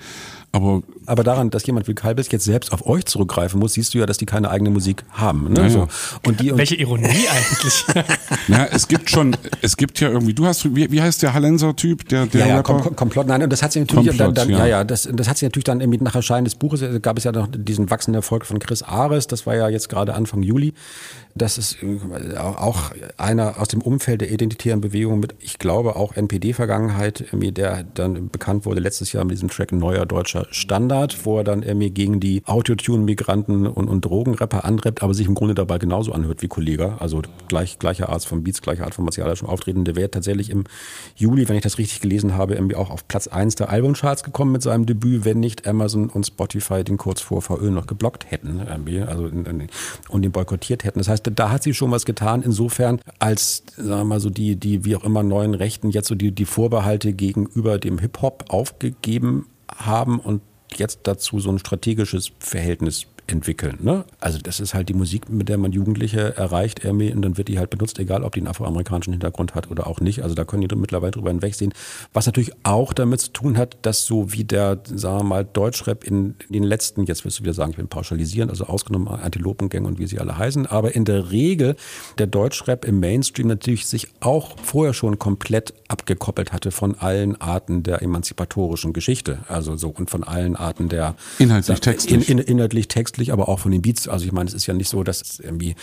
[0.55, 3.97] Aber, aber daran, dass jemand wie Kalbis jetzt selbst auf euch zurückgreifen muss, siehst du
[3.97, 5.51] ja, dass die keine eigene Musik haben.
[5.51, 5.63] Ne?
[5.63, 5.87] Ja, so.
[6.25, 7.85] und die, und Welche Ironie eigentlich?
[8.47, 12.07] ja, es gibt schon, es gibt ja irgendwie, du hast, wie, wie heißt der Hallenser-Typ,
[12.07, 12.79] der, der ja, ja, Rapper?
[12.79, 14.65] Kom Komplott, nein, und das hat sich natürlich Komplott, dann, dann, ja.
[14.65, 17.25] ja, das, das hat sich natürlich dann irgendwie nach Erscheinen des Buches, äh, gab es
[17.25, 20.73] ja noch diesen wachsenden Erfolg von Chris Ares, das war ja jetzt gerade Anfang Juli.
[21.37, 26.15] Das ist äh, auch einer aus dem Umfeld der identitären Bewegung mit, ich glaube, auch
[26.15, 31.43] NPD-Vergangenheit, der dann bekannt wurde letztes Jahr mit diesem Track Neuer Deutscher Standard, wo er
[31.43, 36.11] dann irgendwie gegen die Autotune-Migranten und, und Drogenrapper anrappt, aber sich im Grunde dabei genauso
[36.11, 36.97] anhört wie Kollega.
[36.99, 39.85] Also gleich, gleiche Art von Beats, gleiche Art von martialischem Auftreten.
[39.85, 40.65] Der wäre tatsächlich im
[41.15, 44.51] Juli, wenn ich das richtig gelesen habe, irgendwie auch auf Platz 1 der Albumcharts gekommen
[44.51, 48.61] mit seinem Debüt, wenn nicht Amazon und Spotify den kurz vor VÖ noch geblockt hätten
[48.67, 49.29] irgendwie, also
[50.09, 50.99] und den boykottiert hätten.
[50.99, 54.55] Das heißt, da hat sie schon was getan, insofern, als, sagen wir mal so, die,
[54.55, 59.45] die wie auch immer neuen Rechten jetzt so die, die Vorbehalte gegenüber dem Hip-Hop aufgegeben
[59.75, 60.41] haben und
[60.75, 63.79] jetzt dazu so ein strategisches Verhältnis entwickeln.
[63.81, 64.05] Ne?
[64.19, 67.47] Also das ist halt die Musik, mit der man Jugendliche erreicht irgendwie und dann wird
[67.47, 70.23] die halt benutzt, egal ob die einen afroamerikanischen Hintergrund hat oder auch nicht.
[70.23, 71.73] Also da können die mittlerweile drüber hinwegsehen.
[72.13, 76.03] Was natürlich auch damit zu tun hat, dass so wie der, sagen wir mal, Deutschrap
[76.03, 79.87] in, in den letzten, jetzt wirst du wieder sagen, ich will pauschalisieren, also ausgenommen Antilopengänge
[79.87, 81.75] und wie sie alle heißen, aber in der Regel
[82.17, 87.83] der Deutschrap im Mainstream natürlich sich auch vorher schon komplett abgekoppelt hatte von allen Arten
[87.83, 89.39] der emanzipatorischen Geschichte.
[89.47, 92.29] Also so und von allen Arten der inhaltlich textlich.
[92.29, 94.07] In, in, inhaltlich textlich textlich, aber auch von den Beats.
[94.07, 95.75] Also ich meine, es ist ja nicht so, dass es irgendwie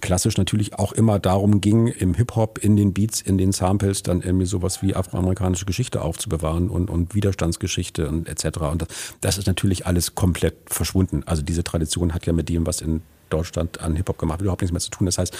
[0.00, 4.22] klassisch natürlich auch immer darum ging, im Hip-Hop, in den Beats, in den Samples dann
[4.22, 8.60] irgendwie sowas wie afroamerikanische Geschichte aufzubewahren und, und Widerstandsgeschichte und etc.
[8.60, 8.88] Und das,
[9.20, 11.22] das ist natürlich alles komplett verschwunden.
[11.26, 14.72] Also diese Tradition hat ja mit dem, was in Deutschland an Hip-Hop gemacht, überhaupt nichts
[14.72, 15.06] mehr zu tun.
[15.06, 15.36] Das heißt,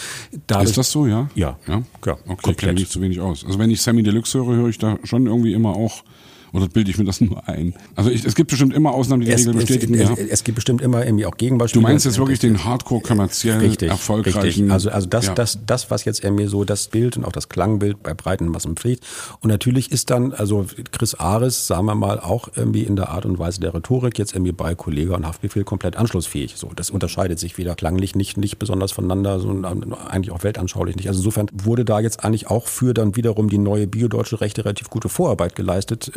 [0.47, 1.29] dadurch, Ist das so, ja?
[1.35, 1.59] Ja.
[1.67, 2.79] Ja, ja okay, komplett.
[2.79, 3.45] Ich zu wenig aus.
[3.45, 6.05] Also wenn ich Sammy Deluxe höre, höre ich da schon irgendwie immer auch
[6.53, 7.75] oder bilde ich mir das nur ein?
[7.97, 9.95] Also ich, es gibt bestimmt immer Ausnahmen, die die es, Regel bestätigen.
[9.95, 10.15] Es, ja.
[10.15, 11.83] es, es, gibt bestimmt immer irgendwie auch Gegenbeispiele.
[11.83, 14.41] Du meinst jetzt wirklich den hardcore kommerziell richtig, erfolgreichen.
[14.41, 14.71] Richtig.
[14.71, 15.35] Also, also das, ja.
[15.35, 18.77] das, das, was jetzt irgendwie so das Bild und auch das Klangbild bei breiten Massen
[18.77, 19.05] pflegt.
[19.41, 23.27] Und natürlich ist dann, also Chris Ares, sagen wir mal, auch irgendwie in der Art
[23.27, 26.55] und Weise der Rhetorik jetzt irgendwie bei Kollege und Haftbefehl komplett anschlussfähig.
[26.57, 31.09] So, das unterscheidet sich wieder klanglich nicht, nicht besonders voneinander, sondern eigentlich auch weltanschaulich nicht.
[31.09, 34.91] Also insofern wurde da jetzt eigentlich auch für dann wiederum die neue biodeutsche Rechte relativ
[34.91, 36.11] gute Vorarbeit geleistet,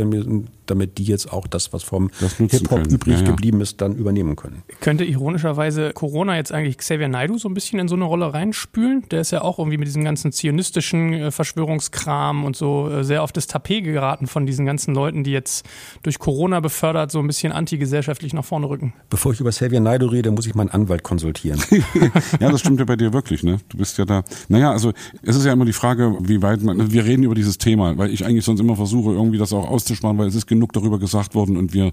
[0.66, 3.28] damit die jetzt auch das, was vom Hip-Hop übrig ja, ja.
[3.28, 4.64] geblieben ist, dann übernehmen können.
[4.80, 9.04] Könnte ironischerweise Corona jetzt eigentlich Xavier Naidu so ein bisschen in so eine Rolle reinspülen?
[9.12, 13.24] Der ist ja auch irgendwie mit diesem ganzen zionistischen äh, Verschwörungskram und so äh, sehr
[13.24, 15.66] auf das Tapet geraten von diesen ganzen Leuten, die jetzt
[16.04, 18.94] durch Corona befördert so ein bisschen antigesellschaftlich nach vorne rücken.
[19.10, 21.62] Bevor ich über Xavier Naidu rede, muss ich meinen Anwalt konsultieren.
[22.40, 23.60] ja, das stimmt ja bei dir wirklich, ne?
[23.70, 24.24] Du bist ja da.
[24.48, 26.92] Naja, also es ist ja immer die Frage, wie weit man.
[26.92, 29.70] Wir reden über dieses Thema, weil ich eigentlich sonst immer versuche, irgendwie das auch
[30.14, 31.92] auszusparen, weil es ist genug darüber gesagt worden und wir,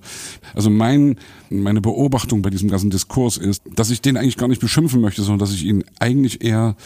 [0.54, 1.16] also mein,
[1.48, 5.22] meine Beobachtung bei diesem ganzen Diskurs ist, dass ich den eigentlich gar nicht beschimpfen möchte,
[5.22, 6.76] sondern dass ich ihn eigentlich eher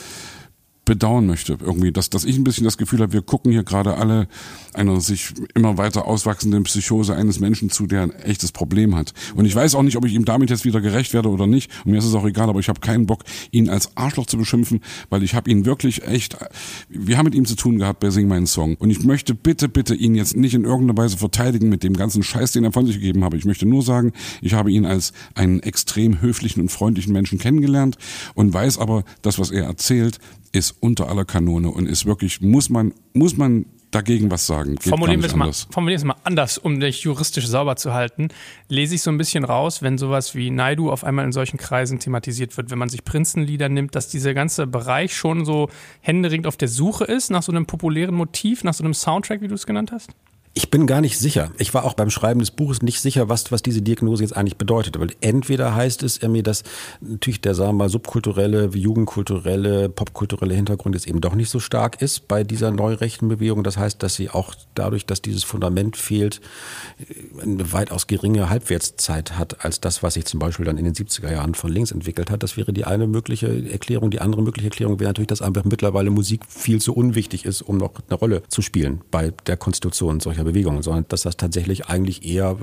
[0.84, 1.58] bedauern möchte.
[1.60, 4.28] Irgendwie, dass, dass ich ein bisschen das Gefühl habe, wir gucken hier gerade alle
[4.72, 9.14] einer sich immer weiter auswachsenden Psychose eines Menschen zu, der ein echtes Problem hat.
[9.34, 11.70] Und ich weiß auch nicht, ob ich ihm damit jetzt wieder gerecht werde oder nicht.
[11.84, 14.36] Und mir ist es auch egal, aber ich habe keinen Bock, ihn als Arschloch zu
[14.36, 14.80] beschimpfen,
[15.10, 16.36] weil ich habe ihn wirklich echt,
[16.88, 18.76] wir haben mit ihm zu tun gehabt bei Sing meinen Song.
[18.76, 22.22] Und ich möchte bitte, bitte ihn jetzt nicht in irgendeiner Weise verteidigen mit dem ganzen
[22.22, 23.36] Scheiß, den er von sich gegeben habe.
[23.36, 24.12] Ich möchte nur sagen,
[24.42, 27.96] ich habe ihn als einen extrem höflichen und freundlichen Menschen kennengelernt
[28.34, 30.18] und weiß aber, das, was er erzählt,
[30.54, 34.76] ist unter aller Kanone und ist wirklich, muss man, muss man dagegen was sagen.
[34.76, 37.92] Geht formulieren wir es mal, formulieren wir es mal anders, um dich juristisch sauber zu
[37.92, 38.28] halten.
[38.68, 41.98] Lese ich so ein bisschen raus, wenn sowas wie Naidu auf einmal in solchen Kreisen
[41.98, 45.68] thematisiert wird, wenn man sich Prinzenlieder nimmt, dass dieser ganze Bereich schon so
[46.00, 49.48] händeringend auf der Suche ist nach so einem populären Motiv, nach so einem Soundtrack, wie
[49.48, 50.10] du es genannt hast?
[50.56, 51.50] Ich bin gar nicht sicher.
[51.58, 54.56] Ich war auch beim Schreiben des Buches nicht sicher, was, was diese Diagnose jetzt eigentlich
[54.56, 55.00] bedeutet.
[55.00, 56.62] Weil entweder heißt es irgendwie, dass
[57.00, 62.00] natürlich der, sagen wir mal, subkulturelle, jugendkulturelle, popkulturelle Hintergrund jetzt eben doch nicht so stark
[62.00, 63.64] ist bei dieser neurechten Bewegung.
[63.64, 66.40] Das heißt, dass sie auch dadurch, dass dieses Fundament fehlt,
[67.42, 71.32] eine weitaus geringe Halbwertszeit hat als das, was sich zum Beispiel dann in den 70er
[71.32, 72.44] Jahren von links entwickelt hat.
[72.44, 74.12] Das wäre die eine mögliche Erklärung.
[74.12, 77.76] Die andere mögliche Erklärung wäre natürlich, dass einfach mittlerweile Musik viel zu unwichtig ist, um
[77.76, 82.24] noch eine Rolle zu spielen bei der Konstitution solcher Bewegung, sondern dass das tatsächlich eigentlich
[82.24, 82.56] eher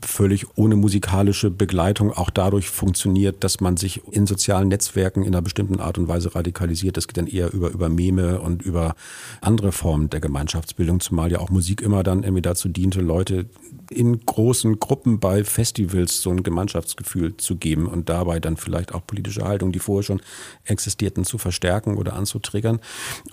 [0.00, 5.42] völlig ohne musikalische Begleitung auch dadurch funktioniert, dass man sich in sozialen Netzwerken in einer
[5.42, 6.96] bestimmten Art und Weise radikalisiert.
[6.96, 8.94] Das geht dann eher über, über Meme und über
[9.40, 13.46] andere Formen der Gemeinschaftsbildung, zumal ja auch Musik immer dann irgendwie dazu diente, Leute
[13.90, 19.06] in großen Gruppen bei Festivals so ein Gemeinschaftsgefühl zu geben und dabei dann vielleicht auch
[19.06, 20.22] politische Haltungen, die vorher schon
[20.64, 22.80] existierten, zu verstärken oder anzutriggern.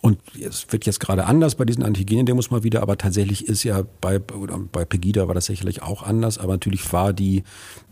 [0.02, 3.84] Und es wird jetzt gerade anders bei diesen Antigen-Demos mal wieder, aber tatsächlich ist ja
[4.02, 7.44] bei, bei Pegida war das sicherlich auch anders, aber natürlich war die,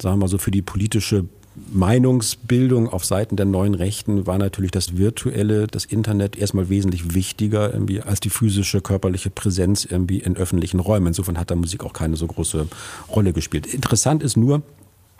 [0.01, 1.25] sagen wir mal so, für die politische
[1.73, 7.73] Meinungsbildung auf Seiten der neuen Rechten war natürlich das Virtuelle, das Internet erstmal wesentlich wichtiger
[7.73, 11.07] irgendwie als die physische körperliche Präsenz irgendwie in öffentlichen Räumen.
[11.07, 12.67] Insofern hat da Musik auch keine so große
[13.09, 13.65] Rolle gespielt.
[13.73, 14.61] Interessant ist nur,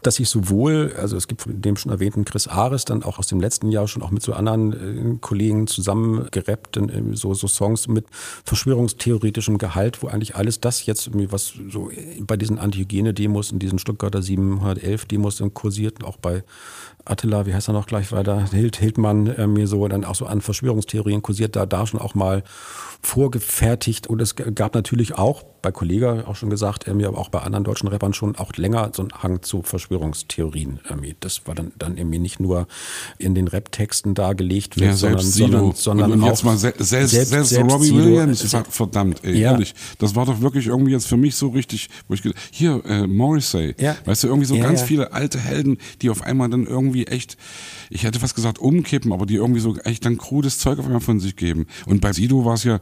[0.04, 3.28] dass ich sowohl, also es gibt von dem schon erwähnten Chris Ares dann auch aus
[3.28, 7.48] dem letzten Jahr schon auch mit so anderen äh, Kollegen zusammen gerappt, äh, so, so
[7.48, 8.06] Songs mit
[8.46, 11.90] verschwörungstheoretischem Gehalt, wo eigentlich alles das jetzt irgendwie was so
[12.22, 16.44] bei diesen Antihygiene-Demos in diesen Stuttgarter 711 Demos kursiert, auch bei
[17.10, 20.26] Attila, wie heißt er noch gleich weiter, Hild, Hildmann äh, mir so dann auch so
[20.26, 22.44] an Verschwörungstheorien kursiert, da, da schon auch mal
[23.02, 27.40] vorgefertigt und es gab natürlich auch bei Kollega auch schon gesagt, irgendwie, aber auch bei
[27.40, 30.80] anderen deutschen Rappern schon auch länger so ein Hang zu Verschwörungstheorien.
[30.88, 31.16] Irgendwie.
[31.20, 32.68] Das war dann, dann irgendwie nicht nur
[33.18, 36.90] in den Rap-Texten dargelegt wird, ja, sondern, sondern, sondern und, und jetzt mal se selbst,
[36.90, 39.52] selbst, selbst, selbst Robbie Sido, Williams, äh, verdammt, ey, ja.
[39.52, 42.82] ehrlich, das war doch wirklich irgendwie jetzt für mich so richtig, wo ich gedacht, hier,
[42.86, 43.96] äh, Morrissey, ja.
[44.06, 47.38] weißt du, irgendwie so ganz viele alte Helden, die auf einmal dann irgendwie echt,
[47.90, 51.02] ich hätte fast gesagt umkippen, aber die irgendwie so echt dann krudes Zeug auf einmal
[51.02, 51.68] von sich geben.
[51.86, 52.80] Und bei Sido war es ja,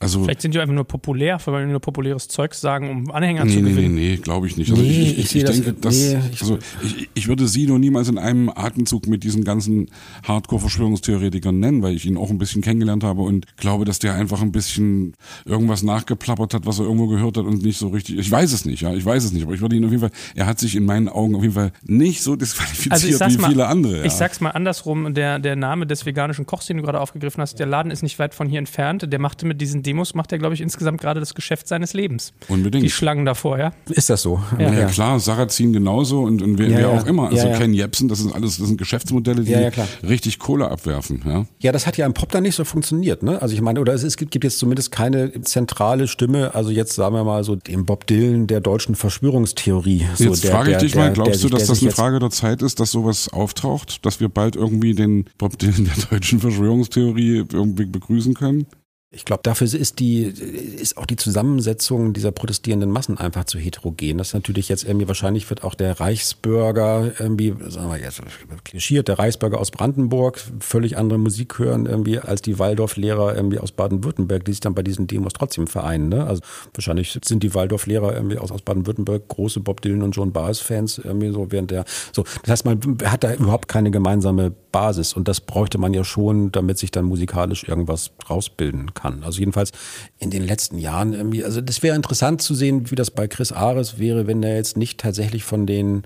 [0.00, 3.44] also Vielleicht sind die einfach nur populär, weil die nur populäres Zeug sagen, um Anhänger
[3.44, 3.94] nee, zu gewinnen.
[3.94, 4.70] Nee, nee, nee, glaube ich nicht.
[4.70, 8.08] Also nee, ich, ich, ich, ich denke, das, nee, also ich, ich würde Sido niemals
[8.08, 9.90] in einem Atemzug mit diesen ganzen
[10.22, 14.40] Hardcore-Verschwörungstheoretikern nennen, weil ich ihn auch ein bisschen kennengelernt habe und glaube, dass der einfach
[14.40, 18.18] ein bisschen irgendwas nachgeplappert hat, was er irgendwo gehört hat und nicht so richtig.
[18.18, 20.02] Ich weiß es nicht, ja, ich weiß es nicht, aber ich würde ihn auf jeden
[20.02, 23.42] Fall, er hat sich in meinen Augen auf jeden Fall nicht so disqualifiziert also wie
[23.42, 23.98] mal, viele andere.
[23.98, 24.04] Ja.
[24.04, 27.58] Ich sag's mal andersrum, der, der Name des veganischen Kochs, den du gerade aufgegriffen hast,
[27.58, 29.12] der Laden ist nicht weit von hier entfernt.
[29.12, 32.34] Der machte mit diesen Demos, macht er, glaube ich, insgesamt gerade das Geschäft seines Lebens.
[32.48, 32.84] Unbedingt.
[32.84, 33.72] Die Schlangen davor, ja.
[33.88, 34.42] Ist das so?
[34.58, 37.30] Ja, ja klar, Sarrazin genauso und, und wer, ja, wer auch immer.
[37.30, 41.22] Also Ken Jebsen, das sind alles, das sind Geschäftsmodelle, die richtig Kohle abwerfen.
[41.24, 41.46] Ja?
[41.58, 43.22] ja, das hat ja im Pop dann nicht so funktioniert.
[43.22, 43.40] Ne?
[43.40, 46.94] Also ich meine, oder es, es gibt, gibt jetzt zumindest keine zentrale Stimme, also jetzt
[46.94, 50.06] sagen wir mal so dem Bob Dylan der deutschen Verschwörungstheorie.
[50.16, 52.18] So jetzt der, frage ich dich der, mal, glaubst der, du, dass das eine Frage
[52.18, 56.40] der Zeit ist, dass sowas auftaucht, dass wir bald irgendwie den Bob Dylan der deutschen
[56.40, 58.66] Verschwörungstheorie irgendwie begrüßen können?
[59.10, 64.18] Ich glaube, dafür ist die, ist auch die Zusammensetzung dieser protestierenden Massen einfach zu heterogen.
[64.18, 68.20] Das ist natürlich jetzt irgendwie, wahrscheinlich wird auch der Reichsbürger irgendwie, sagen wir jetzt,
[68.64, 73.72] klischiert, der Reichsbürger aus Brandenburg völlig andere Musik hören irgendwie als die Waldorflehrer irgendwie aus
[73.72, 76.10] Baden-Württemberg, die sich dann bei diesen Demos trotzdem vereinen.
[76.10, 76.26] Ne?
[76.26, 76.42] Also
[76.74, 80.98] wahrscheinlich sind die Waldorflehrer irgendwie aus, aus Baden-Württemberg große Bob Dylan und John Baez Fans
[80.98, 82.24] irgendwie so während der, so.
[82.42, 86.52] Das heißt, man hat da überhaupt keine gemeinsame Basis und das bräuchte man ja schon,
[86.52, 89.24] damit sich dann musikalisch irgendwas rausbilden kann.
[89.24, 89.72] Also jedenfalls
[90.18, 93.52] in den letzten Jahren irgendwie, also das wäre interessant zu sehen, wie das bei Chris
[93.52, 96.02] Ares wäre, wenn er jetzt nicht tatsächlich von den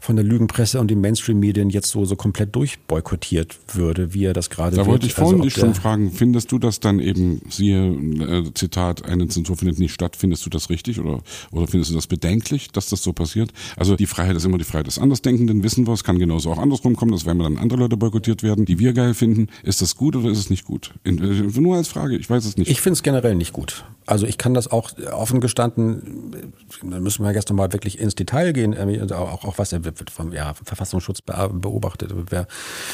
[0.00, 4.50] von der Lügenpresse und den Mainstream-Medien jetzt so, so komplett durchboykottiert würde, wie er das
[4.50, 7.88] gerade Da wollte ich vorhin also, dich schon fragen, findest du das dann eben, siehe,
[7.88, 11.20] äh, Zitat, eine Zensur findet nicht statt, findest du das richtig oder,
[11.50, 13.52] oder findest du das bedenklich, dass das so passiert?
[13.76, 16.58] Also die Freiheit ist immer die Freiheit des Andersdenkenden, wissen wir, es kann genauso auch
[16.58, 19.96] andersrum kommen, dass wenn dann andere Leute boykottiert werden, die wir geil finden, ist das
[19.96, 20.94] gut oder ist es nicht gut?
[21.04, 22.70] In, äh, nur als Frage, ich weiß es nicht.
[22.70, 23.84] Ich finde es generell nicht gut.
[24.08, 28.52] Also ich kann das auch offen gestanden, dann müssen wir jetzt nochmal wirklich ins Detail
[28.52, 28.74] gehen,
[29.12, 29.80] auch, auch was der
[30.10, 32.46] vom ja, Verfassungsschutz beobachtet wer.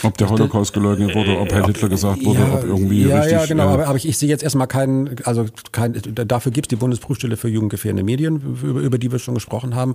[0.02, 3.32] Ob der Holocaust geleugnet wurde, ob Herr Hitler gesagt wurde, ja, ob irgendwie ja, richtig.
[3.32, 6.68] Ja, genau, aber, aber ich, ich sehe jetzt erstmal keinen, also kein, dafür gibt es
[6.70, 9.94] die Bundesprüfstelle für jugendgefährdende Medien, über, über die wir schon gesprochen haben.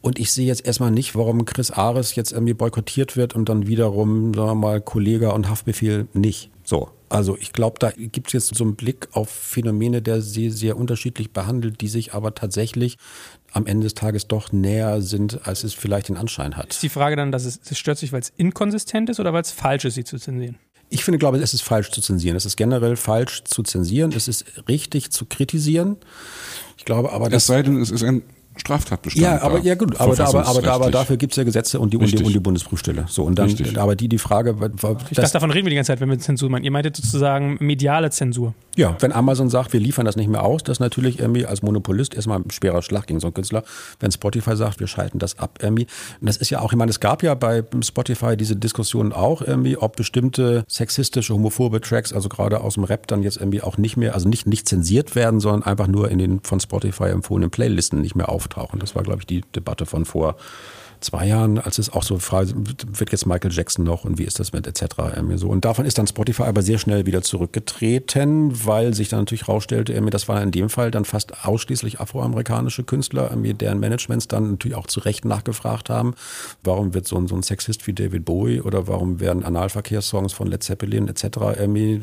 [0.00, 3.68] Und ich sehe jetzt erstmal nicht, warum Chris Ares jetzt irgendwie boykottiert wird und dann
[3.68, 6.50] wiederum, sagen wir mal, Kollege und Haftbefehl nicht.
[6.64, 10.50] So, also ich glaube, da gibt es jetzt so einen Blick auf Phänomene, der sie
[10.50, 12.98] sehr unterschiedlich behandelt, die sich aber tatsächlich
[13.52, 16.70] am Ende des Tages doch näher sind, als es vielleicht den Anschein hat.
[16.70, 19.42] Ist die Frage dann, dass es, es stört sich, weil es inkonsistent ist oder weil
[19.42, 20.56] es falsch ist, sie zu zensieren?
[20.88, 22.36] Ich finde, glaube, es ist falsch zu zensieren.
[22.36, 24.12] Es ist generell falsch zu zensieren.
[24.12, 25.96] Es ist richtig zu kritisieren.
[26.76, 27.42] Ich glaube aber, dass.
[27.42, 28.22] Es sei denn, es ist ein
[28.56, 29.22] Straftatbestand.
[29.22, 31.96] Ja, aber ja gut, aber, aber, aber, aber dafür gibt es ja Gesetze und die,
[31.96, 33.04] und die, und die Bundesprüfstelle.
[33.08, 33.78] So und dann, Richtig.
[33.78, 34.56] aber die die Frage,
[35.10, 36.64] Ich dachte, davon reden wir die ganze Zeit, wenn wir Zensur meinen.
[36.64, 38.54] Ihr meintet sozusagen mediale Zensur.
[38.76, 41.62] ja, wenn Amazon sagt, wir liefern das nicht mehr aus, das ist natürlich irgendwie als
[41.62, 43.62] Monopolist erstmal ein schwerer Schlag gegen so einen Künstler.
[44.00, 45.86] Wenn Spotify sagt, wir schalten das ab irgendwie,
[46.20, 49.42] und das ist ja auch, ich meine, es gab ja bei Spotify diese Diskussion auch
[49.42, 53.78] irgendwie, ob bestimmte sexistische, homophobe Tracks, also gerade aus dem Rap dann jetzt irgendwie auch
[53.78, 57.50] nicht mehr, also nicht nicht zensiert werden, sondern einfach nur in den von Spotify empfohlenen
[57.50, 58.80] Playlisten nicht mehr auftauchen.
[58.80, 60.36] Das war, glaube ich, die Debatte von vor
[61.06, 64.38] zwei Jahren, als es auch so frei wird jetzt Michael Jackson noch und wie ist
[64.38, 64.82] das mit etc.
[65.38, 65.48] so.
[65.48, 69.92] Und davon ist dann Spotify aber sehr schnell wieder zurückgetreten, weil sich dann natürlich rausstellte,
[69.92, 73.30] irgendwie, das waren in dem Fall dann fast ausschließlich afroamerikanische Künstler,
[73.60, 76.14] deren Managements dann natürlich auch zu Recht nachgefragt haben,
[76.62, 80.48] warum wird so ein, so ein Sexist wie David Bowie oder warum werden Analverkehrssongs von
[80.48, 81.38] Led Zeppelin etc.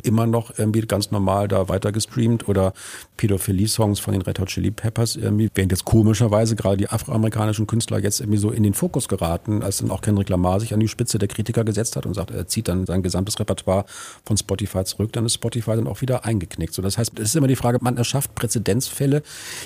[0.04, 0.52] immer noch
[0.88, 2.74] ganz normal da weiter gestreamt oder
[3.18, 5.18] Pädophilie-Songs von den Red Hot Chili Peppers
[5.56, 9.78] während jetzt komischerweise gerade die afroamerikanischen Künstler jetzt irgendwie so in den Fokus geraten, als
[9.78, 12.48] dann auch Kendrick Lamar sich an die Spitze der Kritiker gesetzt hat und sagt, er
[12.48, 13.86] zieht dann sein gesamtes Repertoire
[14.26, 16.74] von Spotify zurück, dann ist Spotify dann auch wieder eingeknickt.
[16.74, 19.24] So, das heißt, es ist immer die Frage, man erschafft Präzedenzfälle.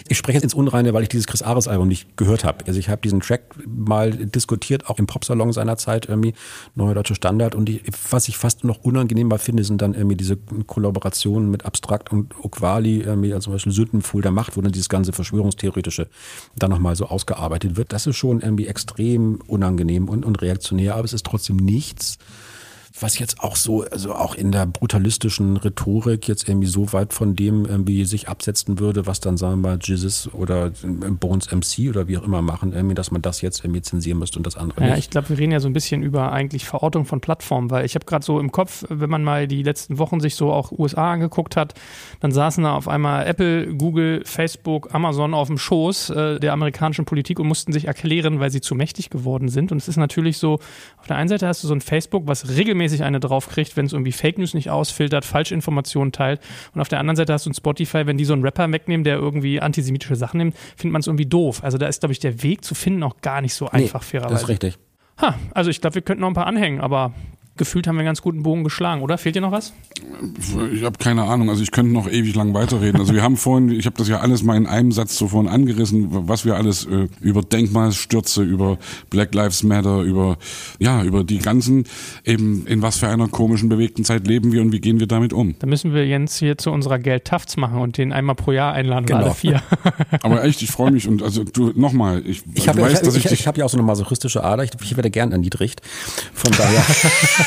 [0.07, 2.65] Ich spreche jetzt ins Unreine, weil ich dieses Chris Ares Album nicht gehört habe.
[2.67, 6.33] Also ich habe diesen Track mal diskutiert, auch im Popsalon seiner Zeit irgendwie,
[6.75, 7.55] Neue Deutsche Standard.
[7.55, 12.11] Und ich, was ich fast noch unangenehmer finde, sind dann irgendwie diese Kollaborationen mit Abstrakt
[12.11, 16.07] und Okwali, irgendwie, also zum Beispiel Sündenfuhl der Macht, wo dann dieses ganze Verschwörungstheoretische
[16.55, 17.93] dann nochmal so ausgearbeitet wird.
[17.93, 22.17] Das ist schon irgendwie extrem unangenehm und, und reaktionär, aber es ist trotzdem nichts,
[22.99, 27.35] was jetzt auch so, also auch in der brutalistischen Rhetorik jetzt irgendwie so weit von
[27.35, 30.71] dem irgendwie sich absetzen würde, was dann sagen wir mal Jesus oder
[31.19, 34.39] Bones MC oder wie auch immer machen, irgendwie, dass man das jetzt irgendwie zensieren müsste
[34.39, 34.99] und das andere Ja, nicht.
[34.99, 37.95] ich glaube, wir reden ja so ein bisschen über eigentlich Verortung von Plattformen, weil ich
[37.95, 41.13] habe gerade so im Kopf, wenn man mal die letzten Wochen sich so auch USA
[41.13, 41.73] angeguckt hat,
[42.19, 47.05] dann saßen da auf einmal Apple, Google, Facebook, Amazon auf dem Schoß äh, der amerikanischen
[47.05, 49.71] Politik und mussten sich erklären, weil sie zu mächtig geworden sind.
[49.71, 50.55] Und es ist natürlich so,
[50.97, 53.93] auf der einen Seite hast du so ein Facebook, was regelmäßig eine draufkriegt, wenn es
[53.93, 56.41] irgendwie Fake News nicht ausfiltert, Falschinformationen teilt.
[56.73, 59.03] Und auf der anderen Seite hast du ein Spotify, wenn die so einen Rapper wegnehmen,
[59.03, 61.63] der irgendwie antisemitische Sachen nimmt, findet man es irgendwie doof.
[61.63, 64.33] Also da ist, glaube ich, der Weg zu finden auch gar nicht so einfach, fairerweise.
[64.33, 64.77] das ist richtig.
[65.19, 67.13] Ha, also ich glaube, wir könnten noch ein paar anhängen, aber
[67.57, 69.17] gefühlt haben wir einen ganz guten Bogen geschlagen, oder?
[69.17, 69.73] Fehlt dir noch was?
[70.73, 72.99] Ich habe keine Ahnung, also ich könnte noch ewig lang weiterreden.
[72.99, 75.49] Also wir haben vorhin, ich habe das ja alles mal in einem Satz so vorhin
[75.49, 78.77] angerissen, was wir alles äh, über Denkmalstürze, über
[79.09, 80.37] Black Lives Matter, über
[80.79, 81.85] ja, über die ganzen
[82.25, 85.33] eben in was für einer komischen bewegten Zeit leben wir und wie gehen wir damit
[85.33, 85.55] um.
[85.59, 89.05] Da müssen wir Jens hier zu unserer Geld-Tafts machen und den einmal pro Jahr einladen,
[89.05, 89.23] Genau.
[89.25, 89.61] alle vier.
[90.21, 92.99] Aber echt, ich freue mich und also du nochmal, ich, Ich habe du weißt, ich,
[93.01, 95.09] dass ich, ich, dich ich hab ja auch so eine masochistische Ader, ich, ich werde
[95.09, 95.81] gern erniedrigt.
[96.33, 96.83] Von daher,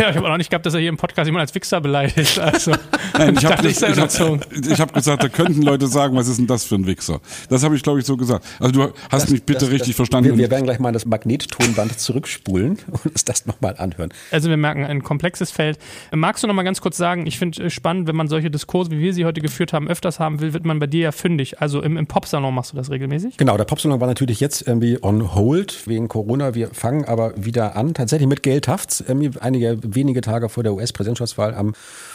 [0.00, 1.80] ja, ich habe auch noch nicht gehabt, dass er hier im Podcast jemand als Wichser
[1.80, 2.38] beleidigt.
[2.38, 2.72] Also,
[3.18, 6.64] Nein, ich habe ich hab, hab gesagt, da könnten Leute sagen, was ist denn das
[6.64, 7.20] für ein Wichser?
[7.48, 8.44] Das habe ich, glaube ich, so gesagt.
[8.58, 10.30] Also du hast mich bitte das- richtig das, verstanden.
[10.30, 14.10] Wir, wir werden gleich mal das Magnettonband zurückspulen und uns das nochmal anhören.
[14.30, 15.78] Also wir merken ein komplexes Feld.
[16.12, 18.90] Magst du noch mal ganz kurz sagen, ich finde es spannend, wenn man solche Diskurse,
[18.90, 21.60] wie wir sie heute geführt haben, öfters haben will, wird man bei dir ja fündig.
[21.60, 23.36] Also im, im Popsalon machst du das regelmäßig?
[23.36, 26.54] Genau, der Popsalon war natürlich jetzt irgendwie on hold wegen Corona.
[26.54, 31.74] Wir fangen aber wieder an, tatsächlich mit irgendwie einige wenige Tage vor der US-Präsidentschaftswahl am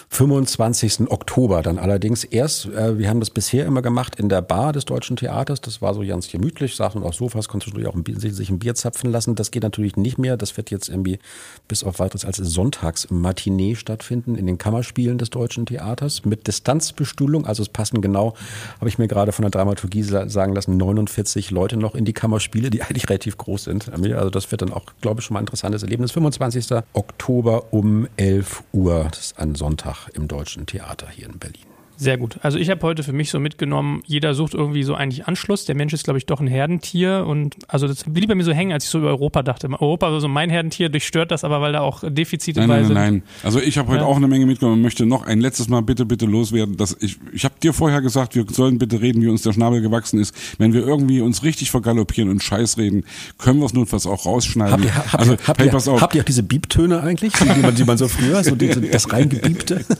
[0.09, 1.09] 25.
[1.11, 2.67] Oktober dann allerdings erst.
[2.67, 5.61] Äh, wir haben das bisher immer gemacht in der Bar des Deutschen Theaters.
[5.61, 8.59] Das war so ganz gemütlich, saßen auf Sofas, konnte natürlich auch ein Bier, sich ein
[8.59, 9.35] Bier zapfen lassen.
[9.35, 10.37] Das geht natürlich nicht mehr.
[10.37, 11.19] Das wird jetzt irgendwie
[11.67, 17.45] bis auf weiteres als Sonntagsmatinee stattfinden in den Kammerspielen des Deutschen Theaters mit Distanzbestuhlung.
[17.45, 18.35] Also es passen genau,
[18.79, 22.13] habe ich mir gerade von der Dramaturgie sa- sagen lassen, 49 Leute noch in die
[22.13, 23.89] Kammerspiele, die eigentlich relativ groß sind.
[23.91, 26.11] Also das wird dann auch, glaube ich, schon mal ein interessantes Erlebnis.
[26.11, 26.67] 25.
[26.93, 31.74] Oktober um 11 Uhr, das ist ein Sonntag im Deutschen Theater hier in Berlin.
[31.97, 32.37] Sehr gut.
[32.41, 35.65] Also ich habe heute für mich so mitgenommen, jeder sucht irgendwie so eigentlich Anschluss.
[35.65, 37.25] Der Mensch ist, glaube ich, doch ein Herdentier.
[37.27, 39.69] Und also das blieb bei mir so hängen, als ich so über Europa dachte.
[39.69, 42.85] Europa war so mein Herdentier, durchstört das aber, weil da auch Defizite Nein, bei nein,
[42.85, 42.93] sind.
[42.95, 43.23] nein, nein.
[43.43, 44.05] Also ich habe heute Ja.
[44.07, 46.77] auch eine Menge mitgenommen und möchte noch ein letztes Mal bitte, bitte loswerden.
[46.77, 49.81] Dass ich ich habe dir vorher gesagt, wir sollen bitte reden, wie uns der Schnabel
[49.81, 50.35] gewachsen ist.
[50.57, 53.05] Wenn wir irgendwie uns richtig vergaloppieren und Scheiß reden,
[53.37, 54.73] können wir es notfalls auch rausschneiden.
[54.73, 57.61] Habt ihr, habt, also ihr, habt, hey, ihr, habt ihr auch diese Biebtöne eigentlich, die
[57.61, 59.85] man, die man so früher, so diese, das reingebiebte?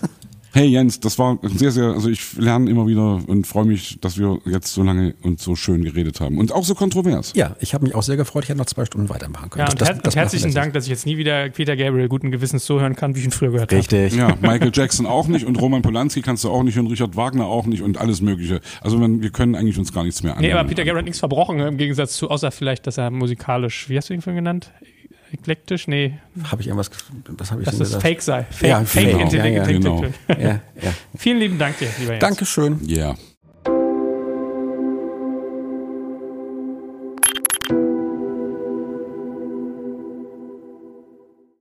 [0.56, 4.18] Hey Jens, das war sehr, sehr, also ich lerne immer wieder und freue mich, dass
[4.18, 6.38] wir jetzt so lange und so schön geredet haben.
[6.38, 7.34] Und auch so kontrovers.
[7.36, 8.44] Ja, ich habe mich auch sehr gefreut.
[8.46, 9.66] Ich hätte noch zwei Stunden weitermachen können.
[9.66, 11.50] Ja, Das- und das- her das herzlichen machen wir Dank, dass ich jetzt nie wieder
[11.50, 13.80] Peter Gabriel guten Gewissens so hören kann, wie ich ihn früher gehört habe.
[13.80, 14.16] Richtig.
[14.16, 17.48] Ja, Michael Jackson auch nicht und Roman Polanski kannst du auch nicht und Richard Wagner
[17.48, 18.62] auch nicht und alles Mögliche.
[18.80, 20.60] Also wenn, wir können eigentlich uns gar nichts mehr Nee, anhören.
[20.60, 23.98] aber Peter Gabriel hat nichts verbrochen, im Gegensatz zu, außer vielleicht, dass er musikalisch, wie
[23.98, 24.72] hast du ihn vorhin genannt?
[25.32, 26.18] Eklektisch, nee,
[26.52, 26.90] Habe ich irgendwas,
[27.28, 28.44] was habe ich dass es fake sei.
[28.50, 29.20] Fake, Ja, fake genau.
[29.22, 30.06] Intellekt- Ja, ja, genau.
[30.28, 30.36] Ja,
[30.82, 30.94] ja.
[31.18, 32.22] Vielen lieben Dank dir, lieber Jens.
[32.22, 32.80] Dankeschön.
[32.86, 33.16] Ja.